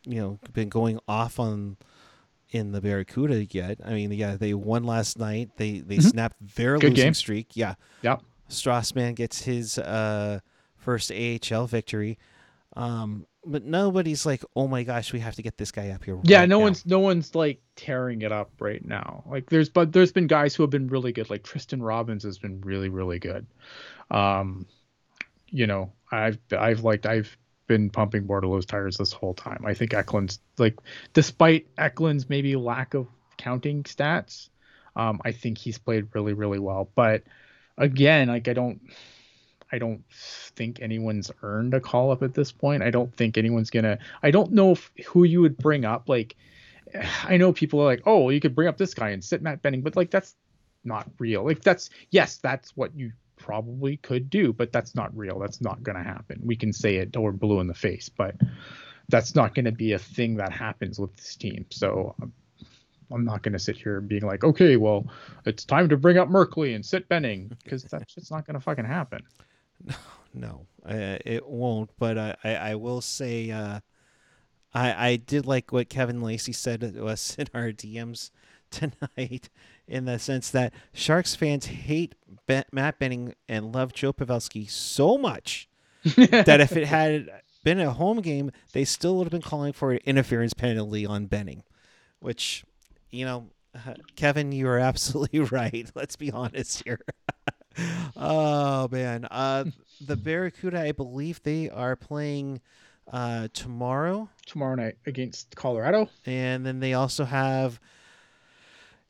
you 0.05 0.19
know, 0.19 0.39
been 0.53 0.69
going 0.69 0.99
off 1.07 1.39
on 1.39 1.77
in 2.49 2.71
the 2.71 2.81
Barracuda 2.81 3.45
yet. 3.45 3.79
I 3.85 3.93
mean, 3.93 4.11
yeah, 4.11 4.35
they 4.37 4.53
won 4.53 4.83
last 4.83 5.19
night. 5.19 5.51
They 5.57 5.79
they 5.79 5.97
mm-hmm. 5.97 6.07
snapped 6.07 6.55
their 6.55 6.77
Good 6.77 6.91
losing 6.91 7.05
game. 7.05 7.13
streak. 7.13 7.55
Yeah. 7.55 7.75
Yep. 8.01 8.23
Strauss 8.47 8.95
Mann 8.95 9.13
gets 9.13 9.43
his 9.43 9.77
uh, 9.77 10.39
first 10.75 11.11
AHL 11.11 11.67
victory. 11.67 12.17
Um, 12.75 13.27
but 13.45 13.63
nobody's 13.63 14.25
like, 14.25 14.43
oh 14.55 14.67
my 14.67 14.83
gosh, 14.83 15.13
we 15.13 15.19
have 15.19 15.35
to 15.35 15.41
get 15.41 15.57
this 15.57 15.71
guy 15.71 15.89
up 15.89 16.03
here. 16.03 16.19
Yeah, 16.23 16.41
right 16.41 16.49
no 16.49 16.59
now. 16.59 16.63
one's 16.65 16.85
no 16.85 16.99
one's 16.99 17.35
like 17.35 17.61
tearing 17.75 18.21
it 18.21 18.31
up 18.31 18.51
right 18.59 18.83
now. 18.83 19.23
Like 19.29 19.49
there's 19.49 19.69
but 19.69 19.91
there's 19.93 20.11
been 20.11 20.27
guys 20.27 20.55
who 20.55 20.63
have 20.63 20.69
been 20.69 20.87
really 20.87 21.11
good. 21.11 21.29
Like 21.29 21.43
Tristen 21.43 21.81
Robins 21.81 22.23
has 22.23 22.37
been 22.37 22.61
really 22.61 22.89
really 22.89 23.19
good. 23.19 23.45
Um, 24.11 24.65
you 25.49 25.67
know, 25.67 25.93
I've 26.11 26.39
I've 26.51 26.83
liked 26.83 27.05
I've 27.05 27.35
been 27.69 27.89
pumping 27.89 28.27
Bordeleau's 28.27 28.65
tires 28.65 28.97
this 28.97 29.13
whole 29.13 29.33
time. 29.33 29.63
I 29.65 29.73
think 29.73 29.93
Eklund's 29.93 30.39
like, 30.57 30.77
despite 31.13 31.67
Eklund's 31.77 32.27
maybe 32.27 32.55
lack 32.57 32.95
of 32.95 33.07
counting 33.37 33.83
stats, 33.83 34.49
um, 34.95 35.21
I 35.23 35.31
think 35.31 35.57
he's 35.57 35.77
played 35.77 36.07
really, 36.13 36.33
really 36.33 36.59
well. 36.59 36.89
But 36.95 37.23
again, 37.77 38.27
like 38.27 38.47
I 38.47 38.53
don't, 38.53 38.81
I 39.71 39.77
don't 39.77 40.03
think 40.09 40.81
anyone's 40.81 41.31
earned 41.43 41.73
a 41.73 41.79
call 41.79 42.11
up 42.11 42.23
at 42.23 42.33
this 42.33 42.51
point. 42.51 42.83
I 42.83 42.89
don't 42.89 43.15
think 43.15 43.37
anyone's 43.37 43.69
gonna. 43.69 43.99
I 44.23 44.31
don't 44.31 44.51
know 44.51 44.71
if, 44.71 44.91
who 45.07 45.23
you 45.23 45.41
would 45.41 45.57
bring 45.57 45.85
up. 45.85 46.09
Like, 46.09 46.35
I 47.23 47.37
know 47.37 47.53
people 47.53 47.81
are 47.81 47.85
like, 47.85 48.03
oh, 48.05 48.29
you 48.29 48.39
could 48.39 48.55
bring 48.55 48.67
up 48.67 48.77
this 48.77 48.93
guy 48.93 49.09
and 49.09 49.23
sit 49.23 49.41
Matt 49.41 49.61
Benning, 49.61 49.81
but 49.81 49.95
like 49.95 50.11
that's 50.11 50.35
not 50.83 51.09
real. 51.19 51.43
Like 51.45 51.61
that's 51.61 51.89
yes, 52.09 52.37
that's 52.37 52.75
what 52.75 52.95
you 52.95 53.11
probably 53.37 53.97
could 53.97 54.29
do, 54.29 54.53
but 54.53 54.71
that's 54.71 54.93
not 54.95 55.15
real. 55.17 55.39
That's 55.39 55.61
not 55.61 55.83
to 55.97 56.03
happen. 56.03 56.41
We 56.43 56.55
can 56.55 56.73
say 56.73 56.97
it 56.97 57.15
or 57.15 57.31
blue 57.31 57.59
in 57.59 57.67
the 57.67 57.73
face, 57.73 58.09
but 58.09 58.35
that's 59.07 59.33
not 59.33 59.55
to 59.65 59.71
be 59.71 59.93
a 59.93 59.99
thing 59.99 60.35
that 60.35 60.51
happens 60.51 60.99
with 60.99 61.15
this 61.15 61.35
team. 61.35 61.65
So 61.71 62.15
um, 62.21 62.31
I'm 63.11 63.25
not 63.25 63.41
going 63.41 63.53
to 63.53 63.59
sit 63.59 63.75
here 63.75 64.01
being 64.01 64.21
like, 64.21 64.43
okay, 64.43 64.75
well, 64.77 65.07
it's 65.45 65.65
time 65.65 65.89
to 65.89 65.97
bring 65.97 66.17
up 66.17 66.29
Merkley 66.29 66.75
and 66.75 66.85
sit 66.85 67.09
Benning 67.09 67.51
because 67.63 67.83
that's 67.83 68.13
just 68.13 68.31
not 68.31 68.45
going 68.45 68.53
to 68.53 68.59
fucking 68.59 68.85
happen. 68.85 69.23
No, 69.83 69.95
no, 70.33 70.65
uh, 70.85 71.17
it 71.25 71.47
won't. 71.47 71.89
But 71.97 72.17
I, 72.17 72.35
I, 72.43 72.55
I 72.55 72.75
will 72.75 73.01
say, 73.01 73.51
uh, 73.51 73.79
I, 74.73 75.09
I 75.11 75.15
did 75.15 75.45
like 75.45 75.71
what 75.71 75.89
Kevin 75.89 76.21
Lacey 76.21 76.53
said 76.53 76.81
to 76.81 77.05
us 77.07 77.35
in 77.39 77.47
our 77.53 77.71
DMs 77.71 78.31
tonight 78.71 79.49
in 79.87 80.05
the 80.05 80.19
sense 80.19 80.49
that 80.51 80.73
Sharks 80.93 81.35
fans 81.35 81.67
hate 81.67 82.15
ben- 82.45 82.65
Matt 82.71 82.99
Benning 82.99 83.33
and 83.47 83.73
love 83.73 83.93
Joe 83.93 84.13
Pavelski 84.13 84.69
so 84.69 85.17
much 85.17 85.67
that 86.05 86.61
if 86.61 86.77
it 86.77 86.87
had 86.87 87.29
been 87.63 87.79
a 87.79 87.91
home 87.91 88.21
game, 88.21 88.51
they 88.71 88.85
still 88.85 89.17
would 89.17 89.25
have 89.25 89.31
been 89.31 89.41
calling 89.41 89.73
for 89.73 89.91
an 89.91 89.99
interference 90.05 90.53
penalty 90.53 91.05
on 91.05 91.25
Benning, 91.25 91.63
which, 92.19 92.63
you 93.09 93.25
know, 93.25 93.47
uh, 93.75 93.95
Kevin, 94.15 94.51
you 94.51 94.67
are 94.67 94.79
absolutely 94.79 95.39
right. 95.39 95.89
Let's 95.95 96.15
be 96.15 96.31
honest 96.31 96.83
here. 96.85 96.99
Oh 98.15 98.87
man, 98.91 99.25
uh, 99.25 99.65
the 100.05 100.17
Barracuda, 100.17 100.81
I 100.81 100.91
believe 100.91 101.41
they 101.43 101.69
are 101.69 101.95
playing 101.95 102.61
uh, 103.11 103.47
tomorrow. 103.53 104.29
Tomorrow 104.45 104.75
night 104.75 104.97
against 105.05 105.55
Colorado, 105.55 106.09
and 106.25 106.65
then 106.65 106.79
they 106.79 106.93
also 106.93 107.25
have 107.25 107.79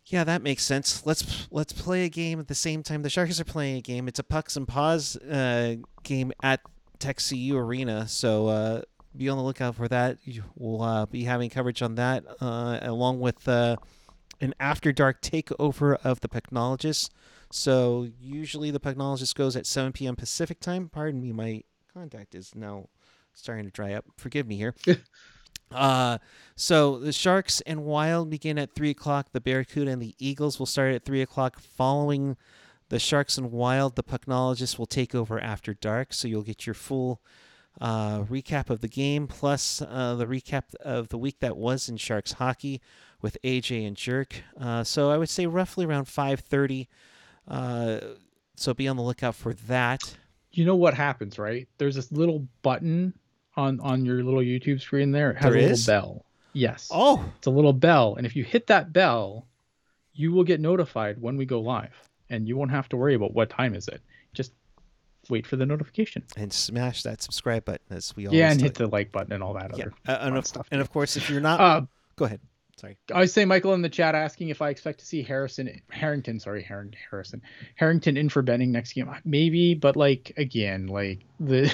yeah, 0.09 0.23
that 0.23 0.41
makes 0.41 0.63
sense. 0.63 1.05
Let's 1.05 1.47
let's 1.51 1.71
play 1.71 2.05
a 2.05 2.09
game 2.09 2.39
at 2.39 2.47
the 2.47 2.55
same 2.55 2.81
time 2.81 3.03
the 3.03 3.09
Sharks 3.09 3.39
are 3.39 3.45
playing 3.45 3.77
a 3.77 3.81
game. 3.81 4.07
It's 4.07 4.19
a 4.19 4.23
pucks 4.23 4.55
and 4.55 4.67
paws 4.67 5.15
uh, 5.17 5.75
game 6.03 6.31
at 6.41 6.61
Tech 6.97 7.17
CU 7.17 7.55
Arena, 7.55 8.07
so 8.07 8.47
uh, 8.47 8.81
be 9.15 9.29
on 9.29 9.37
the 9.37 9.43
lookout 9.43 9.75
for 9.75 9.87
that. 9.87 10.17
We'll 10.55 10.81
uh, 10.81 11.05
be 11.05 11.23
having 11.25 11.51
coverage 11.51 11.81
on 11.83 11.95
that 11.95 12.23
uh, 12.41 12.79
along 12.81 13.19
with 13.19 13.47
uh, 13.47 13.77
an 14.41 14.55
after 14.59 14.91
dark 14.91 15.21
takeover 15.21 15.97
of 16.03 16.21
the 16.21 16.27
Pucknologist. 16.27 17.11
So 17.51 18.07
usually 18.19 18.71
the 18.71 18.79
Pucknologist 18.79 19.35
goes 19.35 19.55
at 19.55 19.65
7 19.65 19.91
p.m. 19.91 20.15
Pacific 20.15 20.59
time. 20.59 20.89
Pardon 20.89 21.21
me, 21.21 21.31
my 21.31 21.63
contact 21.93 22.35
is 22.35 22.53
now 22.55 22.89
starting 23.33 23.65
to 23.65 23.71
dry 23.71 23.93
up. 23.93 24.05
Forgive 24.17 24.47
me 24.47 24.55
here. 24.55 24.75
Uh, 25.71 26.17
so 26.55 26.97
the 26.97 27.11
Sharks 27.11 27.61
and 27.61 27.83
Wild 27.83 28.29
begin 28.29 28.57
at 28.57 28.73
three 28.73 28.89
o'clock. 28.89 29.31
The 29.31 29.41
Barracuda 29.41 29.91
and 29.91 30.01
the 30.01 30.15
Eagles 30.17 30.57
will 30.57 30.65
start 30.65 30.95
at 30.95 31.05
three 31.05 31.21
o'clock. 31.21 31.59
Following 31.59 32.37
the 32.89 32.99
Sharks 32.99 33.37
and 33.37 33.51
Wild, 33.51 33.95
the 33.95 34.03
Pucknologist 34.03 34.79
will 34.79 34.87
take 34.87 35.13
over 35.13 35.39
after 35.39 35.73
dark. 35.73 36.13
So 36.13 36.27
you'll 36.27 36.41
get 36.41 36.65
your 36.65 36.73
full 36.73 37.21
uh, 37.79 38.23
recap 38.23 38.69
of 38.69 38.81
the 38.81 38.87
game 38.87 39.27
plus 39.27 39.81
uh, 39.81 40.15
the 40.15 40.25
recap 40.25 40.73
of 40.81 41.09
the 41.09 41.17
week 41.17 41.39
that 41.39 41.55
was 41.55 41.87
in 41.87 41.97
Sharks 41.97 42.33
hockey 42.33 42.81
with 43.21 43.37
AJ 43.43 43.85
and 43.87 43.95
Jerk. 43.95 44.41
Uh, 44.59 44.83
so 44.83 45.11
I 45.11 45.17
would 45.17 45.29
say 45.29 45.45
roughly 45.45 45.85
around 45.85 46.05
five 46.05 46.39
thirty. 46.39 46.89
Uh, 47.47 47.99
so 48.55 48.73
be 48.73 48.87
on 48.87 48.97
the 48.97 49.03
lookout 49.03 49.35
for 49.35 49.53
that. 49.67 50.15
You 50.51 50.65
know 50.65 50.75
what 50.75 50.93
happens, 50.93 51.37
right? 51.39 51.67
There's 51.77 51.95
this 51.95 52.11
little 52.11 52.47
button 52.61 53.13
on 53.55 53.79
on 53.79 54.05
your 54.05 54.23
little 54.23 54.41
YouTube 54.41 54.81
screen 54.81 55.11
there. 55.11 55.31
It 55.31 55.37
has 55.37 55.53
there 55.53 55.61
a 55.61 55.63
is? 55.65 55.87
little 55.87 56.01
bell. 56.01 56.25
Yes. 56.53 56.89
Oh, 56.91 57.23
it's 57.37 57.47
a 57.47 57.51
little 57.51 57.73
bell, 57.73 58.15
and 58.15 58.25
if 58.25 58.35
you 58.35 58.43
hit 58.43 58.67
that 58.67 58.91
bell, 58.91 59.45
you 60.13 60.31
will 60.31 60.43
get 60.43 60.59
notified 60.59 61.21
when 61.21 61.37
we 61.37 61.45
go 61.45 61.61
live, 61.61 61.93
and 62.29 62.47
you 62.47 62.57
won't 62.57 62.71
have 62.71 62.89
to 62.89 62.97
worry 62.97 63.13
about 63.13 63.33
what 63.33 63.49
time 63.51 63.75
is 63.75 63.87
it. 63.87 64.01
Just 64.33 64.51
wait 65.29 65.45
for 65.45 65.57
the 65.57 65.65
notification. 65.65 66.23
and 66.37 66.51
smash 66.51 67.03
that 67.03 67.21
subscribe 67.21 67.63
button 67.65 67.85
as 67.95 68.15
we 68.15 68.25
all 68.27 68.33
Yeah, 68.33 68.49
and 68.49 68.57
do. 68.59 68.63
hit 68.65 68.73
the 68.73 68.87
like 68.87 69.11
button 69.11 69.31
and 69.33 69.43
all 69.43 69.53
that 69.53 69.69
yeah. 69.77 69.83
other 69.85 69.93
Uh, 70.07 70.17
and, 70.21 70.37
of, 70.37 70.47
stuff. 70.47 70.67
and 70.71 70.81
of 70.81 70.89
course, 70.91 71.15
if 71.15 71.29
you're 71.29 71.39
not, 71.41 71.59
Uh, 71.61 71.81
go 72.15 72.25
ahead. 72.25 72.39
Sorry. 72.79 72.97
I 73.13 73.25
say 73.25 73.43
Michael 73.43 73.73
in 73.73 73.81
the 73.81 73.89
chat 73.89 74.15
asking 74.15 74.49
if 74.49 74.61
I 74.61 74.69
expect 74.69 74.99
to 74.99 75.05
see 75.05 75.21
Harrison 75.21 75.81
Harrington, 75.89 76.39
sorry, 76.39 76.63
Harrington 76.63 76.99
Harrison 77.09 77.41
Harrington 77.75 78.15
in 78.15 78.29
for 78.29 78.41
Benning 78.41 78.71
next 78.71 78.93
game. 78.93 79.13
Maybe, 79.25 79.73
but 79.75 79.97
like 79.97 80.31
again, 80.37 80.87
like 80.87 81.19
the 81.39 81.73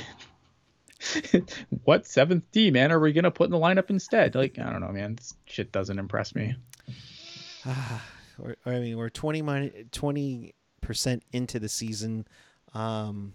what 1.83 2.07
seventh 2.07 2.43
D 2.51 2.71
man 2.71 2.91
are 2.91 2.99
we 2.99 3.13
gonna 3.13 3.29
put 3.29 3.45
in 3.45 3.51
the 3.51 3.59
lineup 3.59 3.91
instead? 3.91 4.33
Like 4.33 4.57
I 4.57 4.71
don't 4.71 4.81
know, 4.81 4.91
man. 4.91 5.15
This 5.15 5.35
shit 5.45 5.71
doesn't 5.71 5.99
impress 5.99 6.33
me. 6.35 6.55
Ah, 7.67 8.05
I 8.67 8.79
mean, 8.79 8.95
we're 8.95 9.09
20 9.09 10.53
percent 10.81 11.23
into 11.31 11.57
the 11.57 11.67
season. 11.67 12.27
Um, 12.75 13.33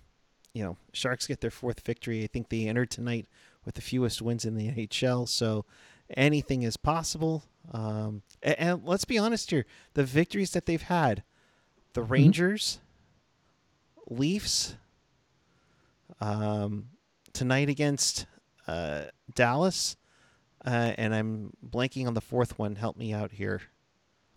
you 0.52 0.62
know, 0.62 0.76
Sharks 0.92 1.26
get 1.26 1.40
their 1.40 1.50
fourth 1.50 1.80
victory. 1.80 2.22
I 2.22 2.28
think 2.28 2.48
they 2.48 2.68
entered 2.68 2.92
tonight 2.92 3.26
with 3.64 3.74
the 3.74 3.80
fewest 3.80 4.22
wins 4.22 4.44
in 4.44 4.54
the 4.54 4.68
NHL. 4.68 5.28
So 5.28 5.64
anything 6.16 6.62
is 6.62 6.76
possible. 6.76 7.42
Um, 7.72 8.22
and, 8.42 8.58
and 8.58 8.84
let's 8.84 9.04
be 9.04 9.18
honest 9.18 9.50
here: 9.50 9.66
the 9.94 10.04
victories 10.04 10.52
that 10.52 10.66
they've 10.66 10.82
had, 10.82 11.22
the 11.92 12.02
Rangers, 12.02 12.80
Leafs, 14.08 14.76
um, 16.20 16.88
tonight 17.32 17.68
against 17.68 18.26
uh, 18.66 19.04
Dallas, 19.34 19.96
uh, 20.64 20.92
and 20.98 21.14
I'm 21.14 21.52
blanking 21.66 22.06
on 22.06 22.14
the 22.14 22.20
fourth 22.20 22.58
one. 22.58 22.76
Help 22.76 22.96
me 22.96 23.12
out 23.12 23.32
here. 23.32 23.62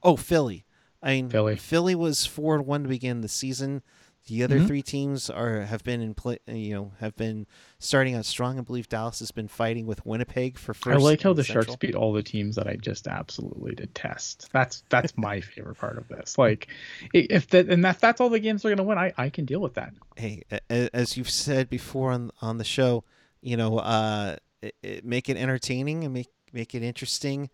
Oh, 0.01 0.15
Philly. 0.15 0.65
I 1.01 1.15
mean, 1.15 1.30
Philly. 1.30 1.55
Philly 1.55 1.95
was 1.95 2.26
four 2.26 2.55
and 2.55 2.65
one 2.65 2.84
to 2.84 2.89
begin 2.89 3.21
the 3.21 3.28
season. 3.28 3.82
The 4.28 4.41
other 4.43 4.59
Mhm. 4.61 4.67
three 4.67 4.82
teams 4.82 5.30
are 5.30 5.61
have 5.63 5.84
been 5.84 5.99
in 6.01 6.13
play. 6.13 6.38
You 6.47 6.74
know, 6.74 6.91
have 6.99 7.13
been 7.17 7.45
starting 7.80 8.15
out 8.15 8.26
strong. 8.26 8.57
I 8.57 8.61
believe 8.61 8.88
Dallas 8.88 9.19
has 9.19 9.32
been 9.32 9.49
fighting 9.49 9.86
with 9.86 10.05
Winnipeg 10.05 10.57
for 10.57 10.74
first. 10.74 10.95
I 10.97 11.03
like 11.03 11.21
how 11.21 11.34
the 11.34 11.43
Central. 11.43 11.65
Sharks 11.65 11.76
beat 11.78 11.93
all 11.93 12.13
the 12.13 12.24
teams 12.24 12.55
that 12.55 12.65
I 12.67 12.76
just 12.78 13.05
absolutely 13.07 13.76
detest. 13.76 14.49
That's 14.53 14.84
that's 14.89 15.13
my 15.17 15.41
favorite 15.41 15.76
part 15.78 15.97
of 15.97 16.07
this. 16.07 16.38
Like, 16.38 16.67
if 17.13 17.47
that 17.49 17.67
and 17.69 17.84
that 17.84 17.99
that's 17.99 18.21
all 18.21 18.30
the 18.30 18.39
games 18.39 18.61
they're 18.61 18.74
gonna 18.74 18.88
win, 18.88 18.97
I 18.97 19.11
I 19.17 19.30
can 19.30 19.43
deal 19.43 19.59
with 19.59 19.74
that. 19.74 19.93
hey, 20.15 20.43
as 20.69 21.17
you've 21.17 21.30
said 21.30 21.69
before 21.69 22.11
on 22.11 22.32
on 22.41 22.57
the 22.59 22.63
show, 22.63 23.03
you 23.41 23.57
know, 23.57 23.80
uh, 23.80 24.38
it, 24.61 24.76
it, 24.82 25.05
make 25.05 25.28
it 25.28 25.36
entertaining 25.36 26.05
and 26.05 26.13
make 26.13 26.30
make 26.53 26.74
it 26.74 26.82
interesting, 26.82 27.49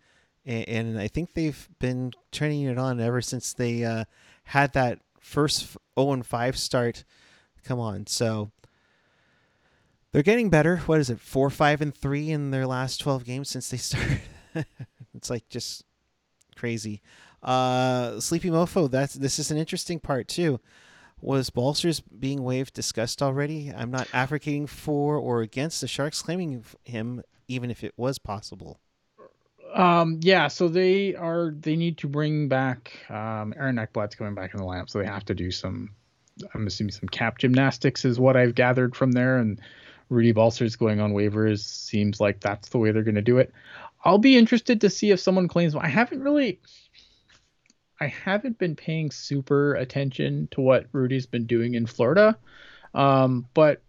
and, 0.46 0.68
and 0.68 0.98
I 1.00 1.08
think 1.08 1.34
they've 1.34 1.68
been 1.80 2.12
turning 2.30 2.62
it 2.62 2.78
on 2.78 3.00
ever 3.00 3.20
since 3.20 3.52
they 3.54 3.82
uh, 3.84 4.04
had 4.44 4.72
that 4.74 5.00
first 5.20 5.76
zero 5.98 6.12
and 6.12 6.26
five 6.26 6.56
start. 6.56 7.04
Come 7.62 7.78
on, 7.78 8.06
so 8.06 8.50
they're 10.12 10.22
getting 10.22 10.50
better. 10.50 10.78
What 10.78 11.00
is 11.00 11.10
it? 11.10 11.20
Four, 11.20 11.50
five, 11.50 11.80
and 11.80 11.94
three 11.94 12.30
in 12.30 12.50
their 12.50 12.66
last 12.66 13.00
twelve 13.00 13.24
games 13.24 13.48
since 13.48 13.68
they 13.68 13.76
started. 13.78 14.20
it's 15.14 15.30
like 15.30 15.48
just 15.48 15.84
crazy. 16.56 17.02
Uh, 17.42 18.20
Sleepy 18.20 18.50
Mofo. 18.50 18.90
That's 18.90 19.14
this 19.14 19.38
is 19.38 19.50
an 19.50 19.56
interesting 19.56 20.00
part 20.00 20.26
too. 20.28 20.60
Was 21.22 21.50
Balcers 21.50 22.00
being 22.00 22.42
waived 22.42 22.72
discussed 22.72 23.20
already? 23.22 23.70
I'm 23.76 23.90
not 23.90 24.08
advocating 24.12 24.66
for 24.66 25.16
or 25.16 25.42
against 25.42 25.82
the 25.82 25.88
Sharks 25.88 26.22
claiming 26.22 26.64
him, 26.84 27.22
even 27.46 27.70
if 27.70 27.84
it 27.84 27.92
was 27.96 28.18
possible. 28.18 28.80
Um, 29.74 30.18
yeah, 30.22 30.48
so 30.48 30.68
they 30.68 31.14
are 31.14 31.52
they 31.58 31.76
need 31.76 31.98
to 31.98 32.08
bring 32.08 32.48
back 32.48 32.92
um 33.08 33.54
Aaron 33.56 33.76
Ekblad's 33.76 34.14
coming 34.14 34.34
back 34.34 34.52
in 34.54 34.58
the 34.58 34.66
lineup, 34.66 34.90
so 34.90 34.98
they 34.98 35.06
have 35.06 35.24
to 35.26 35.34
do 35.34 35.50
some 35.50 35.90
I'm 36.54 36.66
assuming 36.66 36.92
some 36.92 37.08
cap 37.08 37.38
gymnastics 37.38 38.04
is 38.04 38.18
what 38.18 38.36
I've 38.36 38.54
gathered 38.54 38.96
from 38.96 39.12
there 39.12 39.38
and 39.38 39.60
Rudy 40.08 40.32
Balcers 40.32 40.76
going 40.76 41.00
on 41.00 41.12
waivers 41.12 41.60
seems 41.60 42.20
like 42.20 42.40
that's 42.40 42.70
the 42.70 42.78
way 42.78 42.90
they're 42.90 43.04
gonna 43.04 43.22
do 43.22 43.38
it. 43.38 43.52
I'll 44.04 44.18
be 44.18 44.36
interested 44.36 44.80
to 44.80 44.90
see 44.90 45.10
if 45.10 45.20
someone 45.20 45.48
claims 45.48 45.74
I 45.74 45.88
haven't 45.88 46.22
really 46.22 46.60
I 48.00 48.06
haven't 48.06 48.58
been 48.58 48.76
paying 48.76 49.10
super 49.10 49.74
attention 49.74 50.48
to 50.52 50.62
what 50.62 50.86
Rudy's 50.92 51.26
been 51.26 51.44
doing 51.44 51.74
in 51.74 51.86
Florida. 51.86 52.38
Um, 52.94 53.46
but 53.52 53.82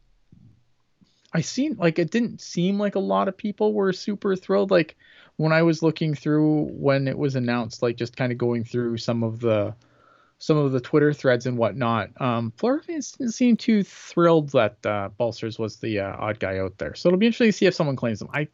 I 1.34 1.42
seen 1.42 1.78
like 1.78 1.98
it 1.98 2.12
didn't 2.12 2.42
seem 2.42 2.78
like 2.78 2.96
a 2.96 3.00
lot 3.00 3.30
of 3.30 3.38
people 3.38 3.74
were 3.74 3.94
super 3.94 4.36
thrilled. 4.36 4.70
Like 4.70 4.98
when 5.42 5.52
I 5.54 5.64
was 5.64 5.82
looking 5.82 6.14
through 6.16 6.66
when 6.72 7.08
it 7.08 7.18
was 7.18 7.36
announced, 7.36 7.82
like 7.82 7.96
just 7.98 8.16
kind 8.16 8.32
of 8.32 8.38
going 8.38 8.64
through 8.64 8.98
some 8.98 9.24
of 9.24 9.40
the 9.40 9.74
some 10.40 10.58
of 10.58 10.72
the 10.72 10.80
Twitter 10.82 11.14
threads 11.14 11.46
and 11.46 11.58
whatnot. 11.58 12.10
Um, 12.20 12.52
Florida 12.58 12.84
fans 12.84 13.12
didn't 13.12 13.34
seem 13.34 13.58
too 13.58 13.84
thrilled 13.84 14.50
that 14.54 14.84
uh, 14.86 15.10
Balcers 15.18 15.60
was 15.60 15.78
the 15.78 16.00
uh, 16.00 16.16
odd 16.18 16.40
guy 16.40 16.58
out 16.58 16.78
there. 16.80 16.96
So 16.96 17.10
it'll 17.10 17.20
be 17.20 17.28
interesting 17.28 17.50
to 17.50 17.54
see 17.58 17.66
if 17.68 17.76
someone 17.76 17.96
claims 17.96 18.22
him. 18.22 18.30
I 18.34 18.48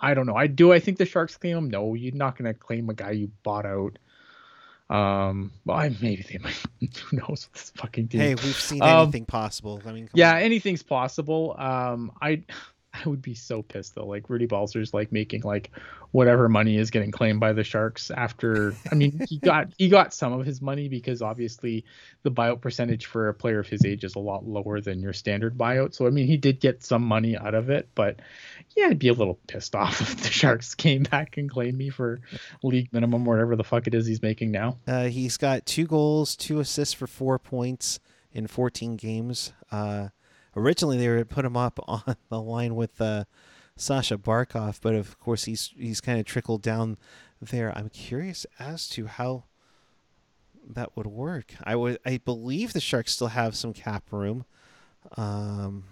I 0.00 0.14
don't 0.14 0.26
know. 0.26 0.34
I 0.34 0.48
do. 0.48 0.72
I 0.72 0.80
think 0.80 0.98
the 0.98 1.06
Sharks 1.06 1.36
claim 1.36 1.56
him. 1.56 1.70
No, 1.70 1.94
you're 1.94 2.12
not 2.14 2.36
going 2.36 2.52
to 2.52 2.58
claim 2.58 2.88
a 2.90 2.94
guy 2.94 3.12
you 3.12 3.30
bought 3.44 3.66
out. 3.66 3.98
Um, 4.90 5.52
well, 5.64 5.76
I, 5.78 5.88
maybe 6.02 6.24
they 6.28 6.38
might. 6.38 6.56
Who 7.10 7.16
knows? 7.18 7.48
This 7.52 7.70
fucking 7.76 8.08
team. 8.08 8.20
Hey, 8.20 8.34
we've 8.34 8.56
seen 8.56 8.82
Um, 8.82 9.02
anything 9.04 9.24
possible. 9.26 9.80
I 9.86 9.92
mean, 9.92 10.08
Yeah, 10.12 10.34
on. 10.34 10.42
anything's 10.42 10.82
possible. 10.82 11.54
Um, 11.58 12.10
I 12.20 12.42
I 12.94 13.08
would 13.08 13.22
be 13.22 13.34
so 13.34 13.62
pissed 13.62 13.94
though. 13.94 14.06
Like 14.06 14.28
Rudy 14.28 14.46
Balcers 14.46 14.92
like 14.92 15.12
making 15.12 15.42
like 15.42 15.70
whatever 16.10 16.48
money 16.48 16.76
is 16.76 16.90
getting 16.90 17.10
claimed 17.10 17.40
by 17.40 17.54
the 17.54 17.64
Sharks 17.64 18.10
after. 18.10 18.74
I 18.90 18.94
mean, 18.94 19.24
he 19.28 19.38
got 19.42 19.72
he 19.78 19.88
got 19.88 20.12
some 20.12 20.32
of 20.32 20.44
his 20.44 20.60
money 20.60 20.88
because 20.88 21.22
obviously 21.22 21.84
the 22.22 22.30
buyout 22.30 22.60
percentage 22.60 23.06
for 23.06 23.28
a 23.28 23.34
player 23.34 23.60
of 23.60 23.66
his 23.66 23.84
age 23.84 24.04
is 24.04 24.14
a 24.14 24.18
lot 24.18 24.46
lower 24.46 24.80
than 24.80 25.00
your 25.00 25.14
standard 25.14 25.56
buyout. 25.56 25.94
So 25.94 26.06
I 26.06 26.10
mean, 26.10 26.26
he 26.26 26.36
did 26.36 26.60
get 26.60 26.84
some 26.84 27.02
money 27.02 27.36
out 27.36 27.54
of 27.54 27.70
it, 27.70 27.88
but 27.94 28.20
yeah, 28.76 28.86
I'd 28.86 28.98
be 28.98 29.08
a 29.08 29.14
little 29.14 29.38
pissed 29.46 29.74
off 29.74 30.00
if 30.00 30.16
the 30.18 30.30
Sharks 30.30 30.74
came 30.74 31.04
back 31.04 31.38
and 31.38 31.50
claimed 31.50 31.78
me 31.78 31.88
for 31.88 32.20
league 32.62 32.92
minimum, 32.92 33.24
whatever 33.24 33.56
the 33.56 33.64
fuck 33.64 33.86
it 33.86 33.94
is 33.94 34.06
he's 34.06 34.22
making 34.22 34.50
now. 34.50 34.76
Uh, 34.86 35.04
he's 35.04 35.38
got 35.38 35.64
two 35.64 35.86
goals, 35.86 36.36
two 36.36 36.60
assists 36.60 36.94
for 36.94 37.06
four 37.06 37.38
points 37.38 38.00
in 38.32 38.46
14 38.46 38.96
games. 38.96 39.52
Uh, 39.70 40.08
originally, 40.56 40.98
they 40.98 41.08
were 41.08 41.24
put 41.24 41.44
him 41.44 41.56
up 41.56 41.78
on 41.88 42.16
the 42.28 42.40
line 42.40 42.74
with 42.74 43.00
uh, 43.00 43.24
Sasha 43.76 44.18
Barkov, 44.18 44.78
but 44.82 44.94
of 44.94 45.18
course, 45.18 45.44
he's 45.44 45.72
he's 45.76 46.00
kind 46.00 46.18
of 46.20 46.26
trickled 46.26 46.62
down 46.62 46.98
there. 47.40 47.76
I'm 47.76 47.88
curious 47.88 48.46
as 48.58 48.88
to 48.90 49.06
how 49.06 49.44
that 50.68 50.96
would 50.96 51.06
work. 51.06 51.54
I 51.64 51.74
would, 51.74 51.98
I 52.06 52.18
believe 52.18 52.72
the 52.72 52.80
Sharks 52.80 53.12
still 53.12 53.28
have 53.28 53.56
some 53.56 53.72
cap 53.72 54.04
room. 54.12 54.44
Um, 55.16 55.84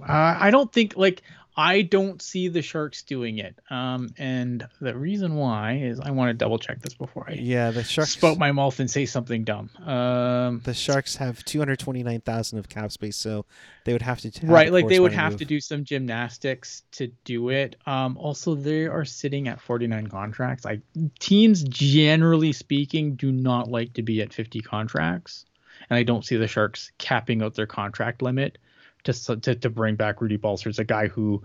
Uh, 0.00 0.36
I 0.38 0.50
don't 0.50 0.72
think 0.72 0.96
like 0.96 1.22
I 1.58 1.82
don't 1.82 2.22
see 2.22 2.46
the 2.46 2.62
Sharks 2.62 3.02
doing 3.02 3.38
it. 3.38 3.58
Um, 3.68 4.14
and 4.16 4.64
the 4.80 4.96
reason 4.96 5.34
why 5.34 5.78
is 5.78 5.98
I 5.98 6.12
want 6.12 6.28
to 6.28 6.34
double 6.34 6.60
check 6.60 6.80
this 6.80 6.94
before 6.94 7.26
I 7.28 7.32
yeah, 7.32 7.72
the 7.72 7.82
Sharks. 7.82 8.12
spout 8.12 8.38
my 8.38 8.52
mouth 8.52 8.78
and 8.78 8.88
say 8.88 9.06
something 9.06 9.42
dumb. 9.42 9.68
Um, 9.84 10.60
the 10.64 10.72
Sharks 10.72 11.16
have 11.16 11.44
229,000 11.44 12.60
of 12.60 12.68
cap 12.68 12.92
space, 12.92 13.16
so 13.16 13.44
they 13.84 13.92
would 13.92 14.02
have 14.02 14.20
to 14.20 14.30
have 14.30 14.48
right, 14.48 14.72
like 14.72 14.86
they 14.86 15.00
would 15.00 15.12
have 15.12 15.32
move. 15.32 15.40
to 15.40 15.44
do 15.46 15.60
some 15.60 15.82
gymnastics 15.82 16.84
to 16.92 17.08
do 17.24 17.48
it. 17.48 17.74
Um, 17.86 18.16
also 18.18 18.54
they 18.54 18.86
are 18.86 19.04
sitting 19.04 19.48
at 19.48 19.60
49 19.60 20.06
contracts. 20.06 20.64
Like 20.64 20.82
teams 21.18 21.64
generally 21.64 22.52
speaking 22.52 23.16
do 23.16 23.32
not 23.32 23.68
like 23.68 23.94
to 23.94 24.02
be 24.02 24.22
at 24.22 24.32
50 24.32 24.60
contracts, 24.60 25.44
and 25.90 25.98
I 25.98 26.04
don't 26.04 26.24
see 26.24 26.36
the 26.36 26.46
Sharks 26.46 26.92
capping 26.98 27.42
out 27.42 27.56
their 27.56 27.66
contract 27.66 28.22
limit 28.22 28.58
to 29.04 29.36
to, 29.36 29.54
to 29.54 29.70
bring 29.70 29.96
back 29.96 30.20
Rudy 30.20 30.36
Balcers, 30.36 30.78
a 30.78 30.84
guy 30.84 31.08
who 31.08 31.42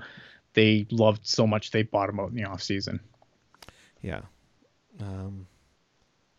they 0.54 0.86
loved 0.92 1.26
so 1.26 1.48
much 1.48 1.72
they 1.72 1.84
bought 1.84 2.10
him 2.10 2.20
out 2.20 2.30
in 2.30 2.36
the 2.36 2.44
offseason. 2.44 3.00
Yeah. 4.02 4.22
Um, 5.02 5.48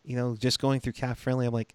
you 0.05 0.17
know, 0.17 0.37
just 0.37 0.61
going 0.61 0.81
through 0.81 0.93
cap 0.93 1.19
friendly, 1.19 1.47
I'm 1.47 1.53
like, 1.53 1.75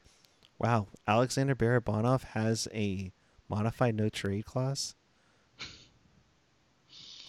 wow, 0.58 0.88
Alexander 1.08 1.56
Barabanov 1.56 2.24
has 2.24 2.68
a 2.74 3.12
modified 3.50 3.96
no 3.96 4.10
trade 4.10 4.46
clause. 4.46 4.96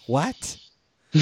What? 0.07 0.57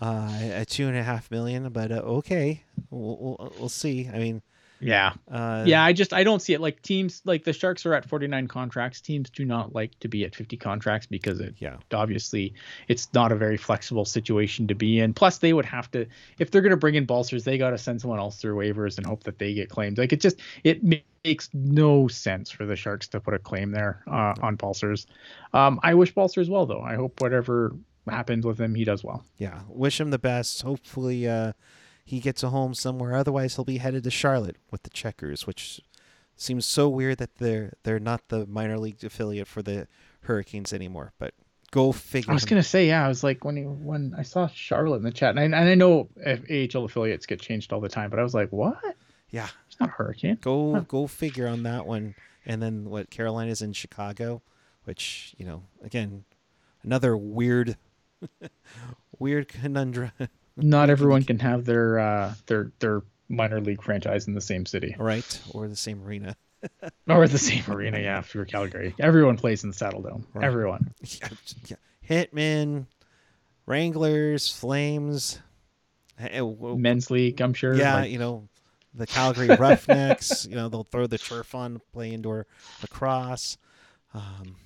uh, 0.00 0.38
at 0.40 0.68
two 0.68 0.86
and 0.86 0.96
a 0.96 1.02
half 1.02 1.30
million, 1.30 1.70
but 1.70 1.90
uh, 1.90 1.96
okay, 1.96 2.62
we'll, 2.90 3.16
we'll 3.18 3.52
we'll 3.58 3.68
see. 3.68 4.08
I 4.12 4.18
mean, 4.18 4.42
Yeah. 4.80 5.12
uh, 5.30 5.64
Yeah, 5.66 5.82
I 5.82 5.92
just 5.92 6.12
I 6.12 6.24
don't 6.24 6.40
see 6.42 6.52
it 6.52 6.60
like 6.60 6.82
teams 6.82 7.22
like 7.24 7.44
the 7.44 7.52
Sharks 7.52 7.86
are 7.86 7.94
at 7.94 8.04
49 8.04 8.48
contracts. 8.48 9.00
Teams 9.00 9.30
do 9.30 9.44
not 9.44 9.74
like 9.74 9.98
to 10.00 10.08
be 10.08 10.24
at 10.24 10.34
50 10.34 10.56
contracts 10.56 11.06
because 11.06 11.40
it 11.40 11.54
yeah, 11.58 11.76
obviously 11.92 12.54
it's 12.88 13.08
not 13.14 13.32
a 13.32 13.36
very 13.36 13.56
flexible 13.56 14.04
situation 14.04 14.66
to 14.68 14.74
be 14.74 15.00
in. 15.00 15.14
Plus 15.14 15.38
they 15.38 15.52
would 15.52 15.64
have 15.64 15.90
to 15.92 16.06
if 16.38 16.50
they're 16.50 16.62
going 16.62 16.70
to 16.70 16.76
bring 16.76 16.96
in 16.96 17.04
Balcers, 17.06 17.44
they 17.44 17.56
got 17.56 17.70
to 17.70 17.78
send 17.78 18.00
someone 18.00 18.18
else 18.18 18.36
through 18.36 18.56
waivers 18.56 18.98
and 18.98 19.06
hope 19.06 19.24
that 19.24 19.38
they 19.38 19.54
get 19.54 19.70
claimed. 19.70 19.96
Like 19.98 20.12
it 20.12 20.20
just 20.20 20.40
it 20.64 20.82
makes 20.82 21.48
no 21.54 22.06
sense 22.08 22.50
for 22.50 22.66
the 22.66 22.76
Sharks 22.76 23.08
to 23.08 23.20
put 23.20 23.32
a 23.32 23.38
claim 23.38 23.70
there 23.70 24.02
uh, 24.06 24.34
on 24.42 24.56
Balcers. 24.56 25.06
Um, 25.54 25.80
I 25.82 25.94
wish 25.94 26.12
Balcers 26.14 26.50
well 26.50 26.66
though. 26.66 26.82
I 26.82 26.96
hope 26.96 27.20
whatever 27.20 27.74
happens 28.06 28.44
with 28.44 28.60
him, 28.60 28.74
he 28.74 28.84
does 28.84 29.02
well. 29.02 29.24
yeah. 29.38 29.60
Wish 29.68 29.98
him 29.98 30.10
the 30.10 30.18
best. 30.18 30.60
Hopefully, 30.60 31.26
uh, 31.26 31.52
he 32.04 32.20
gets 32.20 32.42
a 32.42 32.50
home 32.50 32.74
somewhere. 32.74 33.16
Otherwise, 33.16 33.56
he'll 33.56 33.64
be 33.64 33.78
headed 33.78 34.04
to 34.04 34.10
Charlotte 34.10 34.56
with 34.70 34.82
the 34.82 34.90
Checkers, 34.90 35.46
which 35.46 35.80
seems 36.36 36.66
so 36.66 36.88
weird 36.88 37.18
that 37.18 37.36
they're 37.36 37.72
they're 37.82 37.98
not 37.98 38.28
the 38.28 38.46
minor 38.46 38.78
league 38.78 39.02
affiliate 39.02 39.48
for 39.48 39.62
the 39.62 39.88
Hurricanes 40.22 40.72
anymore. 40.72 41.12
But 41.18 41.34
go 41.70 41.92
figure. 41.92 42.30
I 42.30 42.34
was 42.34 42.44
gonna 42.44 42.62
say, 42.62 42.86
yeah, 42.86 43.04
I 43.04 43.08
was 43.08 43.24
like 43.24 43.44
when 43.44 43.56
he, 43.56 43.62
when 43.62 44.14
I 44.16 44.22
saw 44.22 44.46
Charlotte 44.48 44.98
in 44.98 45.02
the 45.02 45.10
chat, 45.10 45.30
and 45.30 45.40
I, 45.40 45.44
and 45.44 45.68
I 45.68 45.74
know 45.74 46.08
if 46.16 46.74
AHL 46.74 46.84
affiliates 46.84 47.26
get 47.26 47.40
changed 47.40 47.72
all 47.72 47.80
the 47.80 47.88
time, 47.88 48.10
but 48.10 48.18
I 48.18 48.22
was 48.22 48.34
like, 48.34 48.50
what? 48.50 48.78
Yeah, 49.30 49.48
it's 49.66 49.80
not 49.80 49.90
Hurricane. 49.90 50.38
Go 50.40 50.74
huh. 50.74 50.80
go 50.86 51.06
figure 51.06 51.48
on 51.48 51.62
that 51.64 51.86
one. 51.86 52.14
And 52.46 52.62
then 52.62 52.90
what? 52.90 53.10
Carolina's 53.10 53.62
in 53.62 53.72
Chicago, 53.72 54.42
which 54.84 55.34
you 55.38 55.46
know, 55.46 55.62
again, 55.82 56.24
another 56.82 57.16
weird, 57.16 57.76
weird 59.18 59.48
conundrum. 59.48 60.12
Not 60.56 60.90
everyone 60.90 61.24
can 61.24 61.38
have 61.40 61.64
their 61.64 61.98
uh, 61.98 62.34
their 62.46 62.72
their 62.78 63.02
minor 63.28 63.60
league 63.60 63.82
franchise 63.82 64.28
in 64.28 64.34
the 64.34 64.40
same 64.40 64.66
city, 64.66 64.94
right? 64.98 65.40
Or 65.50 65.68
the 65.68 65.76
same 65.76 66.02
arena. 66.04 66.36
or 67.08 67.28
the 67.28 67.38
same 67.38 67.64
arena, 67.68 67.98
yeah, 67.98 68.22
for 68.22 68.44
Calgary. 68.44 68.94
Everyone 68.98 69.36
plays 69.36 69.64
in 69.64 69.70
the 69.70 69.76
Saddledome. 69.76 70.24
Right. 70.32 70.44
Everyone. 70.44 70.94
Yeah, 71.02 71.28
yeah. 71.66 71.76
Hitmen, 72.08 72.86
Wranglers, 73.66 74.50
Flames, 74.50 75.40
men's 76.18 77.10
league. 77.10 77.40
I'm 77.40 77.54
sure. 77.54 77.74
Yeah, 77.74 77.96
like... 77.96 78.10
you 78.10 78.18
know, 78.18 78.48
the 78.94 79.06
Calgary 79.06 79.48
Roughnecks. 79.48 80.46
you 80.50 80.54
know, 80.54 80.68
they'll 80.68 80.84
throw 80.84 81.06
the 81.06 81.18
turf 81.18 81.54
on, 81.54 81.80
play 81.92 82.12
indoor 82.12 82.46
lacrosse. 82.82 83.58
Um, 84.12 84.56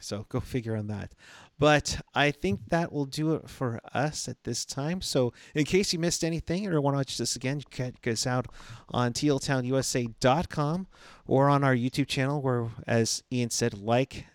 so 0.00 0.26
go 0.28 0.40
figure 0.40 0.76
on 0.76 0.88
that. 0.88 1.12
But 1.58 2.00
I 2.14 2.30
think 2.30 2.68
that 2.68 2.92
will 2.92 3.04
do 3.04 3.34
it 3.34 3.48
for 3.48 3.80
us 3.92 4.28
at 4.28 4.42
this 4.44 4.64
time. 4.64 5.00
So, 5.00 5.32
in 5.54 5.64
case 5.64 5.92
you 5.92 5.98
missed 5.98 6.24
anything 6.24 6.66
or 6.66 6.80
want 6.80 6.94
to 6.94 6.98
watch 6.98 7.16
this 7.16 7.36
again, 7.36 7.62
get 7.70 8.06
us 8.06 8.26
out 8.26 8.46
on 8.88 9.12
tealtownusa.com 9.12 10.86
or 11.26 11.48
on 11.48 11.62
our 11.62 11.74
YouTube 11.74 12.08
channel, 12.08 12.42
where, 12.42 12.68
as 12.86 13.22
Ian 13.32 13.50
said, 13.50 13.78
like, 13.78 14.26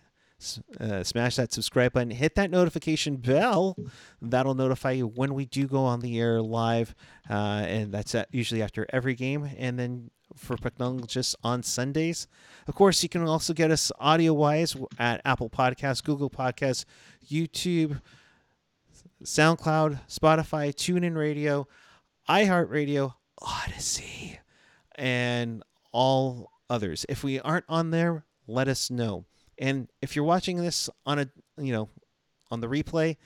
uh, 0.80 1.04
smash 1.04 1.36
that 1.36 1.52
subscribe 1.52 1.92
button, 1.92 2.10
hit 2.10 2.34
that 2.36 2.50
notification 2.50 3.16
bell. 3.16 3.76
That'll 4.22 4.54
notify 4.54 4.92
you 4.92 5.06
when 5.06 5.34
we 5.34 5.44
do 5.44 5.66
go 5.66 5.84
on 5.84 6.00
the 6.00 6.18
air 6.18 6.40
live, 6.40 6.94
uh, 7.28 7.64
and 7.66 7.92
that's 7.92 8.14
usually 8.30 8.62
after 8.62 8.86
every 8.90 9.14
game. 9.14 9.48
And 9.58 9.78
then 9.78 10.10
for 10.36 10.56
Pucknologists 10.56 11.34
on 11.42 11.62
Sundays. 11.62 12.26
Of 12.66 12.74
course, 12.74 13.02
you 13.02 13.08
can 13.08 13.26
also 13.26 13.52
get 13.52 13.70
us 13.70 13.90
audio 13.98 14.32
wise 14.32 14.76
at 14.98 15.20
Apple 15.24 15.50
Podcasts, 15.50 16.02
Google 16.02 16.30
Podcasts, 16.30 16.84
YouTube, 17.28 18.00
SoundCloud, 19.22 20.00
Spotify, 20.08 20.72
TuneIn 20.72 21.16
Radio, 21.16 21.66
iHeartRadio, 22.28 23.14
Odysee, 23.42 24.38
and 24.94 25.62
all 25.92 26.52
others. 26.68 27.04
If 27.08 27.24
we 27.24 27.40
aren't 27.40 27.64
on 27.68 27.90
there, 27.90 28.24
let 28.46 28.68
us 28.68 28.90
know. 28.90 29.24
And 29.58 29.88
if 30.00 30.16
you're 30.16 30.24
watching 30.24 30.56
this 30.56 30.88
on 31.04 31.18
a 31.18 31.28
you 31.58 31.72
know 31.72 31.88
on 32.50 32.60
the 32.60 32.66
replay, 32.66 33.16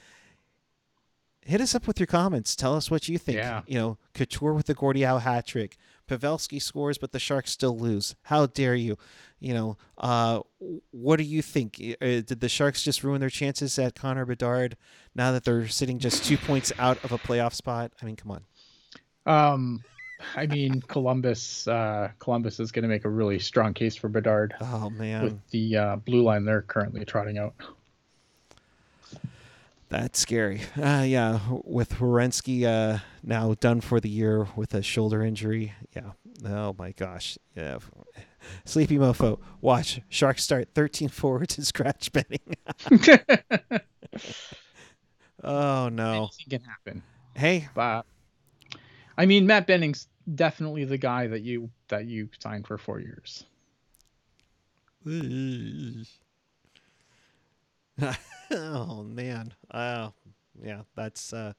hit 1.43 1.61
us 1.61 1.75
up 1.75 1.87
with 1.87 2.01
your 2.01 2.07
comments. 2.07 2.57
Tell 2.57 2.75
us 2.75 2.91
what 2.91 3.09
you 3.09 3.19
think. 3.19 3.39
Yeah. 3.39 3.63
You 3.67 3.79
know, 3.79 3.99
Couture 4.15 4.53
with 4.53 4.67
the 4.67 4.75
Gordie 4.75 5.03
Howe 5.03 5.19
hat 5.19 5.47
trick. 5.47 5.77
Pavelski 6.09 6.61
scores, 6.61 6.99
but 6.99 7.13
the 7.13 7.19
Sharks 7.19 7.51
still 7.51 7.79
lose. 7.79 8.15
How 8.25 8.47
dare 8.47 8.75
you? 8.75 8.97
You 9.41 9.55
know, 9.55 9.77
uh, 9.99 10.41
what 10.91 11.17
do 11.17 11.23
you 11.23 11.43
think? 11.43 11.81
Uh, 12.01 12.23
did 12.23 12.41
the 12.41 12.49
Sharks 12.49 12.83
just 12.83 13.05
ruin 13.05 13.21
their 13.21 13.31
chances 13.31 13.79
at 13.79 13.95
Connor 13.95 14.25
Bedard 14.25 14.77
now 15.15 15.33
that 15.33 15.45
they're 15.45 15.69
sitting 15.69 15.99
just 15.99 16.25
two 16.25 16.39
points 16.39 16.73
out 16.79 17.03
of 17.05 17.13
a 17.13 17.19
playoff 17.19 17.55
spot? 17.55 17.93
I 18.01 18.07
mean, 18.07 18.17
come 18.17 18.33
on. 18.33 18.45
Um, 19.27 19.85
I 20.37 20.47
mean, 20.47 20.81
Columbus. 20.83 21.67
Uh, 21.69 22.11
Columbus 22.19 22.61
is 22.61 22.73
going 22.73 22.85
to 22.85 22.89
make 22.89 23.05
a 23.05 23.11
really 23.11 23.39
strong 23.39 23.75
case 23.75 23.97
for 23.97 24.09
Bedard. 24.09 24.55
Oh 24.61 24.91
man, 24.91 25.25
with 25.25 25.51
the 25.51 25.77
uh, 25.77 25.97
blue 25.97 26.23
line 26.23 26.45
they're 26.45 26.63
currently 26.63 27.05
trotting 27.05 27.39
out. 27.39 27.55
That's 29.95 30.19
scary. 30.19 30.61
Uh, 30.77 31.05
yeah, 31.07 31.39
with 31.63 31.91
Werenski 32.01 32.65
uh, 32.65 32.99
now 33.23 33.55
done 33.55 33.81
for 33.81 34.01
the 34.01 34.09
year 34.09 34.49
with 34.57 34.75
a 34.75 34.83
shoulder 34.83 35.23
injury. 35.23 35.73
Yeah. 35.95 36.11
Oh 36.45 36.75
my 36.77 36.91
gosh. 36.91 37.39
Yeah. 37.55 37.79
Sleepy 38.65 38.99
mofo. 38.99 39.39
Watch 39.61 40.01
Sharks 40.09 40.43
start 40.43 40.71
13 40.75 41.09
forwards 41.11 41.59
and 41.59 41.65
scratch 41.65 42.11
Benning. 42.11 42.41
oh 45.45 45.89
no. 45.91 46.13
Anything 46.13 46.47
can 46.51 46.63
happen. 46.63 47.03
Hey. 47.37 47.69
But 47.73 48.05
I 49.17 49.27
mean, 49.27 49.47
Matt 49.47 49.69
Benning's 49.69 50.09
definitely 50.35 50.87
the 50.87 50.99
guy 50.99 51.29
that 51.29 51.43
you 51.43 51.71
that 51.87 52.07
you 52.07 52.31
signed 52.41 52.67
for 52.67 52.79
four 52.79 52.99
years. 52.99 53.45
Oh 58.51 59.03
man. 59.03 59.55
Oh 59.73 60.13
yeah, 60.63 60.83
that's 60.95 61.33
uh 61.33 61.53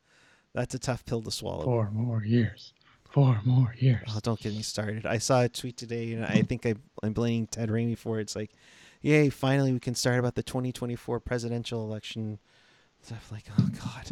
that's 0.54 0.74
a 0.74 0.80
tough 0.80 1.06
pill 1.06 1.22
to 1.22 1.32
swallow. 1.32 1.64
Four 1.64 1.90
more 1.92 2.24
years. 2.24 2.74
Four 3.10 3.40
more 3.46 3.74
years. 3.78 4.04
Oh, 4.10 4.20
don't 4.22 4.40
get 4.40 4.54
me 4.54 4.62
started. 4.62 5.06
I 5.06 5.20
saw 5.20 5.44
a 5.44 5.50
tweet 5.50 5.78
today, 5.78 6.14
and 6.14 6.26
I 6.26 6.42
think 6.42 6.66
I, 6.66 6.76
I'm 7.02 7.14
blaming 7.14 7.48
Ted 7.48 7.70
Ramey 7.70 7.98
for 7.98 8.20
it. 8.20 8.24
It's 8.24 8.36
like, 8.36 8.52
yay, 9.02 9.30
finally 9.30 9.72
we 9.72 9.80
can 9.80 9.96
start 9.96 10.20
about 10.20 10.36
the 10.36 10.44
2024 10.44 11.20
presidential 11.22 11.84
election. 11.86 12.40
Stuff 13.02 13.32
like, 13.32 13.46
oh 13.58 13.70
God, 13.72 14.12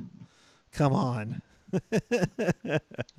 come 0.71 0.93
on. 0.93 1.41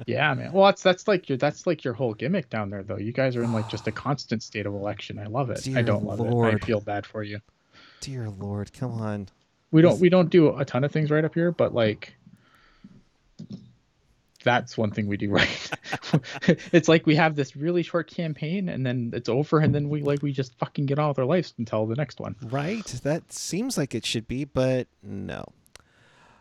yeah, 0.06 0.32
man. 0.34 0.52
Well, 0.52 0.66
that's 0.66 0.82
that's 0.82 1.08
like 1.08 1.28
your 1.28 1.38
that's 1.38 1.66
like 1.66 1.84
your 1.84 1.94
whole 1.94 2.14
gimmick 2.14 2.48
down 2.50 2.70
there, 2.70 2.82
though. 2.82 2.98
You 2.98 3.12
guys 3.12 3.36
are 3.36 3.42
in 3.42 3.52
like 3.52 3.68
just 3.68 3.86
a 3.86 3.92
constant 3.92 4.42
state 4.42 4.66
of 4.66 4.74
election. 4.74 5.18
I 5.18 5.26
love 5.26 5.50
it. 5.50 5.64
Dear 5.64 5.78
I 5.78 5.82
don't 5.82 6.04
love 6.04 6.20
Lord. 6.20 6.54
it. 6.54 6.62
I 6.62 6.66
feel 6.66 6.80
bad 6.80 7.04
for 7.04 7.22
you. 7.22 7.40
Dear 8.00 8.30
Lord, 8.30 8.72
come 8.72 8.92
on. 8.92 9.28
We 9.74 9.82
don't 9.82 9.98
we 9.98 10.08
don't 10.08 10.30
do 10.30 10.56
a 10.56 10.64
ton 10.64 10.84
of 10.84 10.92
things 10.92 11.10
right 11.10 11.24
up 11.24 11.34
here, 11.34 11.50
but 11.50 11.74
like 11.74 12.14
that's 14.44 14.78
one 14.78 14.92
thing 14.92 15.08
we 15.08 15.16
do 15.16 15.30
right. 15.32 15.70
it's 16.72 16.88
like 16.88 17.04
we 17.06 17.16
have 17.16 17.34
this 17.34 17.56
really 17.56 17.82
short 17.82 18.08
campaign 18.08 18.68
and 18.68 18.86
then 18.86 19.10
it's 19.12 19.28
over 19.28 19.58
and 19.58 19.74
then 19.74 19.88
we 19.88 20.00
like 20.00 20.22
we 20.22 20.30
just 20.30 20.56
fucking 20.60 20.86
get 20.86 21.00
on 21.00 21.08
with 21.08 21.18
our 21.18 21.24
lives 21.24 21.54
until 21.58 21.86
the 21.86 21.96
next 21.96 22.20
one. 22.20 22.36
Right? 22.40 22.86
That 23.02 23.32
seems 23.32 23.76
like 23.76 23.96
it 23.96 24.06
should 24.06 24.28
be, 24.28 24.44
but 24.44 24.86
no. 25.02 25.44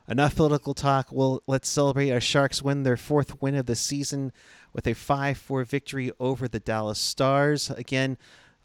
Enough 0.07 0.35
political 0.35 0.75
talk. 0.75 1.07
Well, 1.09 1.41
let's 1.47 1.67
celebrate 1.67 2.11
our 2.11 2.21
Sharks 2.21 2.61
win 2.61 2.83
their 2.83 2.97
fourth 2.97 3.41
win 3.41 3.55
of 3.55 3.65
the 3.65 3.75
season 3.75 4.31
with 4.73 4.85
a 4.85 4.91
5-4 4.91 5.65
victory 5.65 6.11
over 6.19 6.47
the 6.47 6.59
Dallas 6.59 6.99
Stars. 6.99 7.71
Again, 7.71 8.19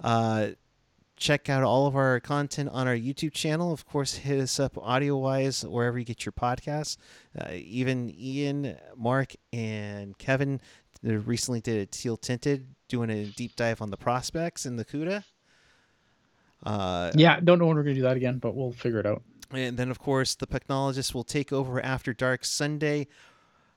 uh, 0.04 0.48
check 1.18 1.50
out 1.50 1.62
all 1.62 1.86
of 1.86 1.96
our 1.96 2.20
content 2.20 2.70
on 2.72 2.86
our 2.86 2.94
YouTube 2.94 3.32
channel. 3.32 3.72
Of 3.72 3.84
course, 3.86 4.14
hit 4.14 4.40
us 4.40 4.58
up 4.58 4.78
audio 4.78 5.16
wise 5.16 5.64
wherever 5.64 5.98
you 5.98 6.04
get 6.04 6.24
your 6.24 6.32
podcasts. 6.32 6.96
Uh, 7.38 7.52
even 7.52 8.14
Ian, 8.18 8.76
Mark, 8.96 9.34
and 9.52 10.16
Kevin 10.16 10.60
recently 11.02 11.60
did 11.60 11.80
a 11.80 11.86
teal 11.86 12.16
tinted, 12.16 12.66
doing 12.88 13.10
a 13.10 13.24
deep 13.24 13.56
dive 13.56 13.82
on 13.82 13.90
the 13.90 13.96
prospects 13.96 14.64
in 14.64 14.76
the 14.76 14.84
CUDA. 14.84 15.24
Uh, 16.64 17.10
yeah, 17.14 17.38
don't 17.40 17.58
know 17.58 17.66
when 17.66 17.76
we're 17.76 17.82
going 17.82 17.94
to 17.94 18.00
do 18.00 18.06
that 18.06 18.16
again, 18.16 18.38
but 18.38 18.54
we'll 18.54 18.72
figure 18.72 18.98
it 18.98 19.06
out. 19.06 19.22
And 19.52 19.76
then, 19.76 19.90
of 19.90 19.98
course, 19.98 20.34
the 20.34 20.46
Pucknologists 20.46 21.14
will 21.14 21.24
take 21.24 21.52
over 21.52 21.80
after 21.80 22.12
dark 22.12 22.44
Sunday. 22.44 23.08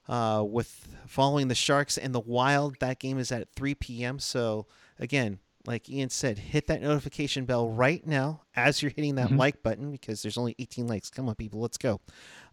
Uh, 0.08 0.44
with 0.46 0.90
following 1.06 1.48
the 1.48 1.56
Sharks 1.56 1.98
and 1.98 2.14
the 2.14 2.20
Wild, 2.20 2.76
that 2.80 3.00
game 3.00 3.18
is 3.18 3.32
at 3.32 3.48
3 3.56 3.76
p.m. 3.76 4.20
So 4.20 4.66
again, 5.00 5.40
like 5.66 5.90
Ian 5.90 6.10
said, 6.10 6.38
hit 6.38 6.68
that 6.68 6.82
notification 6.82 7.46
bell 7.46 7.70
right 7.70 8.06
now 8.06 8.42
as 8.56 8.82
you're 8.82 8.92
hitting 8.92 9.16
that 9.16 9.28
mm-hmm. 9.28 9.38
like 9.38 9.64
button 9.64 9.92
because 9.92 10.22
there's 10.22 10.38
only 10.38 10.56
18 10.60 10.88
likes. 10.88 11.10
Come 11.10 11.30
on, 11.30 11.36
people, 11.36 11.60
let's 11.60 11.78
go. 11.78 12.02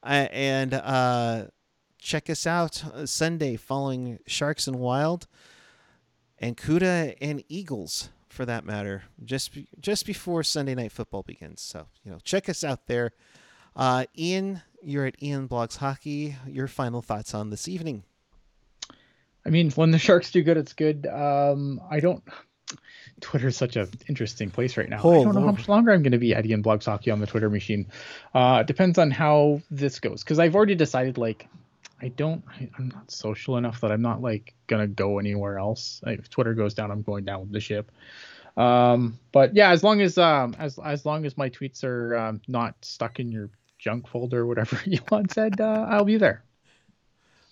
Uh, 0.02 0.28
and 0.30 0.74
uh, 0.74 1.46
check 1.98 2.30
us 2.30 2.46
out 2.46 2.84
uh, 2.84 3.06
Sunday 3.06 3.56
following 3.56 4.18
Sharks 4.26 4.66
and 4.66 4.78
Wild 4.78 5.26
and 6.38 6.56
CUDA 6.56 7.16
and 7.20 7.42
Eagles 7.48 8.10
for 8.28 8.46
that 8.46 8.64
matter, 8.64 9.04
just 9.24 9.58
just 9.80 10.06
before 10.06 10.42
Sunday 10.42 10.74
night 10.74 10.92
football 10.92 11.22
begins. 11.22 11.60
So 11.60 11.86
you 12.04 12.12
know, 12.12 12.18
check 12.22 12.48
us 12.48 12.62
out 12.62 12.86
there. 12.86 13.12
Uh, 13.74 14.04
Ian, 14.16 14.62
you're 14.82 15.06
at 15.06 15.20
Ian 15.22 15.48
Blogs 15.48 15.78
Hockey. 15.78 16.36
Your 16.46 16.68
final 16.68 17.02
thoughts 17.02 17.34
on 17.34 17.50
this 17.50 17.66
evening? 17.68 18.04
I 19.44 19.50
mean, 19.50 19.70
when 19.72 19.90
the 19.90 19.98
Sharks 19.98 20.30
do 20.30 20.42
good, 20.42 20.56
it's 20.56 20.72
good. 20.72 21.06
Um, 21.06 21.80
I 21.90 22.00
don't. 22.00 22.22
Twitter 23.20 23.48
is 23.48 23.56
such 23.56 23.76
an 23.76 23.90
interesting 24.08 24.50
place 24.50 24.76
right 24.76 24.88
now. 24.88 25.00
Oh, 25.02 25.10
I 25.10 25.24
don't 25.24 25.34
know 25.34 25.40
Lord. 25.40 25.44
how 25.46 25.52
much 25.52 25.68
longer 25.68 25.92
I'm 25.92 26.02
going 26.02 26.12
to 26.12 26.18
be 26.18 26.34
at 26.34 26.46
Ian 26.46 26.62
Blogs 26.62 26.84
Hockey 26.84 27.10
on 27.10 27.20
the 27.20 27.26
Twitter 27.26 27.50
machine. 27.50 27.86
Uh, 28.34 28.62
depends 28.62 28.98
on 28.98 29.10
how 29.10 29.60
this 29.70 30.00
goes 30.00 30.22
because 30.22 30.38
I've 30.38 30.54
already 30.54 30.74
decided 30.74 31.18
like 31.18 31.48
I 32.00 32.08
don't 32.08 32.44
I, 32.48 32.68
am 32.78 32.88
not 32.88 33.10
social 33.10 33.56
enough 33.56 33.80
that 33.80 33.90
I'm 33.90 34.02
not 34.02 34.22
like 34.22 34.54
gonna 34.66 34.86
go 34.86 35.18
anywhere 35.18 35.58
else. 35.58 36.00
If 36.06 36.30
Twitter 36.30 36.54
goes 36.54 36.74
down, 36.74 36.90
I'm 36.90 37.02
going 37.02 37.24
down 37.24 37.40
with 37.40 37.52
the 37.52 37.60
ship. 37.60 37.90
Um, 38.56 39.18
but 39.32 39.54
yeah, 39.54 39.70
as 39.70 39.82
long 39.82 40.00
as 40.00 40.18
um 40.18 40.54
as 40.58 40.78
as 40.78 41.04
long 41.04 41.26
as 41.26 41.36
my 41.36 41.50
tweets 41.50 41.84
are 41.84 42.16
um, 42.16 42.40
not 42.48 42.74
stuck 42.82 43.20
in 43.20 43.30
your 43.32 43.50
junk 43.78 44.08
folder, 44.08 44.40
or 44.40 44.46
whatever 44.46 44.80
Elon 45.10 45.28
said, 45.28 45.60
uh, 45.60 45.86
I'll 45.88 46.04
be 46.04 46.18
there. 46.18 46.42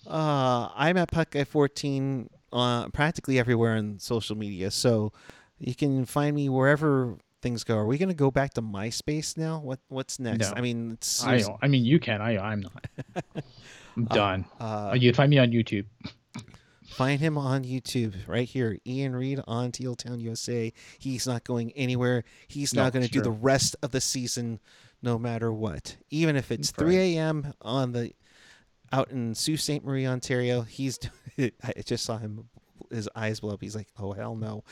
Uh, 0.05 0.69
I'm 0.75 0.95
at 0.97 1.11
Puck 1.11 1.35
14 1.35 2.29
uh, 2.53 2.87
practically 2.89 3.39
everywhere 3.39 3.75
on 3.75 3.99
social 3.99 4.35
media. 4.37 4.71
So 4.71 5.11
You 5.59 5.73
can 5.75 6.05
find 6.05 6.35
me 6.35 6.49
wherever 6.49 7.17
things 7.41 7.63
go. 7.63 7.77
Are 7.77 7.85
we 7.85 7.97
going 7.97 8.09
to 8.09 8.15
go 8.15 8.29
back 8.31 8.53
to 8.55 8.61
MySpace 8.61 9.37
now? 9.37 9.59
What 9.59 9.79
What's 9.89 10.19
next? 10.19 10.51
No. 10.51 10.53
I 10.55 10.61
mean, 10.61 10.91
it's, 10.93 11.23
I 11.23 11.43
I 11.61 11.67
mean, 11.67 11.83
you 11.85 11.99
can. 11.99 12.21
I 12.21 12.37
I'm 12.37 12.61
not. 12.61 12.85
I'm 13.97 14.05
done. 14.05 14.45
uh, 14.59 14.89
Uh, 14.91 14.93
you 14.95 15.09
can 15.11 15.15
find 15.15 15.29
me 15.31 15.39
on 15.39 15.49
YouTube. 15.51 15.85
Find 16.85 17.19
him 17.19 17.37
on 17.37 17.63
YouTube 17.63 18.13
right 18.27 18.47
here. 18.47 18.77
Ian 18.87 19.15
Reed 19.15 19.41
on 19.47 19.71
Teal 19.71 19.95
Town 19.95 20.19
USA. 20.19 20.71
He's 20.99 21.27
not 21.27 21.43
going 21.43 21.71
anywhere. 21.73 22.23
He's 22.47 22.73
No, 22.73 22.83
now 22.83 22.89
going 22.89 23.05
to 23.05 23.11
do 23.11 23.21
the 23.21 23.31
rest 23.31 23.75
of 23.83 23.91
the 23.91 24.01
season 24.01 24.59
no 25.01 25.19
matter 25.19 25.51
what. 25.51 25.97
Even 26.09 26.35
if 26.35 26.51
it's 26.51 26.71
Right. 26.77 26.85
3 26.85 26.97
a.m. 27.17 27.53
on 27.61 27.91
the 27.91 28.13
out 28.91 29.11
in 29.11 29.35
Sault 29.35 29.59
Ste. 29.59 29.83
Marie, 29.83 30.07
Ontario, 30.07 30.61
he's 30.61 30.99
I 31.37 31.81
just 31.85 32.05
saw 32.05 32.17
him 32.17 32.49
his 32.91 33.09
eyes 33.15 33.39
blow 33.39 33.53
up. 33.53 33.61
He's 33.61 33.75
like, 33.75 33.87
"Oh 33.97 34.13
hell 34.13 34.35
no." 34.35 34.63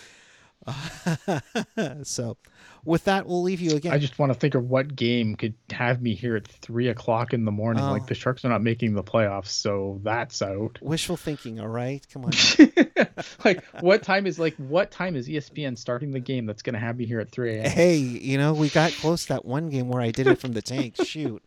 so, 2.03 2.37
with 2.85 3.03
that, 3.03 3.27
we'll 3.27 3.43
leave 3.43 3.61
you 3.61 3.75
again. 3.75 3.93
I 3.93 3.99
just 3.99 4.17
want 4.17 4.33
to 4.33 4.39
think 4.39 4.55
of 4.55 4.67
what 4.67 4.95
game 4.95 5.35
could 5.35 5.53
have 5.71 6.01
me 6.01 6.15
here 6.15 6.35
at 6.35 6.47
three 6.47 6.87
o'clock 6.87 7.33
in 7.33 7.45
the 7.45 7.51
morning. 7.51 7.83
Oh. 7.83 7.91
Like 7.91 8.07
the 8.07 8.15
Sharks 8.15 8.43
are 8.45 8.49
not 8.49 8.63
making 8.63 8.95
the 8.95 9.03
playoffs, 9.03 9.49
so 9.49 9.99
that's 10.03 10.41
out. 10.41 10.79
Wishful 10.81 11.17
thinking, 11.17 11.59
all 11.59 11.67
right? 11.67 12.05
Come 12.11 12.25
on. 12.25 12.31
like 13.45 13.63
what 13.81 14.01
time 14.01 14.25
is 14.25 14.39
like 14.39 14.55
what 14.55 14.91
time 14.91 15.15
is 15.15 15.27
ESPN 15.27 15.77
starting 15.77 16.11
the 16.11 16.19
game 16.19 16.45
that's 16.45 16.63
gonna 16.63 16.79
have 16.79 16.97
me 16.97 17.05
here 17.05 17.19
at 17.19 17.29
three 17.29 17.57
a.m. 17.57 17.69
hey, 17.69 17.97
you 17.97 18.37
know, 18.37 18.53
we 18.53 18.69
got 18.69 18.91
close 18.93 19.25
that 19.27 19.45
one 19.45 19.69
game 19.69 19.89
where 19.89 20.01
I 20.01 20.11
did 20.11 20.27
it 20.27 20.39
from 20.39 20.53
the 20.53 20.61
tank. 20.61 20.95
Shoot. 21.03 21.43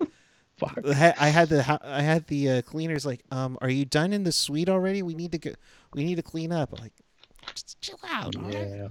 Fuck. 0.59 0.79
I 0.87 1.29
had- 1.29 1.49
the 1.49 1.81
I 1.83 2.03
had 2.03 2.27
the 2.27 2.51
uh, 2.51 2.63
cleaners 2.63 3.07
like, 3.07 3.21
um, 3.31 3.57
are 3.61 3.71
you 3.71 3.85
done 3.85 4.13
in 4.13 4.25
the 4.25 4.33
suite 4.33 4.69
already? 4.69 5.03
We 5.03 5.15
need 5.15 5.33
to 5.33 5.39
go. 5.39 5.53
We 5.95 6.05
need 6.05 6.17
to 6.17 6.23
clean 6.23 6.53
up. 6.53 6.73
I'm 6.77 6.83
like, 6.83 6.93
just 7.55 7.81
chill 7.81 7.99
out. 8.09 8.37
all 8.37 8.43
right?" 8.43 8.53
Yeah. 8.69 8.89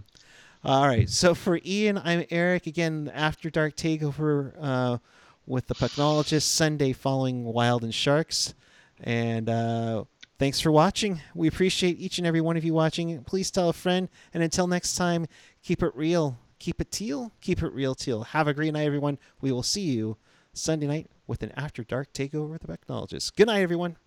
All 0.63 0.88
right. 0.88 1.09
So 1.09 1.36
for 1.36 1.59
Ian, 1.65 1.97
I'm 2.03 2.26
Eric. 2.32 2.68
Again, 2.68 3.11
After 3.13 3.49
Dark 3.49 3.76
Takeover 3.76 4.53
uh, 4.59 4.97
with 5.45 5.68
the 5.68 5.76
Pucknologist 5.76 6.43
Sunday 6.43 6.93
following 6.93 7.43
Wild 7.43 7.84
and 7.84 7.93
Sharks. 7.93 8.53
And 9.01 9.47
uh, 9.49 10.05
thanks 10.39 10.59
for 10.59 10.72
watching. 10.72 11.22
We 11.36 11.47
appreciate 11.47 11.99
each 11.99 12.18
and 12.18 12.26
every 12.26 12.41
one 12.41 12.57
of 12.57 12.65
you 12.65 12.74
watching. 12.74 13.24
Please 13.24 13.51
tell 13.51 13.70
a 13.70 13.74
friend. 13.74 14.09
And 14.34 14.41
until 14.41 14.68
next 14.68 14.95
time, 14.95 15.28
keep 15.63 15.84
it 15.84 15.95
real. 15.95 16.38
Keep 16.59 16.82
it 16.82 16.91
teal. 16.91 17.32
Keep 17.39 17.61
it 17.61 17.72
real 17.72 17.93
teal. 17.93 18.24
Have 18.24 18.47
a 18.47 18.53
great 18.53 18.74
night, 18.74 18.86
everyone. 18.88 19.20
We 19.41 19.51
will 19.51 19.63
see 19.63 19.82
you 19.82 20.18
Sunday 20.53 20.88
night 20.88 21.07
with 21.28 21.43
an 21.43 21.51
After 21.55 21.84
Dark 21.84 22.13
Takeover 22.13 22.49
with 22.49 22.61
the 22.61 22.67
Pucknologist. 22.67 23.36
Good 23.36 23.47
night, 23.47 23.61
everyone. 23.61 23.97